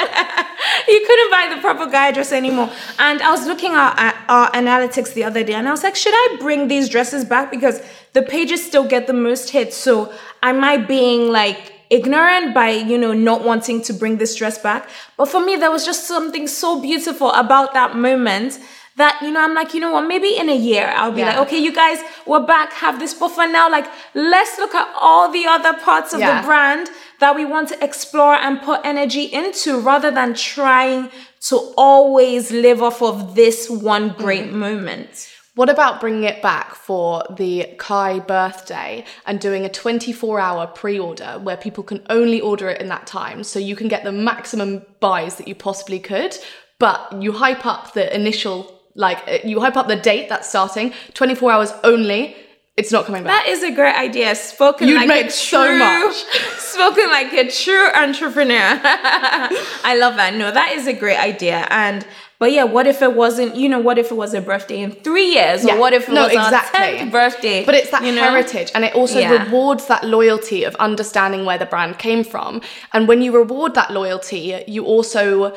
you 0.88 1.00
couldn't 1.06 1.30
buy 1.30 1.54
the 1.54 1.60
purple 1.62 1.86
Gaia 1.86 2.12
dress 2.12 2.32
anymore. 2.32 2.68
And 2.98 3.22
I 3.22 3.30
was 3.30 3.46
looking 3.46 3.72
at, 3.74 3.94
at 3.96 4.16
our 4.28 4.50
analytics 4.50 5.14
the 5.14 5.22
other 5.22 5.44
day, 5.44 5.54
and 5.54 5.68
I 5.68 5.70
was 5.70 5.84
like, 5.84 5.94
should 5.94 6.14
I 6.14 6.36
bring 6.40 6.66
these 6.66 6.88
dresses 6.88 7.24
back 7.24 7.52
because 7.52 7.80
the 8.12 8.22
pages 8.22 8.66
still 8.66 8.88
get 8.88 9.06
the 9.06 9.12
most 9.12 9.50
hits? 9.50 9.76
So 9.76 10.12
am 10.42 10.64
I 10.64 10.78
being 10.78 11.30
like 11.30 11.72
ignorant 11.90 12.52
by 12.52 12.70
you 12.70 12.98
know 12.98 13.12
not 13.12 13.44
wanting 13.44 13.82
to 13.82 13.92
bring 13.92 14.16
this 14.16 14.34
dress 14.34 14.58
back? 14.58 14.88
But 15.16 15.26
for 15.26 15.40
me, 15.44 15.54
there 15.54 15.70
was 15.70 15.84
just 15.86 16.08
something 16.08 16.48
so 16.48 16.82
beautiful 16.82 17.30
about 17.30 17.72
that 17.74 17.94
moment 17.94 18.58
that 18.96 19.18
you 19.22 19.30
know 19.30 19.42
i'm 19.42 19.54
like 19.54 19.74
you 19.74 19.80
know 19.80 19.92
what 19.92 20.06
maybe 20.06 20.36
in 20.36 20.48
a 20.48 20.56
year 20.56 20.92
i'll 20.96 21.12
be 21.12 21.20
yeah. 21.20 21.30
like 21.30 21.46
okay 21.46 21.58
you 21.58 21.72
guys 21.72 21.98
we're 22.26 22.44
back 22.46 22.72
have 22.72 22.98
this 22.98 23.14
buffer 23.14 23.46
now 23.46 23.70
like 23.70 23.86
let's 24.14 24.58
look 24.58 24.74
at 24.74 24.88
all 24.98 25.30
the 25.30 25.44
other 25.46 25.74
parts 25.80 26.12
of 26.12 26.20
yeah. 26.20 26.40
the 26.40 26.46
brand 26.46 26.88
that 27.20 27.34
we 27.34 27.44
want 27.44 27.68
to 27.68 27.84
explore 27.84 28.34
and 28.34 28.60
put 28.62 28.80
energy 28.84 29.24
into 29.24 29.80
rather 29.80 30.10
than 30.10 30.34
trying 30.34 31.10
to 31.40 31.56
always 31.76 32.50
live 32.50 32.82
off 32.82 33.02
of 33.02 33.34
this 33.34 33.68
one 33.68 34.10
great 34.10 34.46
mm-hmm. 34.46 34.58
moment 34.58 35.30
what 35.54 35.70
about 35.70 36.00
bringing 36.00 36.24
it 36.24 36.42
back 36.42 36.74
for 36.74 37.22
the 37.30 37.74
Kai 37.78 38.18
birthday 38.18 39.04
and 39.24 39.38
doing 39.38 39.64
a 39.64 39.68
24 39.68 40.40
hour 40.40 40.66
pre 40.66 40.98
order 40.98 41.38
where 41.40 41.56
people 41.56 41.84
can 41.84 42.04
only 42.10 42.40
order 42.40 42.68
it 42.68 42.80
in 42.80 42.88
that 42.88 43.06
time 43.06 43.44
so 43.44 43.60
you 43.60 43.76
can 43.76 43.86
get 43.86 44.02
the 44.02 44.10
maximum 44.10 44.84
buys 44.98 45.36
that 45.36 45.46
you 45.46 45.54
possibly 45.54 46.00
could, 46.00 46.36
but 46.80 47.22
you 47.22 47.30
hype 47.30 47.64
up 47.64 47.92
the 47.92 48.12
initial 48.12 48.73
like 48.94 49.18
uh, 49.26 49.38
you 49.44 49.60
hype 49.60 49.76
up 49.76 49.88
the 49.88 49.96
date 49.96 50.28
that's 50.28 50.48
starting, 50.48 50.92
24 51.14 51.52
hours 51.52 51.72
only. 51.82 52.36
It's 52.76 52.90
not 52.90 53.06
coming 53.06 53.22
back. 53.22 53.44
That 53.44 53.52
is 53.52 53.62
a 53.62 53.70
great 53.70 53.94
idea. 53.94 54.34
Spoken 54.34 54.88
You'd 54.88 54.96
like 54.96 55.06
make 55.06 55.26
a 55.26 55.28
true, 55.28 55.38
so 55.38 55.78
much. 55.78 56.14
spoken 56.58 57.06
like 57.06 57.32
a 57.32 57.48
true 57.48 57.88
entrepreneur. 57.94 58.80
I 58.82 59.96
love 59.96 60.16
that. 60.16 60.34
No, 60.34 60.50
that 60.50 60.72
is 60.72 60.88
a 60.88 60.92
great 60.92 61.18
idea. 61.18 61.68
And 61.70 62.04
but 62.40 62.50
yeah, 62.50 62.64
what 62.64 62.88
if 62.88 63.00
it 63.00 63.14
wasn't? 63.14 63.54
You 63.54 63.68
know, 63.68 63.78
what 63.78 63.96
if 63.96 64.10
it 64.10 64.16
was 64.16 64.34
a 64.34 64.40
birthday 64.40 64.80
in 64.80 64.90
three 64.90 65.32
years, 65.34 65.64
yeah. 65.64 65.76
or 65.76 65.78
what 65.78 65.92
if 65.92 66.08
it 66.08 66.12
no, 66.12 66.24
was 66.24 66.32
exactly. 66.32 66.80
our 66.80 66.90
tenth 66.96 67.12
birthday? 67.12 67.64
But 67.64 67.76
it's 67.76 67.90
that 67.90 68.02
you 68.02 68.12
know? 68.12 68.22
heritage, 68.22 68.72
and 68.74 68.84
it 68.84 68.94
also 68.96 69.20
yeah. 69.20 69.44
rewards 69.44 69.86
that 69.86 70.04
loyalty 70.04 70.64
of 70.64 70.74
understanding 70.76 71.44
where 71.44 71.58
the 71.58 71.66
brand 71.66 71.98
came 71.98 72.24
from. 72.24 72.60
And 72.92 73.06
when 73.06 73.22
you 73.22 73.34
reward 73.34 73.74
that 73.74 73.92
loyalty, 73.92 74.64
you 74.66 74.84
also 74.84 75.56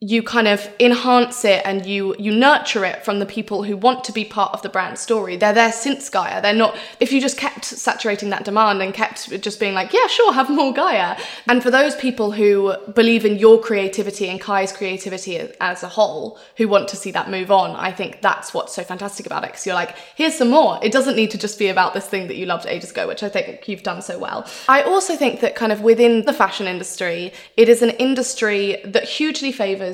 you 0.00 0.22
kind 0.22 0.46
of 0.46 0.68
enhance 0.78 1.42
it 1.42 1.62
and 1.64 1.86
you 1.86 2.14
you 2.18 2.30
nurture 2.30 2.84
it 2.84 3.02
from 3.02 3.18
the 3.18 3.24
people 3.24 3.62
who 3.62 3.74
want 3.74 4.04
to 4.04 4.12
be 4.12 4.26
part 4.26 4.52
of 4.52 4.60
the 4.60 4.68
brand 4.68 4.98
story. 4.98 5.38
They're 5.38 5.54
there 5.54 5.72
since 5.72 6.10
Gaia. 6.10 6.42
They're 6.42 6.52
not 6.52 6.76
if 7.00 7.12
you 7.12 7.20
just 7.20 7.38
kept 7.38 7.64
saturating 7.64 8.28
that 8.28 8.44
demand 8.44 8.82
and 8.82 8.92
kept 8.92 9.30
just 9.40 9.58
being 9.58 9.72
like, 9.72 9.94
yeah, 9.94 10.06
sure, 10.06 10.34
have 10.34 10.50
more 10.50 10.74
Gaia. 10.74 11.16
And 11.48 11.62
for 11.62 11.70
those 11.70 11.96
people 11.96 12.30
who 12.30 12.76
believe 12.94 13.24
in 13.24 13.38
your 13.38 13.58
creativity 13.58 14.28
and 14.28 14.38
Kai's 14.38 14.70
creativity 14.70 15.38
as 15.62 15.82
a 15.82 15.88
whole, 15.88 16.38
who 16.58 16.68
want 16.68 16.88
to 16.88 16.96
see 16.96 17.10
that 17.12 17.30
move 17.30 17.50
on, 17.50 17.70
I 17.70 17.90
think 17.90 18.20
that's 18.20 18.52
what's 18.52 18.74
so 18.74 18.84
fantastic 18.84 19.24
about 19.24 19.44
it. 19.44 19.52
Because 19.52 19.64
you're 19.64 19.74
like, 19.74 19.96
here's 20.14 20.34
some 20.34 20.50
more. 20.50 20.78
It 20.82 20.92
doesn't 20.92 21.16
need 21.16 21.30
to 21.30 21.38
just 21.38 21.58
be 21.58 21.68
about 21.68 21.94
this 21.94 22.06
thing 22.06 22.26
that 22.28 22.36
you 22.36 22.44
loved 22.44 22.66
ages 22.66 22.90
ago, 22.90 23.08
which 23.08 23.22
I 23.22 23.30
think 23.30 23.66
you've 23.66 23.82
done 23.82 24.02
so 24.02 24.18
well. 24.18 24.46
I 24.68 24.82
also 24.82 25.16
think 25.16 25.40
that 25.40 25.56
kind 25.56 25.72
of 25.72 25.80
within 25.80 26.26
the 26.26 26.34
fashion 26.34 26.66
industry, 26.66 27.32
it 27.56 27.70
is 27.70 27.80
an 27.80 27.90
industry 27.90 28.76
that 28.84 29.04
hugely 29.04 29.52
favors 29.52 29.85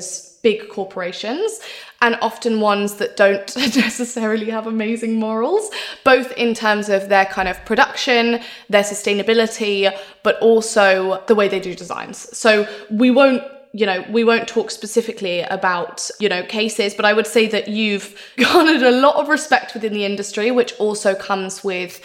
big 0.43 0.69
corporations 0.69 1.59
and 2.01 2.17
often 2.21 2.59
ones 2.59 2.95
that 2.95 3.15
don't 3.15 3.55
necessarily 3.55 4.49
have 4.49 4.67
amazing 4.67 5.15
morals, 5.15 5.69
both 6.03 6.31
in 6.33 6.53
terms 6.53 6.89
of 6.89 7.09
their 7.09 7.25
kind 7.25 7.47
of 7.47 7.63
production, 7.65 8.41
their 8.69 8.83
sustainability, 8.83 9.89
but 10.21 10.37
also 10.41 11.23
the 11.27 11.35
way 11.35 11.47
they 11.47 11.61
do 11.61 11.73
designs. 11.73 12.37
So 12.37 12.67
we 12.91 13.09
won't 13.09 13.43
you 13.75 13.87
know, 13.87 14.05
we 14.11 14.23
won't 14.23 14.47
talk 14.47 14.69
specifically 14.69 15.41
about, 15.41 16.07
you 16.19 16.29
know, 16.29 16.43
cases, 16.43 16.93
but 16.93 17.05
I 17.05 17.13
would 17.13 17.25
say 17.25 17.47
that 17.47 17.67
you've 17.67 18.15
garnered 18.37 18.83
a 18.83 18.91
lot 18.91 19.15
of 19.15 19.29
respect 19.29 19.73
within 19.73 19.93
the 19.93 20.05
industry, 20.05 20.51
which 20.51 20.73
also 20.79 21.15
comes 21.15 21.63
with 21.63 21.99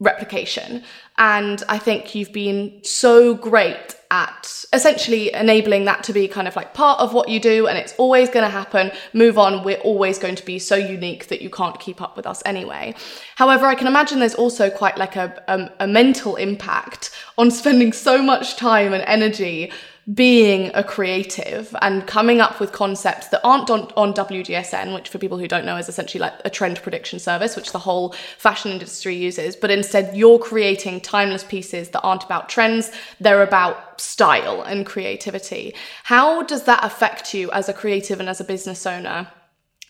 replication. 0.00 0.82
And 1.22 1.62
I 1.68 1.78
think 1.78 2.16
you've 2.16 2.32
been 2.32 2.80
so 2.82 3.36
great 3.36 3.94
at 4.10 4.64
essentially 4.72 5.32
enabling 5.32 5.84
that 5.84 6.02
to 6.02 6.12
be 6.12 6.26
kind 6.26 6.48
of 6.48 6.56
like 6.56 6.74
part 6.74 6.98
of 6.98 7.14
what 7.14 7.28
you 7.28 7.38
do 7.38 7.68
and 7.68 7.78
it's 7.78 7.94
always 7.96 8.28
going 8.28 8.44
to 8.44 8.50
happen. 8.50 8.90
Move 9.12 9.38
on. 9.38 9.62
We're 9.62 9.78
always 9.82 10.18
going 10.18 10.34
to 10.34 10.44
be 10.44 10.58
so 10.58 10.74
unique 10.74 11.28
that 11.28 11.40
you 11.40 11.48
can't 11.48 11.78
keep 11.78 12.02
up 12.02 12.16
with 12.16 12.26
us 12.26 12.42
anyway. 12.44 12.96
However, 13.36 13.66
I 13.66 13.76
can 13.76 13.86
imagine 13.86 14.18
there's 14.18 14.34
also 14.34 14.68
quite 14.68 14.98
like 14.98 15.14
a, 15.14 15.40
a, 15.46 15.70
a 15.84 15.86
mental 15.86 16.34
impact 16.34 17.12
on 17.38 17.52
spending 17.52 17.92
so 17.92 18.20
much 18.20 18.56
time 18.56 18.92
and 18.92 19.04
energy 19.04 19.70
being 20.14 20.70
a 20.74 20.82
creative 20.82 21.74
and 21.80 22.06
coming 22.08 22.40
up 22.40 22.58
with 22.58 22.72
concepts 22.72 23.28
that 23.28 23.40
aren't 23.44 23.70
on, 23.70 23.82
on 23.96 24.12
WGSN, 24.12 24.94
which 24.94 25.08
for 25.08 25.18
people 25.18 25.38
who 25.38 25.46
don't 25.46 25.64
know 25.64 25.76
is 25.76 25.88
essentially 25.88 26.20
like 26.20 26.34
a 26.44 26.50
trend 26.50 26.82
prediction 26.82 27.20
service, 27.20 27.54
which 27.54 27.70
the 27.70 27.78
whole 27.78 28.12
fashion 28.36 28.72
industry 28.72 29.14
uses, 29.14 29.54
but 29.54 29.70
instead 29.70 30.16
you're 30.16 30.40
creating 30.40 31.00
timeless 31.00 31.44
pieces 31.44 31.90
that 31.90 32.00
aren't 32.00 32.24
about 32.24 32.48
trends, 32.48 32.90
they're 33.20 33.44
about 33.44 34.00
style 34.00 34.62
and 34.62 34.86
creativity. 34.86 35.72
How 36.02 36.42
does 36.42 36.64
that 36.64 36.84
affect 36.84 37.32
you 37.32 37.50
as 37.52 37.68
a 37.68 37.72
creative 37.72 38.18
and 38.18 38.28
as 38.28 38.40
a 38.40 38.44
business 38.44 38.86
owner 38.86 39.28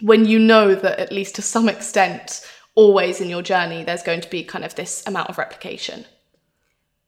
when 0.03 0.27
you 0.27 0.39
know 0.39 0.75
that 0.75 0.99
at 0.99 1.13
least 1.13 1.37
to 1.37 1.43
some 1.43 1.69
extent, 1.69 2.45
always 2.75 3.21
in 3.21 3.31
your 3.31 3.43
journey, 3.43 3.85
there's 3.85 4.03
going 4.03 4.21
to 4.21 4.29
be 4.29 4.45
kind 4.45 4.65
of 4.65 4.75
this 4.75 5.03
amount 5.07 5.31
of 5.31 5.39
replication? 5.39 6.05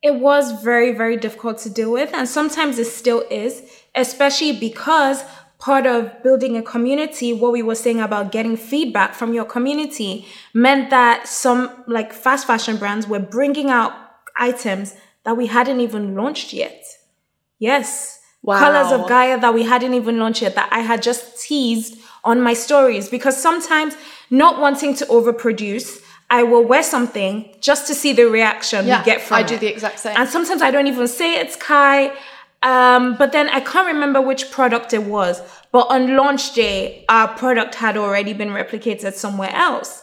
It 0.04 0.16
was 0.16 0.62
very, 0.62 0.92
very 0.92 1.16
difficult 1.16 1.56
to 1.56 1.70
deal 1.70 1.90
with. 1.90 2.12
And 2.12 2.28
sometimes 2.28 2.78
it 2.78 2.84
still 2.84 3.24
is, 3.30 3.62
especially 3.94 4.52
because 4.52 5.24
part 5.58 5.86
of 5.86 6.22
building 6.22 6.58
a 6.58 6.62
community, 6.62 7.32
what 7.32 7.52
we 7.52 7.62
were 7.62 7.74
saying 7.74 8.00
about 8.00 8.30
getting 8.30 8.54
feedback 8.54 9.14
from 9.14 9.32
your 9.32 9.46
community 9.46 10.26
meant 10.52 10.90
that 10.90 11.26
some 11.26 11.84
like 11.86 12.12
fast 12.12 12.46
fashion 12.46 12.76
brands 12.76 13.08
were 13.08 13.18
bringing 13.18 13.70
out 13.70 13.92
items 14.36 14.94
that 15.24 15.38
we 15.38 15.46
hadn't 15.46 15.80
even 15.80 16.14
launched 16.14 16.52
yet. 16.52 16.84
Yes. 17.58 18.20
Wow. 18.42 18.58
Colors 18.58 18.92
of 18.92 19.08
Gaia 19.08 19.40
that 19.40 19.54
we 19.54 19.62
hadn't 19.62 19.94
even 19.94 20.18
launched 20.18 20.42
yet, 20.42 20.54
that 20.54 20.68
I 20.70 20.80
had 20.80 21.02
just 21.02 21.40
teased 21.40 21.98
on 22.24 22.42
my 22.42 22.52
stories 22.52 23.08
because 23.08 23.40
sometimes 23.40 23.96
not 24.28 24.60
wanting 24.60 24.94
to 24.96 25.06
overproduce, 25.06 26.02
I 26.30 26.42
will 26.42 26.64
wear 26.64 26.82
something 26.82 27.54
just 27.60 27.86
to 27.88 27.94
see 27.94 28.12
the 28.12 28.24
reaction 28.24 28.86
yeah, 28.86 29.00
we 29.00 29.04
get 29.04 29.20
from 29.20 29.38
it. 29.38 29.40
I 29.40 29.44
it. 29.44 29.48
do 29.48 29.58
the 29.58 29.66
exact 29.68 30.00
same. 30.00 30.16
And 30.16 30.28
sometimes 30.28 30.62
I 30.62 30.70
don't 30.70 30.86
even 30.86 31.06
say 31.06 31.36
it's 31.38 31.56
Kai. 31.56 32.12
Um, 32.62 33.16
but 33.16 33.32
then 33.32 33.50
I 33.50 33.60
can't 33.60 33.86
remember 33.86 34.22
which 34.22 34.50
product 34.50 34.94
it 34.94 35.04
was. 35.04 35.42
But 35.70 35.86
on 35.90 36.16
launch 36.16 36.54
day, 36.54 37.04
our 37.08 37.28
product 37.28 37.74
had 37.74 37.96
already 37.96 38.32
been 38.32 38.48
replicated 38.48 39.12
somewhere 39.12 39.50
else. 39.50 40.02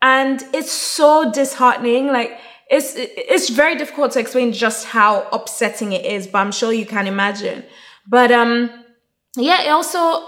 And 0.00 0.42
it's 0.54 0.72
so 0.72 1.30
disheartening. 1.30 2.06
Like, 2.06 2.38
it's, 2.70 2.94
it's 2.96 3.50
very 3.50 3.76
difficult 3.76 4.12
to 4.12 4.20
explain 4.20 4.52
just 4.52 4.86
how 4.86 5.28
upsetting 5.32 5.92
it 5.92 6.06
is, 6.06 6.26
but 6.26 6.38
I'm 6.38 6.52
sure 6.52 6.72
you 6.72 6.86
can 6.86 7.06
imagine. 7.06 7.64
But, 8.06 8.32
um, 8.32 8.70
yeah, 9.36 9.62
it 9.64 9.68
also, 9.68 10.26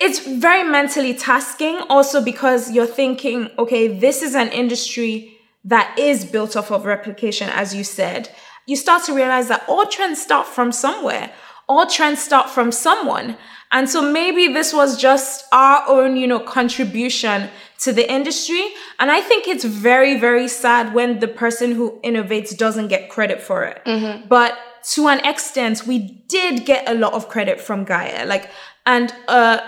it's 0.00 0.20
very 0.26 0.68
mentally 0.68 1.14
tasking 1.14 1.78
also 1.88 2.22
because 2.22 2.70
you're 2.70 2.86
thinking, 2.86 3.50
okay, 3.58 3.88
this 3.88 4.22
is 4.22 4.34
an 4.34 4.48
industry 4.48 5.38
that 5.64 5.98
is 5.98 6.24
built 6.24 6.56
off 6.56 6.70
of 6.70 6.84
replication, 6.84 7.48
as 7.50 7.74
you 7.74 7.84
said. 7.84 8.30
You 8.66 8.76
start 8.76 9.04
to 9.04 9.14
realize 9.14 9.48
that 9.48 9.64
all 9.68 9.86
trends 9.86 10.20
start 10.22 10.46
from 10.46 10.72
somewhere. 10.72 11.32
All 11.68 11.86
trends 11.86 12.22
start 12.22 12.48
from 12.48 12.72
someone. 12.72 13.36
And 13.70 13.88
so 13.88 14.00
maybe 14.00 14.52
this 14.52 14.72
was 14.72 14.96
just 14.96 15.44
our 15.52 15.84
own, 15.86 16.16
you 16.16 16.26
know, 16.26 16.40
contribution 16.40 17.50
to 17.80 17.92
the 17.92 18.10
industry. 18.10 18.64
And 18.98 19.10
I 19.10 19.20
think 19.20 19.46
it's 19.46 19.64
very, 19.64 20.18
very 20.18 20.48
sad 20.48 20.94
when 20.94 21.18
the 21.18 21.28
person 21.28 21.72
who 21.72 22.00
innovates 22.02 22.56
doesn't 22.56 22.88
get 22.88 23.10
credit 23.10 23.42
for 23.42 23.64
it. 23.64 23.82
Mm-hmm. 23.84 24.28
But 24.28 24.56
to 24.94 25.08
an 25.08 25.20
extent, 25.26 25.86
we 25.86 25.98
did 26.28 26.64
get 26.64 26.88
a 26.88 26.94
lot 26.94 27.12
of 27.12 27.28
credit 27.28 27.60
from 27.60 27.84
Gaia. 27.84 28.24
Like 28.24 28.48
and 28.88 29.14
uh, 29.28 29.60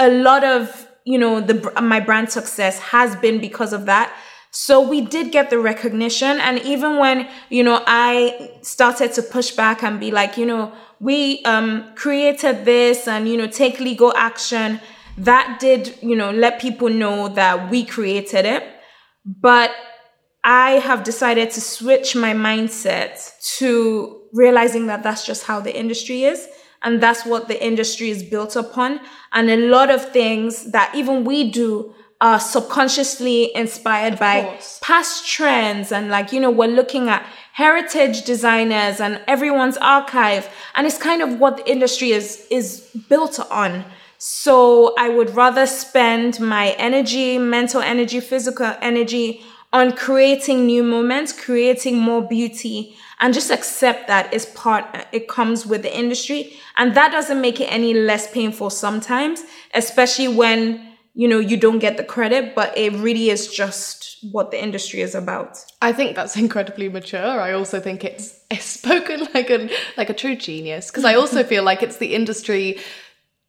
a 0.00 0.10
lot 0.10 0.42
of 0.44 0.88
you 1.04 1.16
know 1.16 1.40
the 1.40 1.54
my 1.80 2.00
brand 2.00 2.30
success 2.30 2.78
has 2.80 3.16
been 3.16 3.40
because 3.40 3.72
of 3.72 3.86
that. 3.86 4.12
So 4.50 4.80
we 4.80 5.00
did 5.00 5.32
get 5.32 5.50
the 5.50 5.58
recognition. 5.58 6.38
And 6.40 6.58
even 6.62 6.98
when 6.98 7.28
you 7.48 7.62
know 7.62 7.82
i 7.86 8.50
started 8.62 9.12
to 9.12 9.22
push 9.22 9.52
back 9.52 9.82
and 9.82 9.98
be 10.00 10.10
like 10.10 10.36
you 10.36 10.46
know 10.46 10.72
we 11.00 11.42
um, 11.44 11.94
created 11.94 12.64
this 12.64 13.06
and 13.06 13.28
you 13.28 13.36
know 13.36 13.46
take 13.46 13.78
legal 13.80 14.12
action 14.16 14.80
that 15.18 15.58
did 15.60 15.96
you 16.02 16.16
know 16.16 16.32
let 16.32 16.60
people 16.60 16.90
know 16.90 17.28
that 17.28 17.70
we 17.70 17.84
created 17.84 18.44
it. 18.44 18.64
But 19.24 19.70
i 20.46 20.72
have 20.72 21.04
decided 21.04 21.50
to 21.50 21.60
switch 21.60 22.14
my 22.14 22.34
mindset 22.34 23.14
to 23.56 24.20
realizing 24.32 24.88
that 24.88 25.02
that's 25.02 25.24
just 25.24 25.44
how 25.44 25.58
the 25.60 25.74
industry 25.74 26.24
is 26.24 26.48
and 26.84 27.02
that's 27.02 27.24
what 27.24 27.48
the 27.48 27.64
industry 27.64 28.10
is 28.10 28.22
built 28.22 28.54
upon. 28.54 29.00
And 29.32 29.50
a 29.50 29.56
lot 29.56 29.90
of 29.90 30.12
things 30.12 30.70
that 30.72 30.94
even 30.94 31.24
we 31.24 31.50
do 31.50 31.94
are 32.20 32.38
subconsciously 32.38 33.54
inspired 33.54 34.18
by 34.18 34.58
past 34.80 35.26
trends. 35.26 35.90
And 35.90 36.08
like, 36.08 36.32
you 36.32 36.40
know, 36.40 36.50
we're 36.50 36.68
looking 36.68 37.08
at 37.08 37.26
heritage 37.52 38.24
designers 38.24 39.00
and 39.00 39.20
everyone's 39.26 39.76
archive. 39.78 40.48
And 40.74 40.86
it's 40.86 40.98
kind 40.98 41.22
of 41.22 41.40
what 41.40 41.56
the 41.56 41.70
industry 41.70 42.10
is, 42.12 42.46
is 42.50 42.88
built 43.08 43.40
on. 43.50 43.84
So 44.18 44.94
I 44.98 45.08
would 45.08 45.34
rather 45.34 45.66
spend 45.66 46.40
my 46.40 46.70
energy, 46.72 47.38
mental 47.38 47.82
energy, 47.82 48.20
physical 48.20 48.74
energy 48.80 49.42
on 49.72 49.96
creating 49.96 50.66
new 50.66 50.82
moments, 50.82 51.32
creating 51.32 51.98
more 51.98 52.22
beauty, 52.22 52.96
and 53.20 53.32
just 53.32 53.50
accept 53.50 54.08
that 54.08 54.32
it's 54.32 54.46
part, 54.46 54.84
it 55.12 55.28
comes 55.28 55.66
with 55.66 55.82
the 55.82 55.96
industry. 55.96 56.56
And 56.76 56.94
that 56.94 57.12
doesn't 57.12 57.40
make 57.40 57.60
it 57.60 57.66
any 57.66 57.94
less 57.94 58.30
painful 58.30 58.70
sometimes, 58.70 59.42
especially 59.74 60.28
when, 60.28 60.94
you 61.14 61.28
know, 61.28 61.38
you 61.38 61.56
don't 61.56 61.78
get 61.78 61.96
the 61.96 62.04
credit, 62.04 62.54
but 62.54 62.76
it 62.76 62.92
really 62.94 63.30
is 63.30 63.48
just 63.48 64.18
what 64.32 64.50
the 64.50 64.62
industry 64.62 65.00
is 65.00 65.14
about. 65.14 65.58
I 65.80 65.92
think 65.92 66.16
that's 66.16 66.36
incredibly 66.36 66.88
mature. 66.88 67.40
I 67.40 67.52
also 67.52 67.80
think 67.80 68.04
it's, 68.04 68.38
it's 68.50 68.64
spoken 68.64 69.28
like 69.34 69.50
a, 69.50 69.70
like 69.96 70.10
a 70.10 70.14
true 70.14 70.36
genius. 70.36 70.90
Cause 70.90 71.04
I 71.04 71.14
also 71.14 71.44
feel 71.44 71.62
like 71.62 71.82
it's 71.82 71.98
the 71.98 72.14
industry 72.14 72.80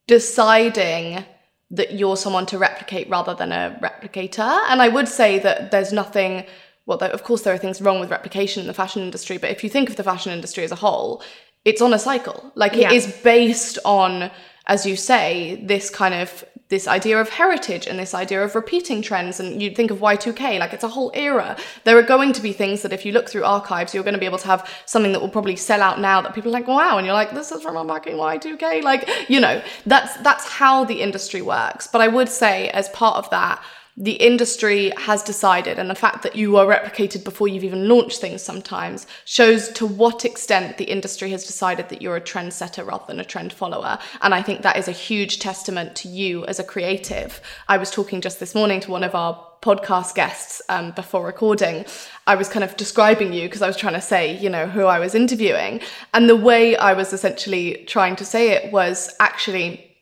deciding 0.07 1.26
that 1.72 1.93
you're 1.93 2.18
someone 2.18 2.45
to 2.45 2.57
replicate 2.57 3.09
rather 3.09 3.34
than 3.34 3.51
a 3.51 3.78
replicator. 3.82 4.61
And 4.70 4.82
I 4.82 4.88
would 4.88 5.07
say 5.07 5.39
that 5.39 5.72
there's 5.72 5.91
nothing, 5.91 6.45
well, 6.86 7.00
of 7.00 7.24
course, 7.24 7.42
there 7.42 7.54
are 7.54 7.58
things 7.58 7.82
wrong 7.82 8.00
with 8.00 8.12
replication 8.12 8.62
in 8.62 8.68
the 8.68 8.74
fashion 8.74 9.02
industry, 9.02 9.38
but 9.38 9.50
if 9.50 9.64
you 9.64 9.70
think 9.70 9.90
of 9.90 9.96
the 9.96 10.04
fashion 10.04 10.32
industry 10.32 10.64
as 10.64 10.72
a 10.72 10.76
whole, 10.76 11.24
it's 11.64 11.82
on 11.82 11.94
a 11.94 12.00
cycle. 12.00 12.52
Like 12.56 12.76
yeah. 12.76 12.92
it 12.92 12.96
is 12.96 13.08
based 13.24 13.80
on, 13.84 14.30
as 14.68 14.86
you 14.86 14.96
say, 14.96 15.60
this 15.64 15.90
kind 15.90 16.14
of 16.14 16.46
this 16.70 16.88
idea 16.88 17.22
of 17.22 17.30
heritage 17.30 17.86
and 17.86 18.00
this 18.00 18.16
idea 18.16 18.44
of 18.44 18.56
repeating 18.56 19.02
trends 19.02 19.40
and 19.40 19.62
you 19.62 19.70
think 19.70 19.92
of 19.92 20.00
Y2K 20.00 20.60
like 20.60 20.74
it's 20.74 20.84
a 20.84 20.88
whole 20.88 21.12
era 21.14 21.56
there 21.84 21.96
are 21.96 22.02
going 22.02 22.34
to 22.34 22.42
be 22.42 22.52
things 22.52 22.82
that 22.82 22.92
if 22.92 23.06
you 23.06 23.12
look 23.12 23.30
through 23.30 23.44
archives 23.44 23.94
you're 23.94 24.04
going 24.04 24.16
to 24.16 24.20
be 24.20 24.26
able 24.26 24.40
to 24.40 24.48
have 24.48 24.68
something 24.88 25.12
that 25.12 25.22
will 25.22 25.30
probably 25.30 25.56
sell 25.56 25.80
out 25.80 26.00
now 26.00 26.22
that 26.22 26.34
people 26.34 26.50
are 26.50 26.54
like 26.54 26.68
wow 26.68 26.98
and 26.98 27.06
you're 27.06 27.14
like 27.14 27.32
this 27.36 27.52
is 27.52 27.62
from 27.62 27.86
back 27.86 28.08
in 28.08 28.16
Y2K 28.16 28.82
like 28.82 29.08
you 29.30 29.40
know 29.40 29.62
that's 29.86 30.18
that's 30.18 30.46
how 30.46 30.84
the 30.84 31.02
industry 31.02 31.42
works 31.44 31.86
but 31.86 32.02
I 32.02 32.08
would 32.08 32.30
say 32.30 32.70
as 32.70 32.90
part 32.90 33.18
of 33.18 33.30
that 33.30 33.64
the 33.98 34.14
industry 34.14 34.91
has 34.98 35.24
decided, 35.24 35.80
and 35.80 35.89
the 35.89 35.96
fact 35.96 36.24
that 36.24 36.36
you 36.36 36.58
are 36.58 36.66
replicated 36.66 37.24
before 37.24 37.48
you've 37.48 37.64
even 37.64 37.88
launched 37.88 38.20
things 38.20 38.41
sometimes 38.41 39.08
shows 39.24 39.70
to 39.70 39.86
what 39.86 40.26
extent 40.26 40.78
the 40.78 40.84
industry 40.84 41.32
has 41.32 41.46
decided 41.46 41.88
that 41.89 42.02
you're 42.02 42.18
a 42.18 42.22
trendsetter 42.22 42.86
rather 42.86 43.06
than 43.08 43.22
a 43.22 43.26
trend 43.26 43.54
follower. 43.54 43.98
And 44.22 44.34
I 44.34 44.41
think 44.41 44.62
that 44.62 44.78
is 44.78 44.89
a 44.89 44.91
huge 44.91 45.39
testament 45.39 45.96
to 45.98 46.10
you 46.10 46.46
as 46.46 46.60
a 46.60 46.64
creative. 46.64 47.39
I 47.70 47.78
was 47.78 47.89
talking 47.89 48.20
just 48.20 48.41
this 48.41 48.54
morning 48.54 48.82
to 48.82 48.91
one 48.91 49.04
of 49.04 49.16
our 49.16 49.41
podcast 49.62 50.14
guests 50.14 50.62
um, 50.70 50.91
before 50.91 51.26
recording, 51.26 51.86
I 52.28 52.36
was 52.36 52.48
kind 52.48 52.64
of 52.64 52.78
describing 52.78 53.34
you 53.34 53.48
because 53.48 53.64
I 53.64 53.68
was 53.68 53.78
trying 53.78 53.96
to 53.96 54.02
say, 54.02 54.38
you 54.38 54.50
know, 54.50 54.68
who 54.68 54.86
I 54.86 55.00
was 55.00 55.16
interviewing. 55.16 55.82
And 56.14 56.30
the 56.30 56.36
way 56.36 56.78
I 56.78 56.93
was 56.93 57.14
essentially 57.14 57.84
trying 57.88 58.16
to 58.18 58.26
say 58.26 58.50
it 58.52 58.72
was 58.72 59.16
actually 59.20 59.95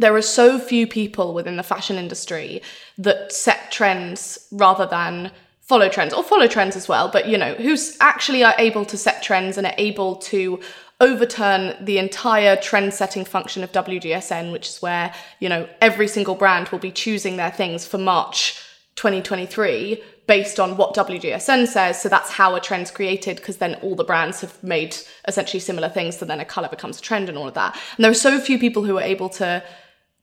there 0.00 0.16
are 0.16 0.22
so 0.22 0.58
few 0.58 0.86
people 0.86 1.34
within 1.34 1.56
the 1.56 1.62
fashion 1.62 1.96
industry 1.96 2.62
that 2.96 3.32
set 3.32 3.70
trends 3.70 4.46
rather 4.50 4.86
than 4.86 5.30
follow 5.60 5.88
trends 5.88 6.14
or 6.14 6.24
follow 6.24 6.48
trends 6.48 6.74
as 6.74 6.88
well 6.88 7.08
but 7.08 7.28
you 7.28 7.38
know 7.38 7.54
who's 7.54 7.96
actually 8.00 8.42
are 8.42 8.54
able 8.58 8.84
to 8.84 8.96
set 8.96 9.22
trends 9.22 9.56
and 9.56 9.66
are 9.66 9.74
able 9.78 10.16
to 10.16 10.58
overturn 11.00 11.76
the 11.80 11.98
entire 11.98 12.56
trend 12.56 12.92
setting 12.92 13.24
function 13.24 13.62
of 13.62 13.72
WGSN 13.72 14.52
which 14.52 14.68
is 14.68 14.82
where 14.82 15.14
you 15.38 15.48
know 15.48 15.68
every 15.80 16.08
single 16.08 16.34
brand 16.34 16.68
will 16.68 16.78
be 16.78 16.90
choosing 16.90 17.36
their 17.36 17.50
things 17.50 17.86
for 17.86 17.98
March 17.98 18.60
2023 18.96 20.02
based 20.26 20.60
on 20.60 20.76
what 20.76 20.94
WGSN 20.94 21.66
says. 21.66 22.00
So 22.00 22.08
that's 22.08 22.30
how 22.30 22.54
a 22.54 22.60
trend's 22.60 22.90
created 22.90 23.38
because 23.38 23.56
then 23.56 23.74
all 23.82 23.96
the 23.96 24.04
brands 24.04 24.42
have 24.42 24.62
made 24.62 24.96
essentially 25.26 25.58
similar 25.58 25.88
things 25.88 26.18
so 26.18 26.24
then 26.24 26.38
a 26.38 26.44
color 26.44 26.68
becomes 26.68 26.98
a 26.98 27.02
trend 27.02 27.28
and 27.28 27.36
all 27.36 27.48
of 27.48 27.54
that. 27.54 27.76
And 27.96 28.04
there 28.04 28.10
are 28.12 28.14
so 28.28 28.38
few 28.38 28.58
people 28.58 28.84
who 28.84 28.96
are 28.98 29.02
able 29.02 29.28
to 29.30 29.60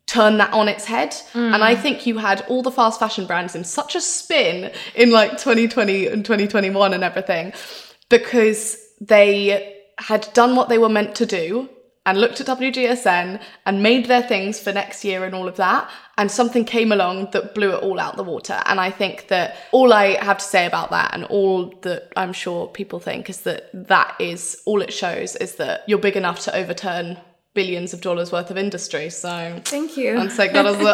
turn 0.07 0.37
that 0.37 0.51
on 0.53 0.67
its 0.67 0.85
head. 0.85 1.11
Mm. 1.33 1.53
And 1.53 1.63
I 1.63 1.75
think 1.75 2.05
you 2.05 2.17
had 2.17 2.41
all 2.47 2.63
the 2.63 2.71
fast 2.71 2.99
fashion 2.99 3.27
brands 3.27 3.55
in 3.55 3.63
such 3.63 3.95
a 3.95 4.01
spin 4.01 4.71
in 4.95 5.11
like 5.11 5.31
2020 5.31 6.07
and 6.07 6.25
2021 6.25 6.93
and 6.93 7.03
everything 7.03 7.53
because 8.09 8.77
they 8.99 9.75
had 9.99 10.27
done 10.33 10.55
what 10.55 10.69
they 10.69 10.77
were 10.77 10.89
meant 10.89 11.15
to 11.15 11.25
do 11.25 11.69
and 12.05 12.21
looked 12.21 12.39
at 12.39 12.47
WGSN 12.47 13.41
and 13.65 13.83
made 13.83 14.05
their 14.05 14.21
things 14.23 14.61
for 14.61 14.71
next 14.71 15.03
year 15.03 15.25
and 15.25 15.35
all 15.35 15.45
of 15.45 15.57
that. 15.57 15.91
And 16.17 16.31
something 16.31 16.63
came 16.63 16.93
along 16.93 17.31
that 17.31 17.53
blew 17.53 17.75
it 17.75 17.83
all 17.83 17.99
out 17.99 18.15
the 18.15 18.23
water. 18.23 18.61
And 18.65 18.79
I 18.79 18.91
think 18.91 19.27
that 19.27 19.57
all 19.73 19.91
I 19.91 20.13
have 20.23 20.37
to 20.37 20.45
say 20.45 20.65
about 20.65 20.89
that 20.91 21.13
and 21.13 21.25
all 21.25 21.73
that 21.81 22.13
I'm 22.15 22.31
sure 22.31 22.67
people 22.67 23.01
think 23.01 23.29
is 23.29 23.41
that 23.41 23.69
that 23.73 24.15
is 24.19 24.61
all 24.65 24.81
it 24.81 24.93
shows 24.93 25.35
is 25.35 25.55
that 25.55 25.83
you're 25.85 25.99
big 25.99 26.15
enough 26.15 26.39
to 26.45 26.55
overturn 26.55 27.17
billions 27.57 27.91
of 27.95 27.99
dollars 28.01 28.31
worth 28.31 28.49
of 28.51 28.57
industry. 28.57 29.09
So 29.09 29.33
Thank 29.65 29.97
you. 29.97 30.11
I'm 30.21 30.29
saying 30.29 30.53
that 30.53 30.65
as 30.73 30.79
a 30.91 30.93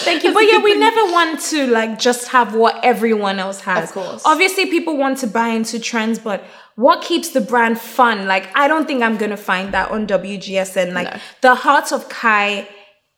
Thank 0.08 0.24
you. 0.24 0.32
But 0.34 0.44
yeah, 0.50 0.60
we 0.68 0.74
never 0.88 1.04
want 1.18 1.40
to 1.52 1.66
like 1.78 1.92
just 2.08 2.28
have 2.28 2.48
what 2.62 2.74
everyone 2.92 3.38
else 3.38 3.60
has. 3.60 3.88
Of 3.90 3.94
course. 3.94 4.22
Obviously, 4.24 4.66
people 4.66 4.96
want 5.04 5.18
to 5.18 5.28
buy 5.28 5.48
into 5.58 5.78
trends, 5.78 6.18
but 6.18 6.42
what 6.74 6.98
keeps 7.10 7.28
the 7.30 7.40
brand 7.52 7.78
fun? 7.80 8.26
Like, 8.26 8.44
I 8.62 8.66
don't 8.70 8.86
think 8.88 9.02
I'm 9.02 9.16
gonna 9.22 9.36
find 9.52 9.72
that 9.72 9.90
on 9.90 10.06
WGSN. 10.06 10.92
Like, 10.92 11.12
No. 11.14 11.20
the 11.42 11.54
heart 11.54 11.92
of 11.92 12.08
Kai 12.08 12.68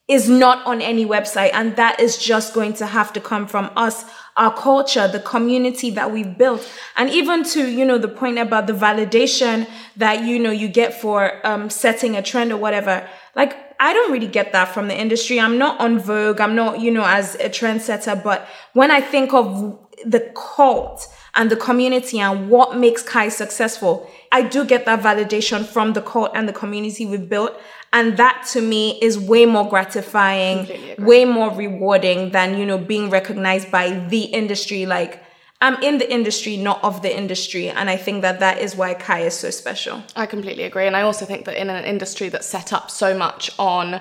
is 0.06 0.28
not 0.44 0.64
on 0.66 0.80
any 0.80 1.04
website, 1.06 1.50
and 1.52 1.76
that 1.76 1.98
is 2.00 2.16
just 2.32 2.54
going 2.54 2.72
to 2.80 2.86
have 2.86 3.12
to 3.12 3.20
come 3.20 3.46
from 3.46 3.70
us, 3.76 4.04
our 4.38 4.54
culture, 4.54 5.08
the 5.08 5.20
community 5.20 5.90
that 5.90 6.10
we've 6.12 6.38
built, 6.38 6.66
and 6.96 7.10
even 7.10 7.44
to 7.44 7.68
you 7.68 7.84
know 7.84 7.98
the 7.98 8.08
point 8.08 8.38
about 8.38 8.66
the 8.66 8.72
validation 8.72 9.68
that 9.96 10.24
you 10.24 10.38
know 10.38 10.50
you 10.50 10.68
get 10.68 10.94
for 10.94 11.46
um, 11.46 11.68
setting 11.68 12.16
a 12.16 12.22
trend 12.22 12.52
or 12.52 12.56
whatever. 12.56 13.06
Like 13.34 13.56
I 13.80 13.92
don't 13.92 14.12
really 14.12 14.28
get 14.28 14.52
that 14.52 14.68
from 14.68 14.88
the 14.88 14.98
industry. 14.98 15.38
I'm 15.38 15.58
not 15.58 15.80
on 15.80 15.98
Vogue. 15.98 16.40
I'm 16.40 16.54
not 16.54 16.80
you 16.80 16.90
know 16.90 17.04
as 17.04 17.34
a 17.36 17.48
trendsetter. 17.48 18.22
But 18.22 18.48
when 18.72 18.90
I 18.90 19.00
think 19.00 19.34
of 19.34 19.78
the 20.06 20.32
cult 20.34 21.08
and 21.34 21.50
the 21.50 21.56
community 21.56 22.20
and 22.20 22.48
what 22.48 22.76
makes 22.76 23.02
Kai 23.02 23.28
successful, 23.28 24.08
I 24.30 24.42
do 24.42 24.64
get 24.64 24.84
that 24.86 25.00
validation 25.00 25.66
from 25.66 25.92
the 25.92 26.02
cult 26.02 26.30
and 26.34 26.48
the 26.48 26.52
community 26.52 27.06
we've 27.06 27.28
built. 27.28 27.58
And 27.92 28.16
that 28.18 28.46
to 28.52 28.60
me 28.60 28.98
is 29.00 29.18
way 29.18 29.46
more 29.46 29.68
gratifying, 29.68 30.68
way 30.98 31.24
more 31.24 31.50
rewarding 31.54 32.30
than, 32.30 32.58
you 32.58 32.66
know, 32.66 32.78
being 32.78 33.08
recognized 33.08 33.70
by 33.70 33.90
the 34.08 34.24
industry. 34.24 34.84
Like, 34.84 35.22
I'm 35.60 35.82
in 35.82 35.98
the 35.98 36.10
industry, 36.12 36.56
not 36.56 36.82
of 36.84 37.02
the 37.02 37.16
industry. 37.16 37.68
And 37.68 37.88
I 37.88 37.96
think 37.96 38.22
that 38.22 38.40
that 38.40 38.58
is 38.58 38.76
why 38.76 38.94
Kai 38.94 39.20
is 39.20 39.34
so 39.34 39.50
special. 39.50 40.02
I 40.14 40.26
completely 40.26 40.64
agree. 40.64 40.86
And 40.86 40.96
I 40.96 41.02
also 41.02 41.24
think 41.24 41.46
that 41.46 41.60
in 41.60 41.70
an 41.70 41.84
industry 41.84 42.28
that's 42.28 42.46
set 42.46 42.72
up 42.72 42.90
so 42.90 43.16
much 43.16 43.50
on 43.58 44.00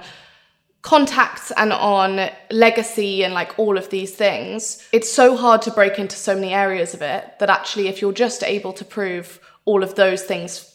contacts 0.81 1.51
and 1.57 1.73
on 1.73 2.29
legacy 2.51 3.23
and 3.23 3.33
like 3.33 3.57
all 3.57 3.77
of 3.77 3.89
these 3.89 4.13
things, 4.13 4.87
it's 4.91 5.11
so 5.11 5.35
hard 5.35 5.61
to 5.63 5.71
break 5.71 5.97
into 5.97 6.15
so 6.15 6.35
many 6.35 6.53
areas 6.53 6.93
of 6.93 7.01
it 7.01 7.39
that 7.39 7.49
actually, 7.49 7.87
if 7.87 8.01
you're 8.01 8.13
just 8.13 8.43
able 8.43 8.73
to 8.73 8.85
prove 8.85 9.39
all 9.65 9.83
of 9.83 9.95
those 9.95 10.23
things 10.23 10.66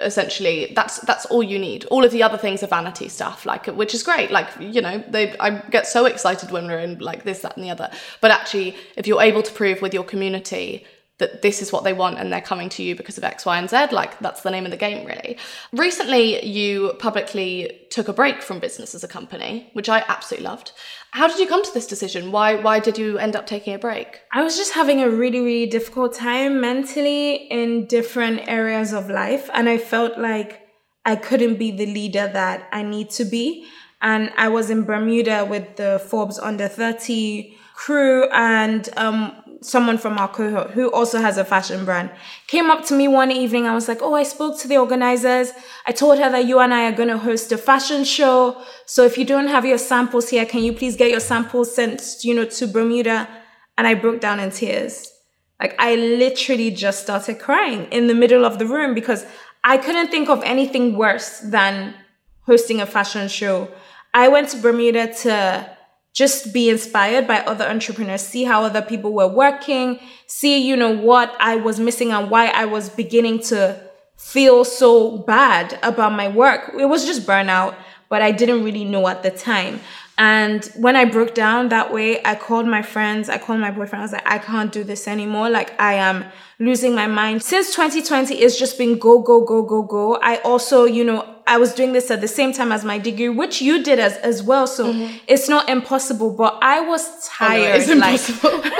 essentially 0.00 0.72
that's 0.74 0.98
that's 1.00 1.26
all 1.26 1.42
you 1.42 1.58
need. 1.58 1.84
All 1.86 2.04
of 2.04 2.10
the 2.10 2.22
other 2.22 2.38
things 2.38 2.62
are 2.62 2.66
vanity 2.66 3.08
stuff 3.08 3.46
like 3.46 3.66
which 3.66 3.94
is 3.94 4.02
great. 4.02 4.30
Like 4.30 4.48
you 4.60 4.80
know 4.80 5.02
they 5.08 5.36
i 5.38 5.50
get 5.50 5.86
so 5.86 6.04
excited 6.06 6.50
when 6.50 6.66
we're 6.66 6.78
in 6.78 6.98
like 6.98 7.24
this 7.24 7.40
that 7.40 7.56
and 7.56 7.64
the 7.64 7.70
other. 7.70 7.90
But 8.20 8.30
actually 8.30 8.76
if 8.96 9.06
you're 9.06 9.22
able 9.22 9.42
to 9.42 9.52
prove 9.52 9.80
with 9.80 9.94
your 9.94 10.04
community 10.04 10.84
that 11.18 11.42
this 11.42 11.60
is 11.60 11.72
what 11.72 11.84
they 11.84 11.92
want 11.92 12.18
and 12.18 12.32
they're 12.32 12.40
coming 12.40 12.68
to 12.70 12.82
you 12.82 12.94
because 12.94 13.18
of 13.18 13.24
X, 13.24 13.44
Y, 13.44 13.58
and 13.58 13.68
Z. 13.68 13.88
Like 13.90 14.18
that's 14.20 14.42
the 14.42 14.50
name 14.50 14.64
of 14.64 14.70
the 14.70 14.76
game, 14.76 15.06
really. 15.06 15.36
Recently, 15.72 16.44
you 16.44 16.94
publicly 16.98 17.86
took 17.90 18.08
a 18.08 18.12
break 18.12 18.42
from 18.42 18.60
business 18.60 18.94
as 18.94 19.02
a 19.04 19.08
company, 19.08 19.70
which 19.72 19.88
I 19.88 20.04
absolutely 20.06 20.46
loved. 20.46 20.72
How 21.10 21.26
did 21.26 21.38
you 21.38 21.46
come 21.46 21.64
to 21.64 21.74
this 21.74 21.86
decision? 21.86 22.30
Why 22.30 22.54
why 22.56 22.80
did 22.80 22.98
you 22.98 23.18
end 23.18 23.34
up 23.34 23.46
taking 23.46 23.74
a 23.74 23.78
break? 23.78 24.20
I 24.32 24.42
was 24.42 24.56
just 24.56 24.74
having 24.74 25.02
a 25.02 25.10
really, 25.10 25.40
really 25.40 25.66
difficult 25.66 26.14
time 26.14 26.60
mentally 26.60 27.34
in 27.50 27.86
different 27.86 28.48
areas 28.48 28.92
of 28.92 29.10
life. 29.10 29.50
And 29.52 29.68
I 29.68 29.78
felt 29.78 30.18
like 30.18 30.68
I 31.04 31.16
couldn't 31.16 31.58
be 31.58 31.70
the 31.70 31.86
leader 31.86 32.30
that 32.32 32.68
I 32.70 32.82
need 32.82 33.10
to 33.10 33.24
be. 33.24 33.66
And 34.00 34.30
I 34.36 34.48
was 34.48 34.70
in 34.70 34.84
Bermuda 34.84 35.44
with 35.44 35.76
the 35.76 36.00
Forbes 36.06 36.38
under 36.38 36.68
30 36.68 37.56
crew 37.74 38.28
and 38.30 38.88
um, 38.96 39.32
someone 39.60 39.98
from 39.98 40.18
our 40.18 40.28
cohort 40.28 40.70
who 40.70 40.90
also 40.92 41.20
has 41.20 41.36
a 41.36 41.44
fashion 41.44 41.84
brand 41.84 42.10
came 42.46 42.70
up 42.70 42.84
to 42.86 42.94
me 42.94 43.08
one 43.08 43.30
evening. 43.30 43.66
I 43.66 43.74
was 43.74 43.88
like, 43.88 44.02
Oh, 44.02 44.14
I 44.14 44.22
spoke 44.22 44.58
to 44.60 44.68
the 44.68 44.78
organizers. 44.78 45.52
I 45.86 45.92
told 45.92 46.18
her 46.18 46.30
that 46.30 46.46
you 46.46 46.60
and 46.60 46.72
I 46.72 46.88
are 46.88 46.96
going 46.96 47.08
to 47.08 47.18
host 47.18 47.52
a 47.52 47.58
fashion 47.58 48.04
show. 48.04 48.62
So 48.86 49.04
if 49.04 49.18
you 49.18 49.24
don't 49.24 49.48
have 49.48 49.64
your 49.64 49.78
samples 49.78 50.28
here, 50.28 50.46
can 50.46 50.62
you 50.62 50.72
please 50.72 50.96
get 50.96 51.10
your 51.10 51.20
samples 51.20 51.74
sent, 51.74 52.18
you 52.22 52.34
know, 52.34 52.44
to 52.44 52.66
Bermuda? 52.66 53.28
And 53.76 53.86
I 53.86 53.94
broke 53.94 54.20
down 54.20 54.40
in 54.40 54.50
tears. 54.50 55.12
Like 55.60 55.74
I 55.78 55.96
literally 55.96 56.70
just 56.70 57.02
started 57.02 57.40
crying 57.40 57.86
in 57.90 58.06
the 58.06 58.14
middle 58.14 58.44
of 58.44 58.58
the 58.58 58.66
room 58.66 58.94
because 58.94 59.26
I 59.64 59.76
couldn't 59.76 60.08
think 60.08 60.28
of 60.28 60.42
anything 60.44 60.96
worse 60.96 61.40
than 61.40 61.94
hosting 62.42 62.80
a 62.80 62.86
fashion 62.86 63.28
show. 63.28 63.68
I 64.14 64.28
went 64.28 64.48
to 64.50 64.56
Bermuda 64.56 65.12
to 65.22 65.77
just 66.18 66.52
be 66.52 66.68
inspired 66.68 67.28
by 67.28 67.38
other 67.42 67.64
entrepreneurs, 67.64 68.22
see 68.22 68.42
how 68.42 68.64
other 68.64 68.82
people 68.82 69.12
were 69.12 69.28
working, 69.28 70.00
see, 70.26 70.58
you 70.58 70.74
know, 70.76 70.90
what 70.90 71.32
I 71.38 71.54
was 71.54 71.78
missing 71.78 72.10
and 72.10 72.28
why 72.28 72.48
I 72.48 72.64
was 72.64 72.90
beginning 72.90 73.38
to 73.50 73.80
feel 74.16 74.64
so 74.64 75.18
bad 75.18 75.78
about 75.84 76.10
my 76.10 76.26
work. 76.26 76.72
It 76.76 76.86
was 76.86 77.06
just 77.06 77.24
burnout, 77.24 77.76
but 78.08 78.20
I 78.20 78.32
didn't 78.32 78.64
really 78.64 78.84
know 78.84 79.06
at 79.06 79.22
the 79.22 79.30
time. 79.30 79.78
And 80.18 80.64
when 80.74 80.96
I 80.96 81.04
broke 81.04 81.36
down 81.36 81.68
that 81.68 81.92
way, 81.92 82.20
I 82.24 82.34
called 82.34 82.66
my 82.66 82.82
friends, 82.82 83.28
I 83.28 83.38
called 83.38 83.60
my 83.60 83.70
boyfriend. 83.70 84.02
I 84.02 84.06
was 84.06 84.12
like, 84.12 84.28
I 84.28 84.38
can't 84.38 84.72
do 84.72 84.82
this 84.82 85.06
anymore. 85.06 85.48
Like, 85.48 85.80
I 85.80 85.94
am 85.94 86.24
losing 86.58 86.96
my 86.96 87.06
mind. 87.06 87.44
Since 87.44 87.76
2020, 87.76 88.34
it's 88.34 88.58
just 88.58 88.76
been 88.76 88.98
go, 88.98 89.20
go, 89.20 89.44
go, 89.44 89.62
go, 89.62 89.82
go. 89.82 90.16
I 90.16 90.38
also, 90.38 90.84
you 90.84 91.04
know, 91.04 91.36
I 91.48 91.56
was 91.56 91.72
doing 91.72 91.92
this 91.92 92.10
at 92.10 92.20
the 92.20 92.28
same 92.28 92.52
time 92.52 92.70
as 92.72 92.84
my 92.84 92.98
degree, 92.98 93.30
which 93.30 93.62
you 93.62 93.82
did 93.82 93.98
as, 93.98 94.16
as 94.18 94.42
well. 94.42 94.66
So 94.66 94.92
mm-hmm. 94.92 95.16
it's 95.26 95.48
not 95.48 95.68
impossible, 95.68 96.30
but 96.30 96.58
I 96.60 96.80
was 96.80 97.08
oh, 97.08 97.28
tired. 97.30 97.80
it's 97.80 97.88
like, 97.88 98.20
impossible. 98.20 98.60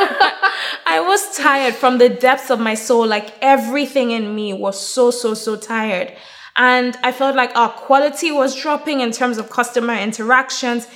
I 0.86 1.00
was 1.00 1.36
tired 1.36 1.74
from 1.74 1.96
the 1.96 2.10
depths 2.10 2.50
of 2.50 2.60
my 2.60 2.74
soul. 2.74 3.06
Like 3.06 3.32
everything 3.40 4.10
in 4.10 4.34
me 4.34 4.52
was 4.52 4.78
so, 4.78 5.10
so, 5.10 5.32
so 5.32 5.56
tired. 5.56 6.12
And 6.56 6.96
I 7.02 7.10
felt 7.10 7.36
like 7.36 7.56
our 7.56 7.70
quality 7.70 8.32
was 8.32 8.54
dropping 8.54 9.00
in 9.00 9.12
terms 9.12 9.38
of 9.38 9.48
customer 9.48 9.94
interactions. 9.94 10.86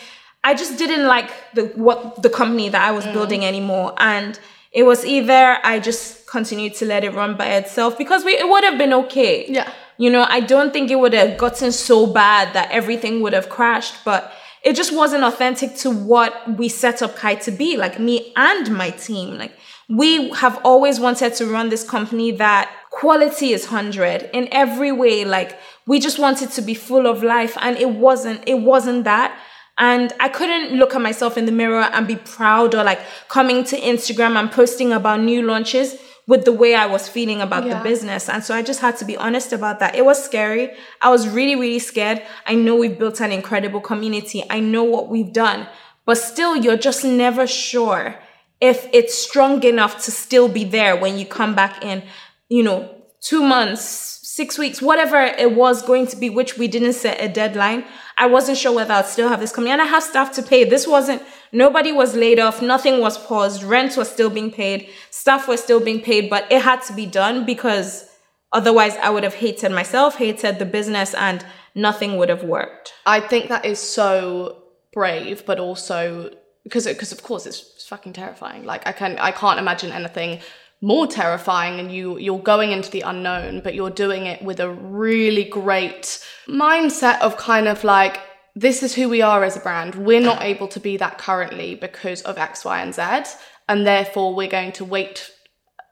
I 0.44 0.54
just 0.54 0.76
didn't 0.76 1.06
like 1.06 1.30
the 1.54 1.66
what 1.76 2.22
the 2.22 2.28
company 2.30 2.68
that 2.68 2.82
I 2.86 2.90
was 2.90 3.04
mm-hmm. 3.04 3.14
building 3.14 3.44
anymore. 3.44 3.94
And 3.96 4.38
it 4.72 4.82
was 4.82 5.06
either 5.06 5.58
I 5.64 5.78
just 5.78 6.26
continued 6.26 6.74
to 6.74 6.84
let 6.84 7.04
it 7.04 7.14
run 7.14 7.36
by 7.36 7.46
itself 7.46 7.96
because 7.96 8.24
we 8.24 8.32
it 8.32 8.48
would 8.48 8.64
have 8.64 8.76
been 8.76 8.92
okay. 8.92 9.46
Yeah. 9.48 9.72
You 10.02 10.10
know, 10.10 10.26
I 10.28 10.40
don't 10.40 10.72
think 10.72 10.90
it 10.90 10.96
would 10.96 11.12
have 11.12 11.38
gotten 11.38 11.70
so 11.70 12.08
bad 12.08 12.54
that 12.54 12.72
everything 12.72 13.20
would 13.20 13.34
have 13.34 13.48
crashed, 13.48 14.04
but 14.04 14.32
it 14.64 14.74
just 14.74 14.92
wasn't 14.92 15.22
authentic 15.22 15.76
to 15.76 15.92
what 15.92 16.58
we 16.58 16.68
set 16.68 17.02
up 17.02 17.14
Kai 17.14 17.36
to 17.36 17.52
be, 17.52 17.76
like 17.76 18.00
me 18.00 18.32
and 18.34 18.76
my 18.76 18.90
team. 18.90 19.38
Like 19.38 19.52
we 19.88 20.30
have 20.30 20.60
always 20.64 20.98
wanted 20.98 21.34
to 21.34 21.46
run 21.46 21.68
this 21.68 21.88
company 21.88 22.32
that 22.32 22.68
quality 22.90 23.52
is 23.52 23.66
100 23.66 24.28
in 24.32 24.48
every 24.50 24.90
way. 24.90 25.24
Like 25.24 25.56
we 25.86 26.00
just 26.00 26.18
wanted 26.18 26.50
to 26.50 26.62
be 26.62 26.74
full 26.74 27.06
of 27.06 27.22
life 27.22 27.56
and 27.60 27.76
it 27.76 27.90
wasn't, 27.90 28.42
it 28.44 28.58
wasn't 28.58 29.04
that. 29.04 29.38
And 29.78 30.12
I 30.18 30.30
couldn't 30.30 30.76
look 30.76 30.96
at 30.96 31.00
myself 31.00 31.38
in 31.38 31.46
the 31.46 31.52
mirror 31.52 31.88
and 31.92 32.08
be 32.08 32.16
proud 32.16 32.74
or 32.74 32.82
like 32.82 32.98
coming 33.28 33.62
to 33.66 33.78
Instagram 33.78 34.34
and 34.34 34.50
posting 34.50 34.92
about 34.92 35.20
new 35.20 35.42
launches 35.42 35.94
with 36.26 36.44
the 36.44 36.52
way 36.52 36.74
I 36.74 36.86
was 36.86 37.08
feeling 37.08 37.40
about 37.40 37.64
Yeah. 37.66 37.78
the 37.78 37.84
business. 37.84 38.28
And 38.28 38.44
so 38.44 38.54
I 38.54 38.62
just 38.62 38.80
had 38.80 38.96
to 38.98 39.04
be 39.04 39.16
honest 39.16 39.52
about 39.52 39.80
that. 39.80 39.94
It 39.96 40.04
was 40.04 40.22
scary. 40.22 40.70
I 41.00 41.10
was 41.10 41.28
really, 41.28 41.56
really 41.56 41.80
scared. 41.80 42.22
I 42.46 42.54
know 42.54 42.76
we've 42.76 42.98
built 42.98 43.20
an 43.20 43.32
incredible 43.32 43.80
community. 43.80 44.44
I 44.48 44.60
know 44.60 44.84
what 44.84 45.08
we've 45.08 45.32
done, 45.32 45.66
but 46.06 46.18
still, 46.18 46.56
you're 46.56 46.76
just 46.76 47.04
never 47.04 47.46
sure 47.46 48.16
if 48.60 48.88
it's 48.92 49.14
strong 49.18 49.62
enough 49.64 50.04
to 50.04 50.10
still 50.12 50.48
be 50.48 50.64
there 50.64 50.96
when 50.96 51.18
you 51.18 51.26
come 51.26 51.54
back 51.54 51.84
in, 51.84 52.02
you 52.48 52.62
know, 52.62 52.88
two 53.20 53.42
months, 53.42 53.82
six 53.82 54.56
weeks, 54.58 54.80
whatever 54.80 55.20
it 55.20 55.52
was 55.52 55.82
going 55.82 56.06
to 56.06 56.16
be, 56.16 56.30
which 56.30 56.56
we 56.56 56.68
didn't 56.68 56.92
set 56.94 57.20
a 57.20 57.28
deadline. 57.28 57.84
I 58.16 58.26
wasn't 58.26 58.58
sure 58.58 58.72
whether 58.72 58.94
I'd 58.94 59.06
still 59.06 59.28
have 59.28 59.40
this 59.40 59.52
coming. 59.52 59.72
And 59.72 59.82
I 59.82 59.86
have 59.86 60.02
staff 60.02 60.32
to 60.34 60.42
pay. 60.42 60.64
This 60.64 60.86
wasn't, 60.86 61.22
nobody 61.52 61.92
was 61.92 62.16
laid 62.16 62.38
off, 62.38 62.62
nothing 62.62 63.00
was 63.00 63.18
paused, 63.18 63.62
rent 63.62 63.96
was 63.96 64.10
still 64.10 64.30
being 64.30 64.50
paid, 64.50 64.88
staff 65.10 65.46
was 65.46 65.62
still 65.62 65.80
being 65.80 66.00
paid, 66.00 66.28
but 66.28 66.50
it 66.50 66.62
had 66.62 66.82
to 66.82 66.92
be 66.92 67.06
done 67.06 67.44
because 67.44 68.08
otherwise 68.52 68.96
I 68.96 69.10
would 69.10 69.22
have 69.22 69.34
hated 69.34 69.70
myself, 69.70 70.16
hated 70.16 70.58
the 70.58 70.64
business, 70.64 71.14
and 71.14 71.44
nothing 71.74 72.16
would 72.16 72.28
have 72.28 72.42
worked. 72.42 72.92
I 73.06 73.20
think 73.20 73.48
that 73.48 73.64
is 73.64 73.78
so 73.78 74.62
brave, 74.92 75.44
but 75.46 75.58
also 75.58 76.30
because 76.64 76.86
because 76.86 77.12
of 77.12 77.22
course 77.22 77.46
it's, 77.46 77.68
fucking 77.82 78.14
terrifying. 78.14 78.64
Like 78.64 78.86
I 78.86 78.92
can 78.92 79.18
I 79.18 79.32
can't 79.32 79.58
imagine 79.58 79.92
anything 79.92 80.40
more 80.80 81.06
terrifying 81.06 81.78
and 81.78 81.92
you 81.92 82.16
you're 82.18 82.38
going 82.38 82.72
into 82.72 82.90
the 82.90 83.02
unknown 83.02 83.60
but 83.60 83.74
you're 83.74 83.90
doing 83.90 84.24
it 84.24 84.42
with 84.42 84.60
a 84.60 84.70
really 84.70 85.44
great 85.44 86.24
mindset 86.48 87.20
of 87.20 87.36
kind 87.36 87.68
of 87.68 87.84
like 87.84 88.18
this 88.54 88.82
is 88.82 88.94
who 88.94 89.08
we 89.08 89.22
are 89.22 89.44
as 89.44 89.56
a 89.56 89.60
brand. 89.60 89.94
We're 89.94 90.20
not 90.20 90.42
able 90.42 90.68
to 90.68 90.80
be 90.80 90.96
that 90.98 91.18
currently 91.18 91.74
because 91.74 92.22
of 92.22 92.38
x 92.38 92.64
y 92.64 92.80
and 92.80 92.94
z. 92.94 93.34
And 93.68 93.86
therefore 93.86 94.34
we're 94.34 94.48
going 94.48 94.72
to 94.72 94.84
wait 94.84 95.30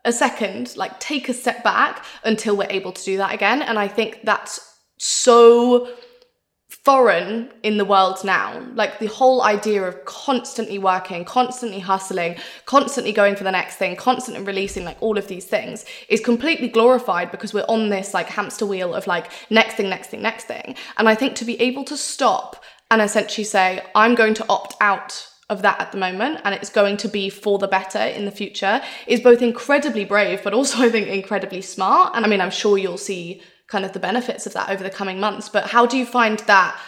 a 0.05 0.13
second 0.13 0.77
like 0.77 0.99
take 0.99 1.29
a 1.29 1.35
step 1.35 1.63
back 1.63 2.05
until 2.25 2.57
we're 2.57 2.71
able 2.71 2.93
to 2.93 3.05
do 3.05 3.17
that 3.19 3.35
again. 3.35 3.63
And 3.63 3.79
i 3.79 3.89
think 3.89 4.21
that's 4.25 4.61
so 4.99 5.89
foreign 6.85 7.51
in 7.63 7.77
the 7.77 7.85
world 7.85 8.19
now. 8.25 8.59
Like 8.75 8.99
the 8.99 9.07
whole 9.07 9.43
idea 9.43 9.83
of 9.83 10.05
constantly 10.07 10.79
working, 10.79 11.25
constantly 11.25 11.79
hustling, 11.79 12.37
constantly 12.65 13.13
going 13.13 13.37
for 13.37 13.45
the 13.45 13.51
next 13.51 13.77
thing, 13.77 13.97
constantly 13.97 14.43
releasing 14.43 14.85
like 14.85 14.97
all 15.01 15.19
of 15.19 15.29
these 15.29 15.45
things 15.45 15.85
is 16.09 16.21
completely 16.21 16.69
glorified 16.69 17.31
because 17.31 17.53
we're 17.53 17.67
on 17.69 17.91
this 17.91 18.15
like 18.15 18.29
hamster 18.29 18.65
wheel 18.65 18.95
of 18.95 19.07
like 19.07 19.31
next 19.51 19.75
thing, 19.75 19.91
next 19.91 20.09
thing, 20.09 20.23
next 20.23 20.45
thing. 20.45 20.75
And 20.97 21.09
I 21.09 21.15
think 21.15 21.35
to 21.37 21.45
be 21.45 21.61
able 21.61 21.85
to 21.85 21.97
stop 21.97 22.63
and 22.91 23.03
essentially 23.03 23.45
say, 23.45 23.83
I'm 23.95 24.15
going 24.15 24.35
to 24.35 24.47
opt 24.49 24.75
out 24.81 25.27
of 25.51 25.63
that 25.63 25.81
at 25.81 25.93
the 25.93 25.99
moment 25.99 26.41
and 26.45 26.55
it's 26.55 26.71
going 26.71 26.97
to 26.97 27.09
be 27.09 27.29
for 27.29 27.59
the 27.59 27.67
better 27.67 27.99
in 27.99 28.25
the 28.25 28.31
future 28.31 28.81
is 29.09 29.21
both 29.21 29.43
incredibly 29.43 30.05
brave 30.05 30.43
but 30.45 30.55
also 30.55 30.79
I 30.79 30.89
think 30.89 31.09
incredibly 31.09 31.61
smart 31.61 32.13
and 32.15 32.25
I 32.25 32.29
mean 32.29 32.41
I'm 32.41 32.53
sure 32.53 32.79
you'll 32.79 32.97
see 32.97 33.43
kind 33.71 33.85
of 33.85 33.93
the 33.93 34.01
benefits 34.01 34.47
of 34.47 34.53
that 34.53 34.69
over 34.69 34.83
the 34.83 34.91
coming 34.91 35.21
months. 35.21 35.49
But 35.49 35.65
how 35.65 35.87
do 35.87 35.97
you 35.97 36.05
find 36.05 36.41
that 36.41 36.79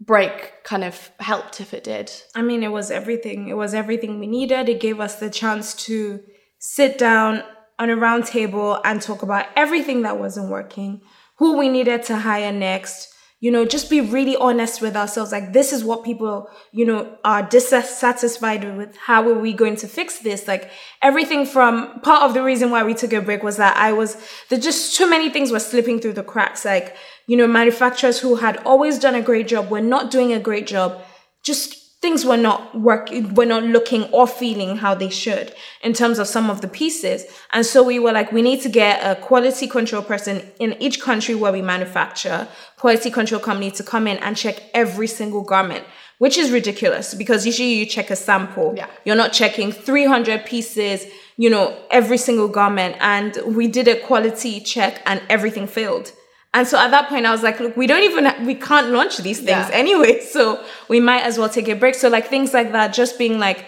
break 0.00 0.62
kind 0.64 0.84
of 0.84 1.10
helped 1.18 1.60
if 1.60 1.72
it 1.72 1.82
did? 1.82 2.12
I 2.34 2.42
mean, 2.42 2.62
it 2.62 2.72
was 2.72 2.90
everything. 2.90 3.48
It 3.48 3.56
was 3.56 3.74
everything 3.74 4.20
we 4.20 4.26
needed. 4.26 4.68
It 4.68 4.80
gave 4.80 5.00
us 5.00 5.16
the 5.16 5.30
chance 5.30 5.74
to 5.86 6.20
sit 6.58 6.98
down 6.98 7.42
on 7.78 7.90
a 7.90 7.96
round 7.96 8.26
table 8.26 8.80
and 8.84 9.00
talk 9.00 9.22
about 9.22 9.46
everything 9.56 10.02
that 10.02 10.18
wasn't 10.18 10.50
working, 10.50 11.00
who 11.38 11.58
we 11.58 11.68
needed 11.68 12.02
to 12.04 12.16
hire 12.16 12.52
next, 12.52 13.12
you 13.40 13.50
know 13.50 13.66
just 13.66 13.90
be 13.90 14.00
really 14.00 14.34
honest 14.36 14.80
with 14.80 14.96
ourselves. 14.96 15.32
Like 15.32 15.52
this 15.52 15.72
is 15.72 15.84
what 15.84 16.04
people 16.04 16.48
you 16.72 16.86
know 16.86 17.16
are 17.24 17.42
dissatisfied 17.42 18.76
with. 18.76 18.96
How 18.96 19.28
are 19.28 19.38
we 19.38 19.52
going 19.52 19.76
to 19.76 19.88
fix 19.88 20.20
this? 20.20 20.48
Like 20.48 20.70
everything 21.02 21.44
from 21.44 22.00
part 22.00 22.22
of 22.22 22.34
the 22.34 22.42
reason 22.42 22.70
why 22.70 22.82
we 22.82 22.94
took 22.94 23.12
a 23.12 23.20
break 23.20 23.42
was 23.42 23.58
that 23.58 23.76
i 23.76 23.92
was 23.92 24.16
there 24.48 24.58
just 24.58 24.96
too 24.96 25.08
many 25.08 25.28
things 25.30 25.52
were 25.52 25.60
slipping 25.60 26.00
through 26.00 26.14
the 26.14 26.22
cracks. 26.22 26.64
Like 26.64 26.96
you 27.26 27.36
know 27.36 27.46
manufacturers 27.46 28.20
who 28.20 28.36
had 28.36 28.56
always 28.58 28.98
done 28.98 29.14
a 29.14 29.22
great 29.22 29.48
job 29.48 29.70
were 29.70 29.80
not 29.80 30.10
doing 30.10 30.32
a 30.32 30.40
great 30.40 30.66
job. 30.66 31.02
Just 31.42 31.85
things 32.06 32.24
were 32.24 32.36
not 32.36 32.72
working, 32.78 33.34
were 33.34 33.44
not 33.44 33.64
looking 33.64 34.04
or 34.12 34.28
feeling 34.28 34.76
how 34.76 34.94
they 34.94 35.10
should 35.10 35.52
in 35.82 35.92
terms 35.92 36.20
of 36.20 36.28
some 36.28 36.48
of 36.48 36.60
the 36.60 36.68
pieces. 36.68 37.24
And 37.52 37.66
so 37.66 37.82
we 37.82 37.98
were 37.98 38.12
like, 38.12 38.30
we 38.30 38.42
need 38.42 38.60
to 38.60 38.68
get 38.68 39.00
a 39.02 39.20
quality 39.20 39.66
control 39.66 40.02
person 40.02 40.36
in 40.60 40.80
each 40.80 41.00
country 41.00 41.34
where 41.34 41.50
we 41.50 41.62
manufacture, 41.62 42.46
quality 42.76 43.10
control 43.10 43.40
company 43.40 43.72
to 43.72 43.82
come 43.82 44.06
in 44.06 44.18
and 44.18 44.36
check 44.36 44.62
every 44.72 45.08
single 45.08 45.42
garment, 45.42 45.84
which 46.18 46.38
is 46.38 46.52
ridiculous 46.52 47.12
because 47.12 47.44
usually 47.44 47.74
you 47.74 47.86
check 47.86 48.08
a 48.10 48.16
sample. 48.16 48.74
Yeah. 48.76 48.88
You're 49.04 49.16
not 49.24 49.32
checking 49.32 49.72
300 49.72 50.46
pieces, 50.46 51.04
you 51.36 51.50
know, 51.50 51.76
every 51.90 52.18
single 52.18 52.46
garment. 52.46 52.94
And 53.00 53.36
we 53.44 53.66
did 53.66 53.88
a 53.88 53.98
quality 53.98 54.60
check 54.60 55.02
and 55.06 55.20
everything 55.28 55.66
failed. 55.66 56.12
And 56.56 56.66
so 56.66 56.78
at 56.78 56.90
that 56.90 57.10
point, 57.10 57.26
I 57.26 57.32
was 57.32 57.42
like, 57.42 57.60
look, 57.60 57.76
we 57.76 57.86
don't 57.86 58.02
even, 58.02 58.46
we 58.46 58.54
can't 58.54 58.88
launch 58.88 59.18
these 59.18 59.38
things 59.38 59.68
Yeah. 59.68 59.70
anyway. 59.72 60.20
So 60.36 60.64
we 60.88 61.00
might 61.00 61.22
as 61.22 61.36
well 61.38 61.50
take 61.50 61.68
a 61.68 61.74
break. 61.74 61.94
So 61.94 62.08
like 62.08 62.28
things 62.28 62.54
like 62.54 62.72
that, 62.72 62.94
just 62.94 63.18
being 63.18 63.38
like, 63.38 63.66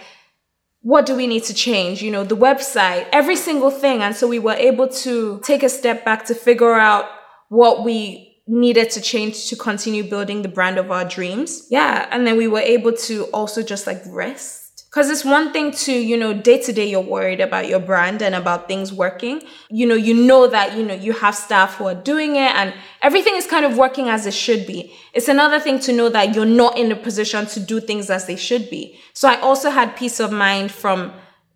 what 0.81 1.05
do 1.05 1.15
we 1.15 1.27
need 1.27 1.45
to 1.45 1.55
change? 1.55 2.03
You 2.03 2.11
know, 2.11 2.25
the 2.25 2.37
website, 2.37 3.07
every 3.13 3.37
single 3.37 3.71
thing. 3.71 4.01
And 4.01 4.17
so 4.17 4.27
we 4.27 4.39
were 4.39 4.55
able 4.55 4.89
to 5.05 5.41
take 5.45 5.63
a 5.63 5.69
step 5.69 6.03
back 6.03 6.25
to 6.27 6.35
figure 6.35 6.75
out 6.75 7.05
what 7.51 7.85
we 7.85 8.37
needed 8.47 8.89
to 8.93 9.01
change 9.03 9.49
to 9.51 9.57
continue 9.57 10.03
building 10.03 10.41
the 10.41 10.49
brand 10.49 10.79
of 10.79 10.91
our 10.91 11.05
dreams. 11.05 11.67
Yeah. 11.71 12.09
And 12.11 12.27
then 12.27 12.39
we 12.39 12.49
were 12.49 12.61
able 12.77 12.93
to 13.09 13.25
also 13.35 13.63
just 13.63 13.87
like 13.87 14.01
rest. 14.07 14.58
Cause 14.99 15.11
it's 15.11 15.25
one 15.25 15.53
thing 15.53 15.71
to, 15.71 15.93
you 15.93 16.17
know, 16.17 16.33
day 16.35 16.61
to 16.61 16.73
day 16.73 16.91
you're 16.91 17.01
worried 17.01 17.39
about 17.41 17.69
your 17.69 17.79
brand 17.79 18.21
and 18.21 18.35
about 18.35 18.67
things 18.67 18.93
working. 18.93 19.41
You 19.71 19.87
know, 19.87 19.95
you 19.95 20.13
know 20.13 20.49
that, 20.49 20.77
you 20.77 20.85
know, 20.85 20.93
you 20.93 21.13
have 21.13 21.37
staff 21.37 21.77
who 21.77 21.87
are 21.87 21.95
doing 21.95 22.35
it 22.35 22.53
and 22.57 22.75
everything 23.01 23.37
is 23.37 23.47
kind 23.47 23.65
of 23.65 23.79
working 23.79 24.09
as 24.09 24.27
it 24.27 24.35
should 24.35 24.67
be. 24.67 24.93
It's 25.15 25.29
another 25.29 25.61
thing 25.61 25.79
to 25.87 25.93
know 25.93 26.09
that 26.09 26.35
you're 26.35 26.45
not 26.45 26.77
in 26.77 26.91
a 26.91 26.97
position 26.97 27.47
to 27.47 27.61
do 27.61 27.79
things 27.79 28.11
as 28.11 28.27
they 28.27 28.35
should 28.35 28.69
be. 28.71 28.99
So 29.13 29.29
I 29.29 29.39
also 29.41 29.71
had 29.71 29.95
peace 29.95 30.19
of 30.19 30.33
mind 30.33 30.73
from, 30.73 31.13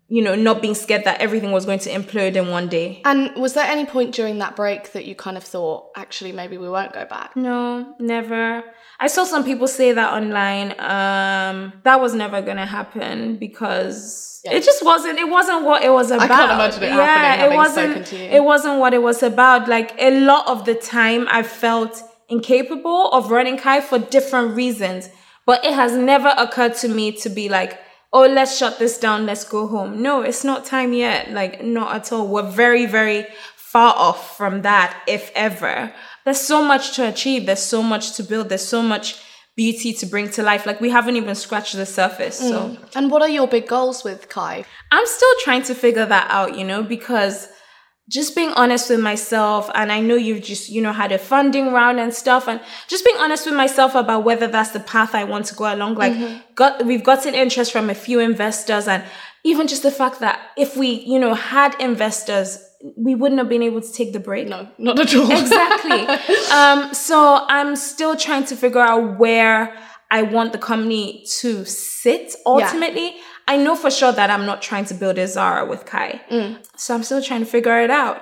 you 0.07 0.23
know, 0.23 0.35
not 0.35 0.61
being 0.61 0.73
scared 0.73 1.03
that 1.03 1.19
everything 1.19 1.51
was 1.51 1.65
going 1.65 1.79
to 1.79 1.89
implode 1.89 2.37
in 2.37 2.47
one 2.47 2.69
day. 2.69 3.01
And 3.03 3.35
was 3.35 3.55
there 3.55 3.65
any 3.65 3.85
point 3.85 4.15
during 4.15 4.39
that 4.39 4.55
break 4.55 4.93
that 4.93 5.03
you 5.03 5.15
kind 5.15 5.35
of 5.35 5.43
thought, 5.43 5.89
actually, 5.97 6.31
maybe 6.31 6.57
we 6.57 6.69
won't 6.69 6.93
go 6.93 7.03
back? 7.03 7.35
No, 7.35 7.93
never. 7.99 8.63
I 9.03 9.07
saw 9.07 9.23
some 9.25 9.43
people 9.43 9.67
say 9.67 9.91
that 9.91 10.09
online. 10.19 10.69
Um, 10.79 11.73
that 11.83 11.99
was 11.99 12.13
never 12.23 12.39
gonna 12.41 12.65
happen 12.79 13.35
because 13.45 13.97
Yeah. 14.45 14.53
it 14.57 14.63
just 14.69 14.81
wasn't. 14.91 15.19
It 15.25 15.29
wasn't 15.37 15.61
what 15.69 15.79
it 15.87 15.91
was 15.99 16.09
about. 16.11 16.31
I 16.31 16.35
can't 16.37 16.51
imagine 16.57 16.83
it 16.83 16.91
happening, 16.91 17.39
having 17.39 17.51
it 17.53 17.55
wasn't. 17.63 17.91
spoken 17.91 18.03
to 18.11 18.15
you. 18.23 18.29
It 18.37 18.43
wasn't 18.51 18.75
what 18.81 18.91
it 18.93 19.01
was 19.09 19.19
about. 19.31 19.61
Like 19.67 19.89
a 20.09 20.11
lot 20.31 20.43
of 20.53 20.57
the 20.69 20.75
time, 20.75 21.27
I 21.39 21.41
felt 21.43 21.93
incapable 22.29 23.01
of 23.17 23.21
running 23.29 23.57
Kai 23.57 23.81
for 23.89 23.99
different 23.99 24.55
reasons. 24.55 25.09
But 25.45 25.57
it 25.65 25.73
has 25.73 25.91
never 26.11 26.31
occurred 26.37 26.75
to 26.83 26.87
me 26.87 27.05
to 27.23 27.29
be 27.39 27.45
like, 27.57 27.71
oh, 28.13 28.25
let's 28.37 28.53
shut 28.59 28.73
this 28.79 28.97
down. 29.05 29.25
Let's 29.25 29.43
go 29.43 29.67
home. 29.67 30.01
No, 30.01 30.21
it's 30.29 30.45
not 30.45 30.59
time 30.75 30.91
yet. 30.93 31.21
Like 31.39 31.53
not 31.61 31.89
at 31.97 32.05
all. 32.13 32.25
We're 32.33 32.49
very, 32.65 32.85
very 32.85 33.19
far 33.73 33.93
off 34.07 34.37
from 34.37 34.61
that, 34.61 34.89
if 35.07 35.23
ever. 35.35 35.91
There's 36.25 36.39
so 36.39 36.63
much 36.63 36.95
to 36.95 37.07
achieve. 37.07 37.45
There's 37.45 37.63
so 37.63 37.83
much 37.83 38.13
to 38.17 38.23
build. 38.23 38.49
There's 38.49 38.65
so 38.65 38.81
much 38.81 39.21
beauty 39.55 39.93
to 39.93 40.05
bring 40.05 40.29
to 40.31 40.43
life. 40.43 40.65
Like 40.65 40.81
we 40.81 40.89
haven't 40.89 41.15
even 41.15 41.35
scratched 41.35 41.75
the 41.75 41.85
surface. 41.85 42.37
So 42.39 42.69
mm. 42.69 42.95
And 42.95 43.11
what 43.11 43.21
are 43.21 43.29
your 43.29 43.47
big 43.47 43.67
goals 43.67 44.03
with 44.03 44.29
Kai? 44.29 44.65
I'm 44.91 45.05
still 45.05 45.33
trying 45.43 45.63
to 45.63 45.75
figure 45.75 46.05
that 46.05 46.27
out, 46.29 46.57
you 46.57 46.63
know, 46.63 46.81
because 46.83 47.47
just 48.09 48.35
being 48.35 48.49
honest 48.51 48.89
with 48.89 48.99
myself, 48.99 49.69
and 49.73 49.91
I 49.91 50.01
know 50.01 50.15
you've 50.15 50.43
just, 50.43 50.69
you 50.69 50.81
know, 50.81 50.91
had 50.91 51.11
a 51.11 51.17
funding 51.17 51.71
round 51.71 51.99
and 51.99 52.13
stuff, 52.13 52.49
and 52.49 52.59
just 52.87 53.05
being 53.05 53.17
honest 53.17 53.45
with 53.45 53.55
myself 53.55 53.95
about 53.95 54.25
whether 54.25 54.47
that's 54.47 54.71
the 54.71 54.81
path 54.81 55.15
I 55.15 55.23
want 55.23 55.45
to 55.47 55.55
go 55.55 55.73
along. 55.73 55.95
Like, 55.95 56.13
mm-hmm. 56.13 56.39
got 56.55 56.85
we've 56.85 57.03
gotten 57.03 57.33
interest 57.33 57.71
from 57.71 57.89
a 57.89 57.95
few 57.95 58.19
investors, 58.19 58.87
and 58.87 59.03
even 59.45 59.67
just 59.67 59.83
the 59.83 59.91
fact 59.91 60.19
that 60.19 60.39
if 60.57 60.75
we, 60.75 60.89
you 60.89 61.17
know, 61.17 61.33
had 61.33 61.79
investors, 61.79 62.59
we 62.97 63.15
wouldn't 63.15 63.39
have 63.39 63.49
been 63.49 63.63
able 63.63 63.81
to 63.81 63.91
take 63.91 64.11
the 64.11 64.19
break. 64.19 64.47
No, 64.47 64.67
not 64.77 64.99
at 64.99 65.15
all. 65.15 65.31
exactly. 65.31 66.01
um, 66.51 66.93
so 66.93 67.45
I'm 67.47 67.75
still 67.75 68.15
trying 68.15 68.45
to 68.45 68.55
figure 68.55 68.81
out 68.81 69.17
where 69.17 69.75
I 70.11 70.21
want 70.23 70.51
the 70.51 70.57
company 70.57 71.25
to 71.39 71.65
sit 71.65 72.35
ultimately. 72.45 73.15
I 73.47 73.57
know 73.57 73.75
for 73.75 73.89
sure 73.89 74.11
that 74.11 74.29
I'm 74.29 74.45
not 74.45 74.61
trying 74.61 74.85
to 74.85 74.93
build 74.93 75.17
a 75.17 75.27
Zara 75.27 75.65
with 75.65 75.85
Kai. 75.85 76.21
So 76.75 76.93
I'm 76.93 77.03
still 77.03 77.21
trying 77.21 77.39
to 77.39 77.45
figure 77.45 77.81
it 77.81 77.89
out. 77.89 78.21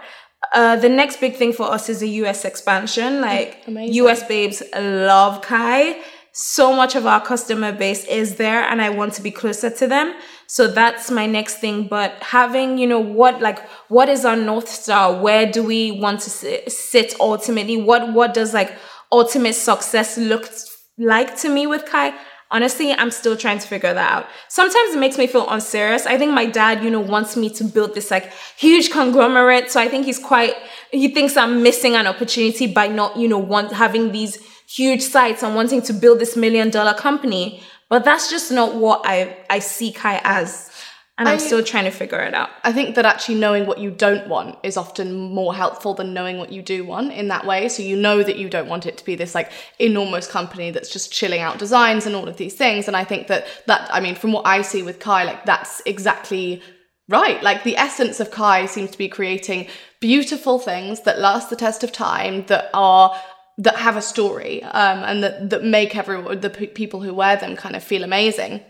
Uh, 0.53 0.75
the 0.75 0.89
next 0.89 1.19
big 1.19 1.35
thing 1.35 1.53
for 1.53 1.63
us 1.63 1.89
is 1.89 1.99
the 1.99 2.09
US 2.21 2.45
expansion. 2.45 3.21
Like 3.21 3.63
Amazing. 3.67 3.95
US 4.05 4.23
babes 4.27 4.63
love 4.75 5.41
Kai. 5.41 6.01
So 6.33 6.73
much 6.73 6.95
of 6.95 7.05
our 7.05 7.21
customer 7.21 7.71
base 7.71 8.05
is 8.05 8.35
there 8.35 8.63
and 8.63 8.81
I 8.81 8.89
want 8.89 9.13
to 9.13 9.21
be 9.21 9.31
closer 9.31 9.69
to 9.69 9.87
them. 9.87 10.13
So 10.51 10.67
that's 10.67 11.09
my 11.09 11.27
next 11.27 11.59
thing. 11.59 11.87
But 11.87 12.11
having, 12.21 12.77
you 12.77 12.85
know, 12.85 12.99
what, 12.99 13.39
like, 13.39 13.65
what 13.87 14.09
is 14.09 14.25
our 14.25 14.35
North 14.35 14.67
Star? 14.67 15.17
Where 15.17 15.49
do 15.49 15.63
we 15.63 15.91
want 15.93 16.19
to 16.23 16.69
sit 16.69 17.15
ultimately? 17.21 17.81
What, 17.81 18.11
what 18.11 18.33
does 18.33 18.53
like 18.53 18.75
ultimate 19.13 19.53
success 19.53 20.17
look 20.17 20.49
like 20.97 21.37
to 21.37 21.47
me 21.47 21.67
with 21.67 21.85
Kai? 21.85 22.13
Honestly, 22.51 22.91
I'm 22.91 23.11
still 23.11 23.37
trying 23.37 23.59
to 23.59 23.65
figure 23.65 23.93
that 23.93 24.11
out. 24.11 24.25
Sometimes 24.49 24.93
it 24.93 24.99
makes 24.99 25.17
me 25.17 25.25
feel 25.25 25.49
unserious. 25.49 26.05
I 26.05 26.17
think 26.17 26.33
my 26.33 26.47
dad, 26.47 26.83
you 26.83 26.91
know, 26.91 26.99
wants 26.99 27.37
me 27.37 27.49
to 27.51 27.63
build 27.63 27.95
this 27.95 28.11
like 28.11 28.29
huge 28.57 28.91
conglomerate. 28.91 29.71
So 29.71 29.79
I 29.79 29.87
think 29.87 30.05
he's 30.05 30.19
quite, 30.19 30.55
he 30.91 31.07
thinks 31.13 31.37
I'm 31.37 31.63
missing 31.63 31.95
an 31.95 32.07
opportunity 32.07 32.67
by 32.67 32.87
not, 32.87 33.15
you 33.15 33.29
know, 33.29 33.39
want, 33.39 33.71
having 33.71 34.11
these 34.11 34.37
huge 34.67 35.01
sites 35.01 35.43
and 35.43 35.55
wanting 35.55 35.81
to 35.83 35.93
build 35.93 36.19
this 36.19 36.35
million 36.35 36.69
dollar 36.69 36.93
company. 36.93 37.63
But 37.91 38.05
that's 38.05 38.29
just 38.29 38.53
not 38.53 38.73
what 38.75 39.01
I, 39.03 39.37
I 39.49 39.59
see 39.59 39.91
Kai 39.91 40.21
as. 40.23 40.71
And 41.17 41.27
I'm 41.27 41.39
still 41.39 41.61
trying 41.61 41.83
to 41.83 41.91
figure 41.91 42.19
it 42.21 42.33
out. 42.33 42.49
I 42.63 42.71
think 42.71 42.95
that 42.95 43.05
actually 43.05 43.35
knowing 43.35 43.67
what 43.67 43.79
you 43.79 43.91
don't 43.91 44.27
want 44.27 44.57
is 44.63 44.77
often 44.77 45.13
more 45.13 45.53
helpful 45.53 45.93
than 45.93 46.13
knowing 46.13 46.39
what 46.39 46.53
you 46.53 46.61
do 46.63 46.85
want 46.85 47.11
in 47.11 47.27
that 47.27 47.45
way. 47.45 47.67
So 47.67 47.83
you 47.83 47.97
know 47.97 48.23
that 48.23 48.37
you 48.37 48.49
don't 48.49 48.69
want 48.69 48.85
it 48.85 48.97
to 48.97 49.05
be 49.05 49.15
this 49.15 49.35
like 49.35 49.51
enormous 49.77 50.25
company 50.25 50.71
that's 50.71 50.89
just 50.89 51.11
chilling 51.11 51.41
out 51.41 51.59
designs 51.59 52.07
and 52.07 52.15
all 52.15 52.29
of 52.29 52.37
these 52.37 52.55
things. 52.55 52.87
And 52.87 52.95
I 52.95 53.03
think 53.03 53.27
that 53.27 53.45
that 53.67 53.93
I 53.93 53.99
mean, 53.99 54.15
from 54.15 54.31
what 54.31 54.47
I 54.47 54.61
see 54.61 54.81
with 54.81 54.99
Kai, 54.99 55.25
like 55.25 55.45
that's 55.45 55.81
exactly 55.85 56.63
right. 57.09 57.43
Like 57.43 57.63
the 57.63 57.77
essence 57.77 58.21
of 58.21 58.31
Kai 58.31 58.65
seems 58.67 58.89
to 58.91 58.97
be 58.97 59.09
creating 59.09 59.67
beautiful 59.99 60.57
things 60.57 61.01
that 61.01 61.19
last 61.19 61.49
the 61.49 61.55
test 61.55 61.83
of 61.83 61.91
time, 61.91 62.45
that 62.47 62.69
are 62.73 63.13
that 63.61 63.75
have 63.75 63.97
a 63.97 64.01
story, 64.01 64.63
um, 64.63 65.03
and 65.03 65.23
that 65.23 65.49
that 65.51 65.63
make 65.63 65.95
everyone 65.95 66.39
the 66.39 66.49
pe- 66.49 66.67
people 66.67 67.01
who 67.01 67.13
wear 67.13 67.35
them 67.37 67.55
kind 67.55 67.75
of 67.75 67.83
feel 67.83 68.03
amazing. 68.03 68.61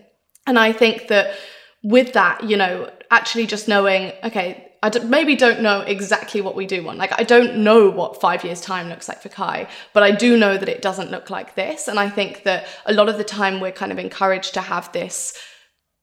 And 0.46 0.58
I 0.58 0.72
think 0.72 1.08
that 1.08 1.34
with 1.82 2.12
that, 2.12 2.44
you 2.44 2.56
know, 2.56 2.90
actually 3.10 3.46
just 3.46 3.68
knowing, 3.68 4.12
okay, 4.24 4.72
I 4.82 4.88
d- 4.88 5.00
maybe 5.00 5.36
don't 5.36 5.62
know 5.62 5.80
exactly 5.80 6.40
what 6.40 6.56
we 6.56 6.66
do 6.66 6.82
want. 6.82 6.98
Like, 6.98 7.18
I 7.18 7.22
don't 7.22 7.58
know 7.58 7.88
what 7.88 8.20
five 8.20 8.44
years' 8.44 8.60
time 8.60 8.88
looks 8.88 9.08
like 9.08 9.22
for 9.22 9.28
Kai, 9.28 9.68
but 9.92 10.02
I 10.02 10.10
do 10.10 10.36
know 10.36 10.58
that 10.58 10.68
it 10.68 10.82
doesn't 10.82 11.10
look 11.10 11.30
like 11.30 11.54
this. 11.54 11.88
And 11.88 11.98
I 12.00 12.08
think 12.08 12.42
that 12.44 12.66
a 12.86 12.92
lot 12.92 13.08
of 13.08 13.16
the 13.16 13.24
time 13.24 13.60
we're 13.60 13.72
kind 13.72 13.92
of 13.92 13.98
encouraged 13.98 14.54
to 14.54 14.60
have 14.60 14.92
this 14.92 15.34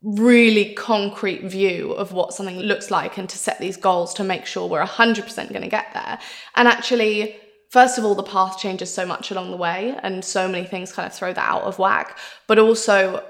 really 0.02 0.74
concrete 0.76 1.44
view 1.44 1.92
of 1.92 2.14
what 2.14 2.34
something 2.34 2.58
looks 2.60 2.90
like 2.90 3.18
and 3.18 3.28
to 3.30 3.38
set 3.38 3.60
these 3.60 3.76
goals 3.76 4.14
to 4.14 4.24
make 4.24 4.46
sure 4.46 4.68
we're 4.68 4.86
100% 4.86 5.50
going 5.50 5.62
to 5.62 5.68
get 5.68 5.94
there. 5.94 6.18
And 6.56 6.68
actually, 6.68 7.36
first 7.70 7.98
of 7.98 8.06
all, 8.06 8.16
the 8.16 8.24
path 8.24 8.60
changes 8.60 8.94
so 8.94 9.06
much 9.06 9.32
along 9.32 9.52
the 9.52 9.58
way, 9.58 9.98
and 10.04 10.24
so 10.24 10.48
many 10.48 10.66
things 10.66 10.92
kind 10.92 11.06
of 11.06 11.14
throw 11.14 11.34
that 11.34 11.50
out 11.50 11.64
of 11.64 11.80
whack. 11.80 12.18
But 12.48 12.60
also, 12.60 13.24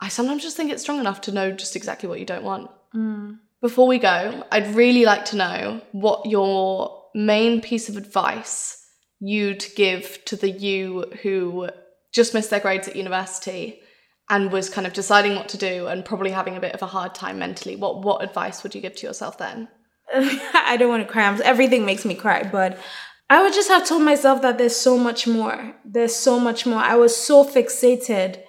I 0.00 0.08
sometimes 0.08 0.42
just 0.42 0.56
think 0.56 0.70
it's 0.70 0.82
strong 0.82 1.00
enough 1.00 1.20
to 1.22 1.32
know 1.32 1.52
just 1.52 1.76
exactly 1.76 2.08
what 2.08 2.20
you 2.20 2.26
don't 2.26 2.44
want. 2.44 2.70
Mm. 2.94 3.38
Before 3.60 3.86
we 3.86 3.98
go, 3.98 4.44
I'd 4.52 4.74
really 4.74 5.04
like 5.04 5.24
to 5.26 5.36
know 5.36 5.80
what 5.92 6.26
your 6.26 7.02
main 7.14 7.60
piece 7.60 7.88
of 7.88 7.96
advice 7.96 8.84
you'd 9.20 9.64
give 9.74 10.22
to 10.26 10.36
the 10.36 10.50
you 10.50 11.06
who 11.22 11.70
just 12.12 12.34
missed 12.34 12.50
their 12.50 12.60
grades 12.60 12.88
at 12.88 12.96
university 12.96 13.80
and 14.28 14.52
was 14.52 14.68
kind 14.68 14.86
of 14.86 14.92
deciding 14.92 15.36
what 15.36 15.48
to 15.50 15.56
do 15.56 15.86
and 15.86 16.04
probably 16.04 16.30
having 16.30 16.56
a 16.56 16.60
bit 16.60 16.74
of 16.74 16.82
a 16.82 16.86
hard 16.86 17.14
time 17.14 17.38
mentally. 17.38 17.76
What 17.76 18.02
what 18.02 18.22
advice 18.22 18.62
would 18.62 18.74
you 18.74 18.80
give 18.80 18.96
to 18.96 19.06
yourself 19.06 19.38
then? 19.38 19.68
I 20.14 20.76
don't 20.78 20.88
want 20.88 21.06
to 21.06 21.10
cry. 21.10 21.38
Everything 21.42 21.86
makes 21.86 22.04
me 22.04 22.14
cry, 22.14 22.42
but 22.42 22.78
I 23.30 23.42
would 23.42 23.54
just 23.54 23.68
have 23.68 23.86
told 23.86 24.02
myself 24.02 24.42
that 24.42 24.58
there's 24.58 24.76
so 24.76 24.98
much 24.98 25.26
more. 25.26 25.74
There's 25.84 26.14
so 26.14 26.38
much 26.38 26.66
more. 26.66 26.78
I 26.78 26.96
was 26.96 27.16
so 27.16 27.44
fixated 27.44 28.40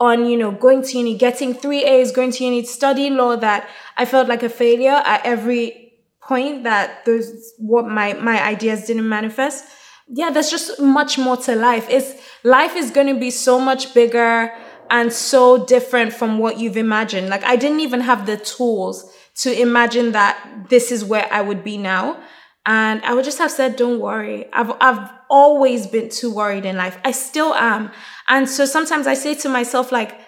on, 0.00 0.26
you 0.26 0.36
know, 0.36 0.50
going 0.50 0.82
to 0.82 0.98
uni, 0.98 1.16
getting 1.16 1.54
three 1.54 1.84
A's, 1.84 2.10
going 2.10 2.32
to 2.32 2.44
uni, 2.44 2.64
studying 2.64 3.16
law 3.16 3.36
that 3.36 3.68
I 3.96 4.04
felt 4.04 4.28
like 4.28 4.42
a 4.42 4.48
failure 4.48 5.00
at 5.04 5.24
every 5.24 5.92
point 6.20 6.64
that 6.64 7.04
those 7.04 7.54
what 7.58 7.86
my 7.86 8.14
my 8.14 8.42
ideas 8.42 8.86
didn't 8.86 9.08
manifest. 9.08 9.64
Yeah, 10.08 10.30
there's 10.30 10.50
just 10.50 10.80
much 10.80 11.16
more 11.16 11.36
to 11.38 11.54
life. 11.54 11.86
It's 11.88 12.14
life 12.42 12.76
is 12.76 12.90
going 12.90 13.06
to 13.06 13.18
be 13.18 13.30
so 13.30 13.58
much 13.58 13.94
bigger 13.94 14.52
and 14.90 15.12
so 15.12 15.64
different 15.64 16.12
from 16.12 16.38
what 16.38 16.58
you've 16.58 16.76
imagined. 16.76 17.28
Like 17.28 17.44
I 17.44 17.56
didn't 17.56 17.80
even 17.80 18.00
have 18.00 18.26
the 18.26 18.36
tools 18.36 19.10
to 19.36 19.60
imagine 19.60 20.12
that 20.12 20.66
this 20.68 20.92
is 20.92 21.04
where 21.04 21.28
I 21.32 21.40
would 21.40 21.64
be 21.64 21.78
now. 21.78 22.20
And 22.66 23.02
I 23.02 23.12
would 23.14 23.24
just 23.24 23.38
have 23.38 23.50
said, 23.50 23.76
don't 23.76 24.00
worry. 24.00 24.46
I've, 24.52 24.72
I've 24.80 25.10
always 25.28 25.86
been 25.86 26.08
too 26.08 26.32
worried 26.32 26.64
in 26.64 26.76
life. 26.76 26.98
I 27.04 27.10
still 27.10 27.54
am. 27.54 27.90
And 28.28 28.48
so 28.48 28.64
sometimes 28.64 29.06
I 29.06 29.14
say 29.14 29.34
to 29.36 29.48
myself, 29.48 29.92
like, 29.92 30.18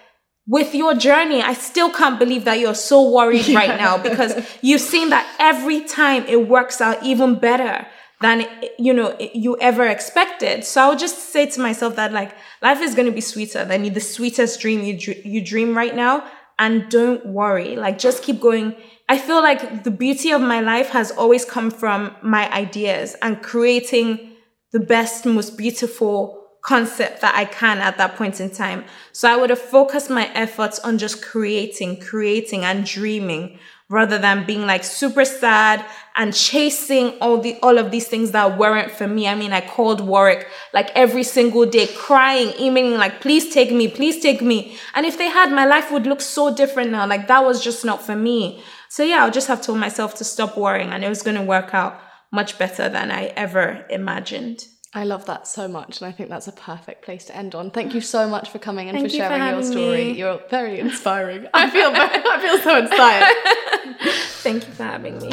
with 0.47 0.75
your 0.75 0.95
journey, 0.95 1.43
I 1.43 1.55
still 1.55 1.91
can't 1.91 2.19
believe 2.19 2.45
that 2.45 2.61
you're 2.61 2.75
so 2.75 3.11
worried 3.11 3.49
yeah. 3.49 3.59
right 3.59 3.81
now 3.81 3.99
because 3.99 4.35
you've 4.63 4.81
seen 4.81 5.11
that 5.11 5.27
every 5.41 5.81
time 5.83 6.25
it 6.27 6.49
works 6.49 6.81
out 6.81 7.03
even 7.03 7.39
better 7.39 7.87
than 8.21 8.47
you 8.79 8.93
know 8.93 9.17
you 9.19 9.59
ever 9.61 9.87
expected. 9.87 10.65
So 10.65 10.83
I 10.83 10.89
would 10.89 10.99
just 10.99 11.33
say 11.33 11.47
to 11.47 11.61
myself 11.61 11.97
that 11.97 12.13
like 12.13 12.35
life 12.63 12.81
is 12.81 12.95
going 12.95 13.07
to 13.07 13.13
be 13.13 13.21
sweeter 13.21 13.65
than 13.65 13.83
the 13.93 14.01
sweetest 14.01 14.61
dream 14.61 14.83
you 14.83 14.95
you 15.25 15.45
dream 15.45 15.77
right 15.77 15.95
now, 15.95 16.25
and 16.59 16.89
don't 16.89 17.27
worry. 17.27 17.77
Like 17.77 17.99
just 17.99 18.23
keep 18.23 18.41
going. 18.41 18.77
I 19.09 19.19
feel 19.19 19.41
like 19.41 19.85
the 19.85 19.91
beauty 19.91 20.33
of 20.33 20.41
my 20.41 20.61
life 20.61 20.91
has 20.91 21.13
always 21.13 21.45
come 21.45 21.71
from 21.71 22.17
my 22.23 22.53
ideas 22.53 23.15
and 23.23 23.41
creating 23.41 24.33
the 24.73 24.81
best, 24.81 25.25
most 25.25 25.57
beautiful 25.57 26.43
concept 26.63 27.21
that 27.21 27.33
I 27.37 27.45
can 27.45 27.79
at 27.79 27.97
that 27.99 28.17
point 28.17 28.41
in 28.41 28.51
time. 28.51 28.85
So 29.13 29.31
I 29.33 29.37
would 29.37 29.51
have 29.51 29.61
focused 29.61 30.11
my 30.11 30.27
efforts 30.35 30.81
on 30.81 30.99
just 30.99 31.23
creating, 31.23 32.01
creating 32.01 32.65
and 32.65 32.85
dreaming 32.85 33.61
rather 33.89 34.19
than 34.19 34.45
being 34.45 34.67
like 34.67 34.83
super 34.83 35.25
sad 35.25 35.85
and 36.17 36.35
chasing 36.35 37.17
all 37.21 37.41
the 37.41 37.57
all 37.63 37.79
of 37.79 37.93
these 37.93 38.09
things 38.09 38.33
that 38.33 38.59
weren't 38.59 38.91
for 38.91 39.07
me. 39.07 39.29
I 39.29 39.37
mean, 39.37 39.53
I 39.53 39.61
called 39.61 40.01
Warwick 40.01 40.49
like 40.75 40.91
every 40.97 41.23
single 41.23 41.67
day, 41.67 41.87
crying, 41.87 42.53
emailing 42.59 42.99
like, 42.99 43.21
please 43.21 43.55
take 43.55 43.71
me, 43.71 43.87
please 43.87 44.21
take 44.21 44.43
me. 44.43 44.77
And 44.95 45.07
if 45.07 45.17
they 45.17 45.29
had, 45.29 45.53
my 45.53 45.67
life 45.67 45.93
would 45.93 46.07
look 46.07 46.21
so 46.21 46.53
different 46.53 46.91
now. 46.91 47.07
Like 47.07 47.29
that 47.29 47.45
was 47.45 47.63
just 47.63 47.85
not 47.85 48.03
for 48.03 48.17
me. 48.17 48.61
So 48.89 49.03
yeah, 49.03 49.25
I'll 49.25 49.31
just 49.31 49.49
have 49.49 49.63
told 49.63 49.79
myself 49.79 50.15
to 50.17 50.25
stop 50.25 50.57
worrying 50.57 50.91
and 50.91 51.05
it 51.05 51.09
was 51.09 51.23
gonna 51.23 51.45
work 51.45 51.75
out 51.75 52.01
much 52.33 52.59
better 52.59 52.89
than 52.89 53.11
I 53.11 53.27
ever 53.37 53.87
imagined. 53.91 54.67
I 54.95 55.05
love 55.05 55.27
that 55.27 55.47
so 55.47 55.69
much, 55.69 56.01
and 56.01 56.09
I 56.09 56.13
think 56.13 56.31
that's 56.31 56.49
a 56.49 56.53
perfect 56.53 57.05
place 57.05 57.27
to 57.27 57.37
end 57.37 57.55
on. 57.55 57.71
Thank 57.71 57.93
you 57.93 58.01
so 58.01 58.27
much 58.27 58.49
for 58.49 58.59
coming 58.59 58.89
and 58.89 58.97
Thank 58.97 59.11
for 59.11 59.17
sharing 59.17 59.43
you 59.43 59.49
for 59.49 59.55
your 59.55 59.63
story. 59.63 60.05
Me. 60.05 60.13
You're 60.13 60.41
very 60.49 60.81
inspiring. 60.81 61.47
I 61.53 61.69
feel 61.69 61.91
I 61.95 62.41
feel 62.41 62.59
so 62.59 62.79
inspired. 62.79 64.11
Thank 64.43 64.67
you 64.67 64.73
for 64.73 64.85
having 64.85 65.19
me. 65.19 65.33